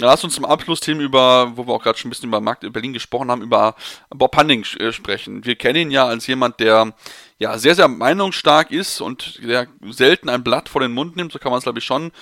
Lass 0.00 0.24
uns 0.24 0.34
zum 0.34 0.44
Abschlussthemen 0.44 1.02
über, 1.02 1.56
wo 1.56 1.66
wir 1.66 1.74
auch 1.74 1.82
gerade 1.82 1.98
schon 1.98 2.08
ein 2.08 2.10
bisschen 2.10 2.28
über 2.28 2.40
Markt 2.40 2.70
Berlin 2.72 2.92
gesprochen 2.92 3.30
haben, 3.30 3.42
über 3.42 3.74
Bob 4.10 4.36
Hunning 4.36 4.64
äh, 4.78 4.92
sprechen. 4.92 5.44
Wir 5.44 5.56
kennen 5.56 5.76
ihn 5.76 5.90
ja 5.90 6.06
als 6.06 6.26
jemand, 6.26 6.60
der 6.60 6.94
ja 7.38 7.58
sehr, 7.58 7.74
sehr 7.74 7.88
meinungsstark 7.88 8.70
ist 8.70 9.00
und 9.00 9.42
der 9.42 9.66
selten 9.90 10.28
ein 10.28 10.44
Blatt 10.44 10.68
vor 10.68 10.80
den 10.80 10.92
Mund 10.92 11.16
nimmt, 11.16 11.32
so 11.32 11.38
kann 11.38 11.50
man 11.50 11.58
es 11.58 11.64
glaube 11.64 11.78
ich 11.78 11.84
schon, 11.84 12.12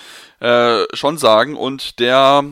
äh, 0.41 0.85
schon 0.95 1.18
sagen. 1.18 1.57
Und 1.57 1.99
der 2.01 2.45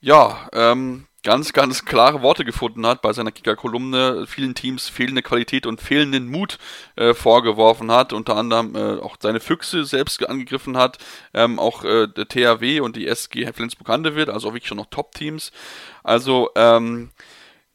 ja, 0.00 0.48
ähm, 0.52 1.06
ganz, 1.22 1.52
ganz 1.52 1.84
klare 1.84 2.22
Worte 2.22 2.44
gefunden 2.44 2.86
hat 2.86 3.02
bei 3.02 3.12
seiner 3.12 3.32
Kicker-Kolumne, 3.32 4.26
vielen 4.26 4.54
Teams 4.54 4.88
fehlende 4.88 5.22
Qualität 5.22 5.66
und 5.66 5.80
fehlenden 5.80 6.28
Mut 6.28 6.58
äh, 6.96 7.14
vorgeworfen 7.14 7.90
hat, 7.90 8.12
unter 8.12 8.36
anderem 8.36 8.74
äh, 8.74 9.00
auch 9.00 9.16
seine 9.20 9.40
Füchse 9.40 9.84
selbst 9.84 10.26
angegriffen 10.26 10.76
hat, 10.76 10.98
ähm, 11.34 11.58
auch 11.58 11.84
äh, 11.84 12.06
der 12.06 12.28
THW 12.28 12.80
und 12.80 12.96
die 12.96 13.06
SG 13.06 13.52
Flensburg-Handewitt, 13.52 14.30
also 14.30 14.48
auch 14.48 14.54
wirklich 14.54 14.68
schon 14.68 14.78
noch 14.78 14.90
Top-Teams. 14.90 15.52
Also, 16.02 16.50
ähm, 16.56 17.10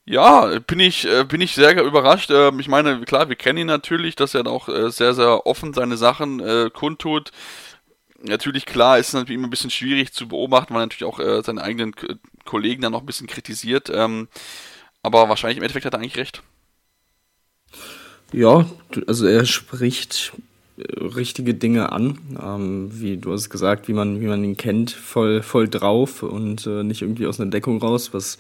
ja, 0.06 0.60
bin 0.60 0.80
ich, 0.80 1.06
äh, 1.06 1.24
bin 1.24 1.42
ich 1.42 1.56
sehr 1.56 1.82
überrascht. 1.84 2.30
Ähm, 2.32 2.60
ich 2.60 2.68
meine, 2.68 3.02
klar, 3.02 3.30
wir 3.30 3.36
kennen 3.36 3.60
ihn 3.60 3.68
natürlich, 3.68 4.16
dass 4.16 4.36
er 4.36 4.46
auch 4.48 4.70
äh, 4.70 4.92
sehr, 4.92 5.14
sehr 5.14 5.46
offen 5.48 5.74
seine 5.74 5.98
Sachen 5.98 6.40
äh, 6.40 6.70
kundtut 6.74 7.32
natürlich 8.28 8.66
klar 8.66 8.98
ist 8.98 9.10
es 9.10 9.14
natürlich 9.14 9.38
immer 9.38 9.48
ein 9.48 9.52
bisschen 9.52 9.70
schwierig 9.70 10.12
zu 10.12 10.28
beobachten, 10.28 10.74
weil 10.74 10.82
er 10.82 10.86
natürlich 10.88 11.04
auch 11.04 11.20
seine 11.44 11.62
eigenen 11.62 11.94
Kollegen 12.46 12.82
dann 12.82 12.92
noch 12.94 13.02
ein 13.02 13.06
bisschen 13.06 13.28
kritisiert. 13.28 13.92
Ähm, 13.94 14.28
aber 15.02 15.30
wahrscheinlich 15.30 15.58
im 15.58 15.64
Endeffekt 15.64 15.86
hat 15.86 15.94
er 15.94 16.00
eigentlich 16.00 16.18
recht. 16.18 16.42
Ja, 18.32 18.66
also 19.08 19.28
er 19.28 19.46
spricht 19.46 20.34
äh, 20.78 21.04
richtige 21.04 21.54
Dinge 21.54 21.92
an, 21.92 22.20
ähm, 22.42 22.90
wie 22.92 23.18
du 23.18 23.32
hast 23.32 23.50
gesagt, 23.50 23.88
wie 23.88 23.94
man, 23.94 24.20
wie 24.20 24.28
man 24.28 24.44
ihn 24.44 24.58
kennt, 24.58 24.92
voll, 24.92 25.42
voll 25.42 25.68
drauf 25.70 26.24
und 26.24 26.66
äh, 26.66 26.84
nicht 26.84 27.02
irgendwie 27.02 27.28
aus 27.28 27.40
einer 27.40 27.52
Deckung 27.52 27.80
raus, 27.80 28.14
was, 28.14 28.38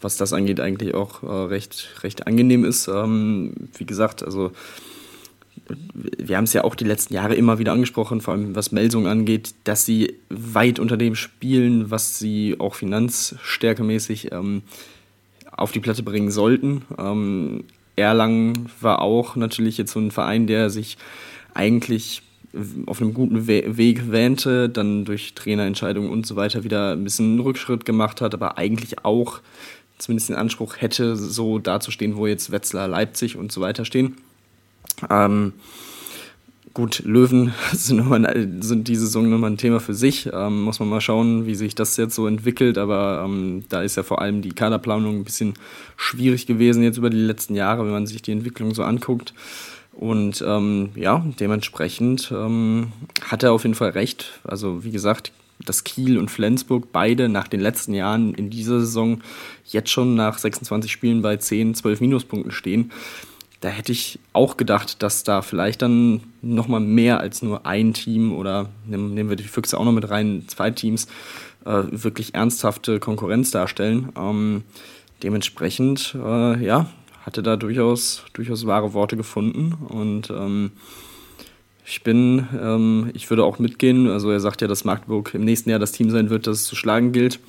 was 0.00 0.16
das 0.16 0.32
angeht, 0.32 0.58
eigentlich 0.58 0.94
auch 0.94 1.22
äh, 1.22 1.26
recht, 1.26 2.00
recht 2.02 2.26
angenehm 2.26 2.64
ist. 2.64 2.88
Ähm, 2.88 3.54
wie 3.76 3.86
gesagt, 3.86 4.22
also 4.22 4.52
wir 5.94 6.36
haben 6.36 6.44
es 6.44 6.52
ja 6.52 6.64
auch 6.64 6.74
die 6.74 6.84
letzten 6.84 7.14
Jahre 7.14 7.34
immer 7.34 7.58
wieder 7.58 7.72
angesprochen, 7.72 8.20
vor 8.20 8.34
allem 8.34 8.54
was 8.54 8.72
Melsung 8.72 9.06
angeht, 9.06 9.54
dass 9.64 9.84
sie 9.84 10.14
weit 10.28 10.78
unter 10.78 10.96
dem 10.96 11.14
spielen, 11.14 11.90
was 11.90 12.18
sie 12.18 12.56
auch 12.58 12.74
finanzstärkemäßig 12.74 14.32
ähm, 14.32 14.62
auf 15.52 15.72
die 15.72 15.80
Platte 15.80 16.02
bringen 16.02 16.30
sollten. 16.30 16.82
Ähm, 16.98 17.64
Erlangen 17.96 18.70
war 18.80 19.02
auch 19.02 19.36
natürlich 19.36 19.78
jetzt 19.78 19.92
so 19.92 20.00
ein 20.00 20.10
Verein, 20.10 20.46
der 20.46 20.70
sich 20.70 20.96
eigentlich 21.54 22.22
auf 22.86 23.00
einem 23.00 23.14
guten 23.14 23.46
We 23.46 23.76
Weg 23.76 24.10
wähnte, 24.10 24.68
dann 24.68 25.04
durch 25.04 25.34
Trainerentscheidungen 25.34 26.10
und 26.10 26.26
so 26.26 26.34
weiter 26.34 26.64
wieder 26.64 26.92
ein 26.92 27.04
bisschen 27.04 27.32
einen 27.32 27.40
Rückschritt 27.40 27.84
gemacht 27.84 28.20
hat, 28.20 28.34
aber 28.34 28.58
eigentlich 28.58 29.04
auch 29.04 29.40
zumindest 29.98 30.30
den 30.30 30.36
Anspruch 30.36 30.76
hätte, 30.78 31.14
so 31.14 31.58
dazustehen, 31.58 32.16
wo 32.16 32.26
jetzt 32.26 32.50
Wetzlar, 32.50 32.88
Leipzig 32.88 33.36
und 33.36 33.52
so 33.52 33.60
weiter 33.60 33.84
stehen. 33.84 34.16
Ähm, 35.08 35.52
gut, 36.74 37.02
Löwen 37.04 37.52
sind, 37.72 37.98
nochmal, 37.98 38.48
sind 38.60 38.88
diese 38.88 39.06
Saison 39.06 39.28
nochmal 39.28 39.50
ein 39.50 39.56
Thema 39.56 39.80
für 39.80 39.94
sich. 39.94 40.28
Ähm, 40.32 40.62
muss 40.62 40.80
man 40.80 40.88
mal 40.88 41.00
schauen, 41.00 41.46
wie 41.46 41.54
sich 41.54 41.74
das 41.74 41.96
jetzt 41.96 42.14
so 42.14 42.26
entwickelt. 42.26 42.78
Aber 42.78 43.22
ähm, 43.24 43.64
da 43.68 43.82
ist 43.82 43.96
ja 43.96 44.02
vor 44.02 44.20
allem 44.20 44.42
die 44.42 44.50
Kaderplanung 44.52 45.16
ein 45.16 45.24
bisschen 45.24 45.54
schwierig 45.96 46.46
gewesen 46.46 46.82
jetzt 46.82 46.98
über 46.98 47.10
die 47.10 47.16
letzten 47.16 47.54
Jahre, 47.54 47.84
wenn 47.84 47.92
man 47.92 48.06
sich 48.06 48.22
die 48.22 48.32
Entwicklung 48.32 48.74
so 48.74 48.82
anguckt. 48.82 49.34
Und 49.92 50.42
ähm, 50.46 50.90
ja, 50.94 51.24
dementsprechend 51.38 52.32
ähm, 52.32 52.92
hat 53.22 53.42
er 53.42 53.52
auf 53.52 53.64
jeden 53.64 53.74
Fall 53.74 53.90
recht. 53.90 54.40
Also 54.44 54.84
wie 54.84 54.92
gesagt, 54.92 55.32
dass 55.66 55.84
Kiel 55.84 56.16
und 56.16 56.30
Flensburg 56.30 56.90
beide 56.92 57.28
nach 57.28 57.48
den 57.48 57.60
letzten 57.60 57.92
Jahren 57.92 58.32
in 58.34 58.48
dieser 58.48 58.80
Saison 58.80 59.20
jetzt 59.66 59.90
schon 59.90 60.14
nach 60.14 60.38
26 60.38 60.90
Spielen 60.90 61.20
bei 61.20 61.36
10, 61.36 61.74
12 61.74 62.00
Minuspunkten 62.00 62.52
stehen 62.52 62.92
da 63.60 63.68
hätte 63.68 63.92
ich 63.92 64.18
auch 64.32 64.56
gedacht, 64.56 65.02
dass 65.02 65.22
da 65.22 65.42
vielleicht 65.42 65.82
dann 65.82 66.22
nochmal 66.42 66.80
mehr 66.80 67.20
als 67.20 67.42
nur 67.42 67.66
ein 67.66 67.92
Team 67.92 68.32
oder 68.32 68.70
nehmen 68.86 69.28
wir 69.28 69.36
die 69.36 69.44
Füchse 69.44 69.78
auch 69.78 69.84
noch 69.84 69.92
mit 69.92 70.08
rein, 70.10 70.44
zwei 70.46 70.70
Teams, 70.70 71.06
äh, 71.66 71.82
wirklich 71.90 72.34
ernsthafte 72.34 73.00
Konkurrenz 73.00 73.50
darstellen. 73.50 74.10
Ähm, 74.16 74.64
dementsprechend, 75.22 76.14
äh, 76.14 76.64
ja, 76.64 76.88
hatte 77.26 77.42
da 77.42 77.56
durchaus, 77.56 78.24
durchaus 78.32 78.66
wahre 78.66 78.94
Worte 78.94 79.16
gefunden 79.16 79.74
und 79.88 80.30
ähm, 80.30 80.72
Ich 81.84 82.02
bin, 82.02 82.46
ähm, 82.52 83.10
ich 83.14 83.28
würde 83.30 83.44
auch 83.44 83.58
mitgehen. 83.58 84.08
Also 84.08 84.30
er 84.30 84.38
sagt 84.38 84.60
ja, 84.62 84.68
dass 84.68 84.84
Magdeburg 84.84 85.34
im 85.34 85.44
nächsten 85.44 85.70
Jahr 85.70 85.80
das 85.80 85.92
Team 85.92 86.10
sein 86.10 86.30
wird, 86.30 86.46
das 86.46 86.60
es 86.60 86.64
zu 86.64 86.76
schlagen 86.76 87.10
gilt. 87.10 87.40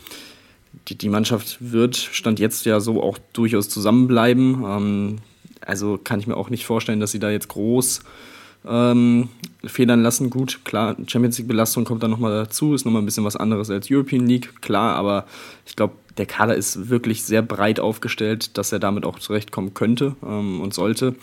Die, 0.88 0.98
die 0.98 1.10
Mannschaft 1.10 1.58
wird, 1.60 1.96
stand 1.96 2.40
jetzt 2.40 2.66
ja 2.66 2.80
so 2.80 3.04
auch 3.04 3.20
durchaus 3.34 3.70
zusammenbleiben. 3.70 4.64
Ähm, 4.66 5.18
also 5.66 6.00
kann 6.04 6.20
ich 6.20 6.28
mir 6.28 6.38
auch 6.38 6.50
nicht 6.50 6.66
vorstellen, 6.66 7.00
dass 7.00 7.12
sie 7.12 7.20
da 7.20 7.30
jetzt 7.30 7.48
groß 7.48 8.02
ähm, 8.68 9.30
federn 9.64 10.04
lassen. 10.04 10.30
Gut, 10.30 10.64
klar, 10.66 10.96
Champions 11.08 11.38
League-Belastung 11.38 11.84
kommt 11.84 12.04
dann 12.04 12.12
nochmal 12.12 12.32
dazu, 12.32 12.74
ist 12.74 12.86
nochmal 12.86 13.02
ein 13.02 13.06
bisschen 13.06 13.24
was 13.24 13.36
anderes 13.36 13.70
als 13.70 13.90
European 13.90 14.28
League, 14.28 14.62
klar, 14.62 14.96
aber 14.96 15.26
ich 15.66 15.76
glaube, 15.76 15.94
der 16.18 16.26
Kader 16.26 16.56
ist 16.56 16.90
wirklich 16.90 17.24
sehr 17.24 17.42
breit 17.42 17.80
aufgestellt, 17.80 18.58
dass 18.58 18.72
er 18.72 18.80
damit 18.80 19.06
auch 19.06 19.20
zurechtkommen 19.20 19.74
könnte 19.74 20.16
ähm, 20.24 20.62
und 20.62 20.74
sollte. 20.74 21.16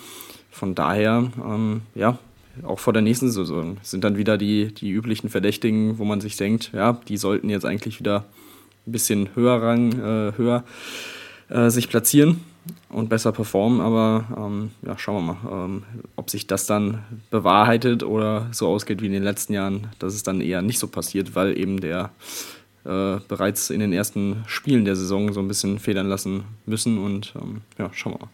Von 0.51 0.75
daher, 0.75 1.31
ähm, 1.45 1.83
ja, 1.95 2.19
auch 2.65 2.81
vor 2.81 2.93
der 2.93 3.03
nächsten 3.03 3.31
Saison 3.31 3.77
sind 3.83 4.03
dann 4.03 4.17
wieder 4.17 4.39
die, 4.39 4.75
die 4.75 4.91
üblichen 4.91 5.29
Verdächtigen, 5.29 5.99
wo 5.99 6.05
man 6.05 6.21
sich 6.21 6.37
denkt, 6.37 6.73
ja, 6.73 6.95
die 7.07 7.17
sollten 7.17 7.51
jetzt 7.51 7.65
eigentlich 7.65 8.01
wieder 8.01 8.25
ein 8.87 8.93
bisschen 8.93 9.29
höher 9.37 9.63
rang, 9.63 9.93
äh, 9.93 10.33
höher 10.37 10.65
äh, 11.51 11.71
sich 11.71 11.89
platzieren 11.89 12.41
und 12.91 13.09
besser 13.09 13.33
performen, 13.33 13.81
aber 13.81 14.27
ähm, 14.37 14.71
ja, 14.83 14.97
schauen 14.99 15.27
wir 15.27 15.35
mal, 15.35 15.65
ähm, 15.65 15.83
ob 16.17 16.31
sich 16.31 16.47
das 16.47 16.67
dann 16.67 17.05
bewahrheitet 17.31 18.03
oder 18.03 18.49
so 18.53 18.69
ausgeht 18.69 19.03
wie 19.03 19.07
in 19.07 19.13
den 19.13 19.23
letzten 19.23 19.53
Jahren, 19.53 19.89
dass 19.99 20.15
es 20.15 20.23
dann 20.23 20.41
eher 20.41 20.63
nicht 20.63 20.79
so 20.79 20.89
passiert, 20.89 21.35
weil 21.35 21.59
eben 21.59 21.81
der 21.81 22.11
äh, 22.85 23.19
bereits 23.29 23.71
in 23.71 23.81
den 23.81 23.93
ersten 23.93 24.45
Spielen 24.47 24.85
der 24.85 24.97
Saison 24.97 25.33
so 25.33 25.41
ein 25.41 25.49
bisschen 25.49 25.79
federn 25.79 26.09
lassen 26.09 26.45
müssen 26.65 26.99
und 26.99 27.35
ähm, 27.37 27.63
ja, 27.79 27.91
schauen 27.93 28.15
wir 28.15 28.21
mal. 28.21 28.31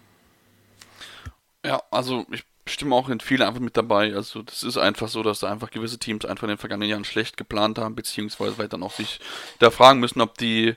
Ja, 1.67 1.83
also 1.91 2.27
ich 2.31 2.45
stimme 2.67 2.95
auch 2.95 3.09
in 3.09 3.21
vielen 3.21 3.43
einfach 3.43 3.61
mit 3.61 3.77
dabei. 3.77 4.15
Also 4.15 4.43
das 4.43 4.63
ist 4.63 4.77
einfach 4.77 5.09
so, 5.09 5.23
dass 5.23 5.41
da 5.41 5.51
einfach 5.51 5.71
gewisse 5.71 5.99
Teams 5.99 6.25
einfach 6.25 6.45
in 6.45 6.51
den 6.51 6.59
vergangenen 6.59 6.91
Jahren 6.91 7.05
schlecht 7.05 7.37
geplant 7.37 7.79
haben, 7.79 7.95
beziehungsweise 7.95 8.59
weil 8.59 8.69
dann 8.69 8.83
auch 8.83 8.93
sich 8.93 9.21
da 9.59 9.71
fragen 9.71 10.01
müssen, 10.01 10.21
ob 10.21 10.39
die 10.39 10.75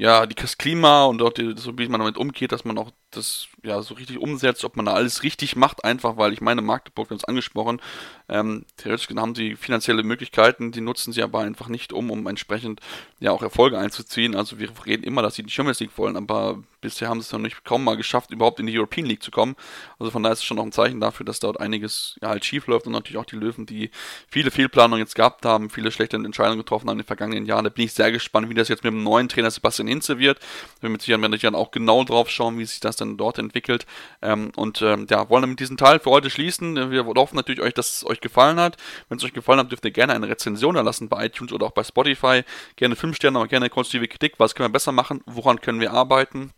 ja, 0.00 0.24
das 0.24 0.56
Klima 0.56 1.04
und 1.04 1.20
die, 1.36 1.52
so 1.56 1.76
wie 1.76 1.86
man 1.86 2.00
damit 2.00 2.16
umgeht, 2.16 2.52
dass 2.52 2.64
man 2.64 2.78
auch 2.78 2.90
das 3.10 3.48
ja 3.62 3.82
so 3.82 3.94
richtig 3.94 4.16
umsetzt, 4.18 4.64
ob 4.64 4.76
man 4.76 4.86
da 4.86 4.94
alles 4.94 5.22
richtig 5.22 5.56
macht, 5.56 5.84
einfach 5.84 6.16
weil 6.16 6.32
ich 6.32 6.40
meine, 6.40 6.62
Magdeburg, 6.62 7.10
haben 7.10 7.18
es 7.18 7.24
angesprochen, 7.26 7.82
ähm, 8.30 8.64
theoretisch 8.78 9.08
haben 9.14 9.34
sie 9.34 9.56
finanzielle 9.56 10.02
Möglichkeiten, 10.02 10.72
die 10.72 10.80
nutzen 10.80 11.12
sie 11.12 11.22
aber 11.22 11.40
einfach 11.40 11.68
nicht 11.68 11.92
um, 11.92 12.10
um 12.10 12.26
entsprechend 12.26 12.80
ja 13.18 13.32
auch 13.32 13.42
Erfolge 13.42 13.78
einzuziehen. 13.78 14.34
Also 14.34 14.58
wir 14.58 14.70
reden 14.86 15.04
immer, 15.04 15.20
dass 15.20 15.34
sie 15.34 15.42
die 15.42 15.50
Champions 15.50 15.80
League 15.80 15.98
wollen, 15.98 16.16
aber 16.16 16.62
bisher 16.80 17.08
haben 17.08 17.20
sie 17.20 17.26
es 17.26 17.32
noch 17.32 17.40
nicht 17.40 17.64
kaum 17.64 17.84
mal 17.84 17.96
geschafft, 17.96 18.30
überhaupt 18.30 18.60
in 18.60 18.66
die 18.66 18.78
European 18.78 19.06
League 19.06 19.22
zu 19.22 19.30
kommen. 19.30 19.54
Also 19.98 20.10
von 20.10 20.22
daher 20.22 20.32
ist 20.32 20.38
es 20.38 20.44
schon 20.44 20.56
noch 20.56 20.64
ein 20.64 20.72
Zeichen 20.72 21.00
dafür, 21.00 21.26
dass 21.26 21.40
dort 21.40 21.60
einiges 21.60 22.16
ja 22.22 22.28
halt 22.28 22.44
schief 22.44 22.66
läuft 22.68 22.86
und 22.86 22.92
natürlich 22.92 23.18
auch 23.18 23.26
die 23.26 23.36
Löwen, 23.36 23.66
die 23.66 23.90
viele 24.28 24.50
Fehlplanungen 24.50 25.00
jetzt 25.00 25.14
gehabt 25.14 25.44
haben, 25.44 25.68
viele 25.68 25.90
schlechte 25.90 26.16
Entscheidungen 26.16 26.58
getroffen 26.58 26.88
haben 26.88 26.94
in 26.94 27.02
den 27.02 27.06
vergangenen 27.06 27.44
Jahren. 27.44 27.64
Da 27.64 27.70
bin 27.70 27.84
ich 27.84 27.92
sehr 27.92 28.12
gespannt, 28.12 28.48
wie 28.48 28.54
das 28.54 28.68
jetzt 28.68 28.84
mit 28.84 28.92
dem 28.92 29.02
neuen 29.02 29.28
Trainer 29.28 29.50
Sebastian 29.50 29.88
Hinze 29.90 30.18
wird. 30.18 30.38
Wir 30.80 30.88
mit 30.88 31.02
Sicherheit 31.02 31.42
dann 31.42 31.54
auch 31.54 31.70
genau 31.70 32.04
drauf 32.04 32.30
schauen, 32.30 32.58
wie 32.58 32.64
sich 32.64 32.80
das 32.80 32.96
dann 32.96 33.16
dort 33.16 33.38
entwickelt. 33.38 33.86
Ähm, 34.22 34.52
und 34.56 34.82
ähm, 34.82 35.06
ja, 35.10 35.28
wollen 35.28 35.42
wir 35.42 35.48
mit 35.48 35.60
diesem 35.60 35.76
Teil 35.76 36.00
für 36.00 36.10
heute 36.10 36.30
schließen. 36.30 36.90
Wir 36.90 37.04
hoffen 37.06 37.36
natürlich 37.36 37.60
euch, 37.60 37.74
dass 37.74 37.96
es 37.96 38.06
euch 38.06 38.20
gefallen 38.20 38.58
hat. 38.58 38.76
Wenn 39.08 39.18
es 39.18 39.24
euch 39.24 39.32
gefallen 39.32 39.60
hat, 39.60 39.70
dürft 39.70 39.84
ihr 39.84 39.90
gerne 39.90 40.14
eine 40.14 40.28
Rezension 40.28 40.76
erlassen 40.76 41.08
bei 41.08 41.26
iTunes 41.26 41.52
oder 41.52 41.66
auch 41.66 41.72
bei 41.72 41.84
Spotify. 41.84 42.42
Gerne 42.76 42.96
5 42.96 43.16
Sterne, 43.16 43.38
aber 43.38 43.48
gerne 43.48 43.70
konstruktive 43.70 44.08
Kritik. 44.08 44.34
Was 44.38 44.54
können 44.54 44.68
wir 44.68 44.72
besser 44.72 44.92
machen? 44.92 45.22
Woran 45.26 45.60
können 45.60 45.80
wir 45.80 45.92
arbeiten? 45.92 46.52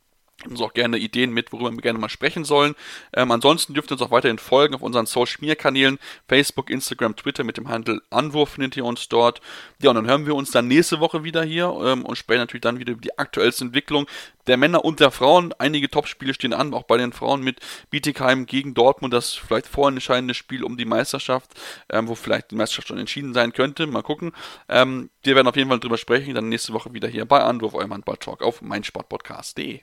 Uns 0.51 0.61
auch 0.61 0.75
gerne 0.75 0.99
Ideen 0.99 1.33
mit, 1.33 1.53
worüber 1.53 1.73
wir 1.73 1.81
gerne 1.81 1.99
mal 1.99 2.09
sprechen 2.09 2.45
sollen. 2.45 2.75
Ähm, 3.15 3.31
ansonsten 3.31 3.75
dürft 3.75 3.91
ihr 3.91 3.95
uns 3.95 4.03
auch 4.03 4.11
weiterhin 4.11 4.39
folgen 4.39 4.75
auf 4.75 4.83
unseren 4.83 5.07
Social 5.07 5.39
Media 5.41 5.55
Kanälen, 5.55 5.99
Facebook, 6.29 6.71
Instagram, 6.71 7.17
Twitter 7.17 7.45
mit 7.45 7.57
dem 7.57 7.69
Handel 7.69 8.03
Anwurf 8.11 8.51
findet 8.51 8.77
ihr 8.77 8.85
uns 8.85 9.09
dort. 9.09 9.41
Ja, 9.81 9.91
und 9.91 9.97
dann 9.97 10.07
hören 10.07 10.27
wir 10.27 10.35
uns 10.35 10.51
dann 10.51 10.69
nächste 10.69 11.01
Woche 11.01 11.25
wieder 11.25 11.43
hier 11.43 11.67
ähm, 11.85 12.05
und 12.05 12.17
sprechen 12.17 12.41
natürlich 12.41 12.63
dann 12.63 12.79
wieder 12.79 12.93
über 12.93 13.01
die 13.01 13.19
aktuellste 13.19 13.65
Entwicklung 13.65 14.07
der 14.47 14.57
Männer 14.57 14.85
und 14.85 15.01
der 15.01 15.11
Frauen. 15.11 15.55
Einige 15.59 15.91
Topspiele 15.91 16.35
stehen 16.35 16.53
an, 16.53 16.75
auch 16.75 16.85
bei 16.85 16.97
den 16.97 17.13
Frauen 17.13 17.43
mit 17.43 17.61
Bietigheim 17.91 18.47
gegen 18.47 18.75
Dortmund, 18.75 19.15
das 19.15 19.33
vielleicht 19.33 19.67
vorentscheidende 19.67 20.35
Spiel 20.35 20.65
um 20.65 20.77
die 20.77 20.85
Meisterschaft, 20.85 21.51
ähm, 21.89 22.09
wo 22.09 22.15
vielleicht 22.15 22.51
die 22.51 22.57
Meisterschaft 22.57 22.89
schon 22.89 22.99
entschieden 22.99 23.35
sein 23.35 23.53
könnte. 23.53 23.87
Mal 23.87 24.03
gucken. 24.03 24.33
Ähm, 24.69 25.11
wir 25.23 25.35
werden 25.35 25.49
auf 25.49 25.57
jeden 25.57 25.71
Fall 25.71 25.81
drüber 25.81 25.99
sprechen, 25.99 26.35
dann 26.35 26.49
nächste 26.49 26.73
Woche 26.73 26.93
wieder 26.95 27.09
hier 27.09 27.25
bei 27.25 27.41
Anwurf, 27.41 27.75
eurem 27.75 27.93
Handball-Talk 27.93 28.43
auf 28.43 28.63
meinsportpodcast.de. 28.63 29.83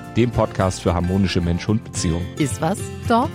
dem 0.17 0.31
Podcast 0.31 0.81
für 0.81 0.93
harmonische 0.93 1.41
Mensch-Hund-Beziehungen. 1.41 2.25
Ist 2.37 2.61
was, 2.61 2.79
Dog? 3.07 3.29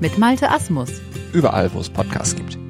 Mit 0.00 0.18
Malte 0.18 0.50
Asmus. 0.50 0.90
Überall, 1.32 1.72
wo 1.72 1.80
es 1.80 1.88
Podcasts 1.88 2.34
gibt. 2.36 2.61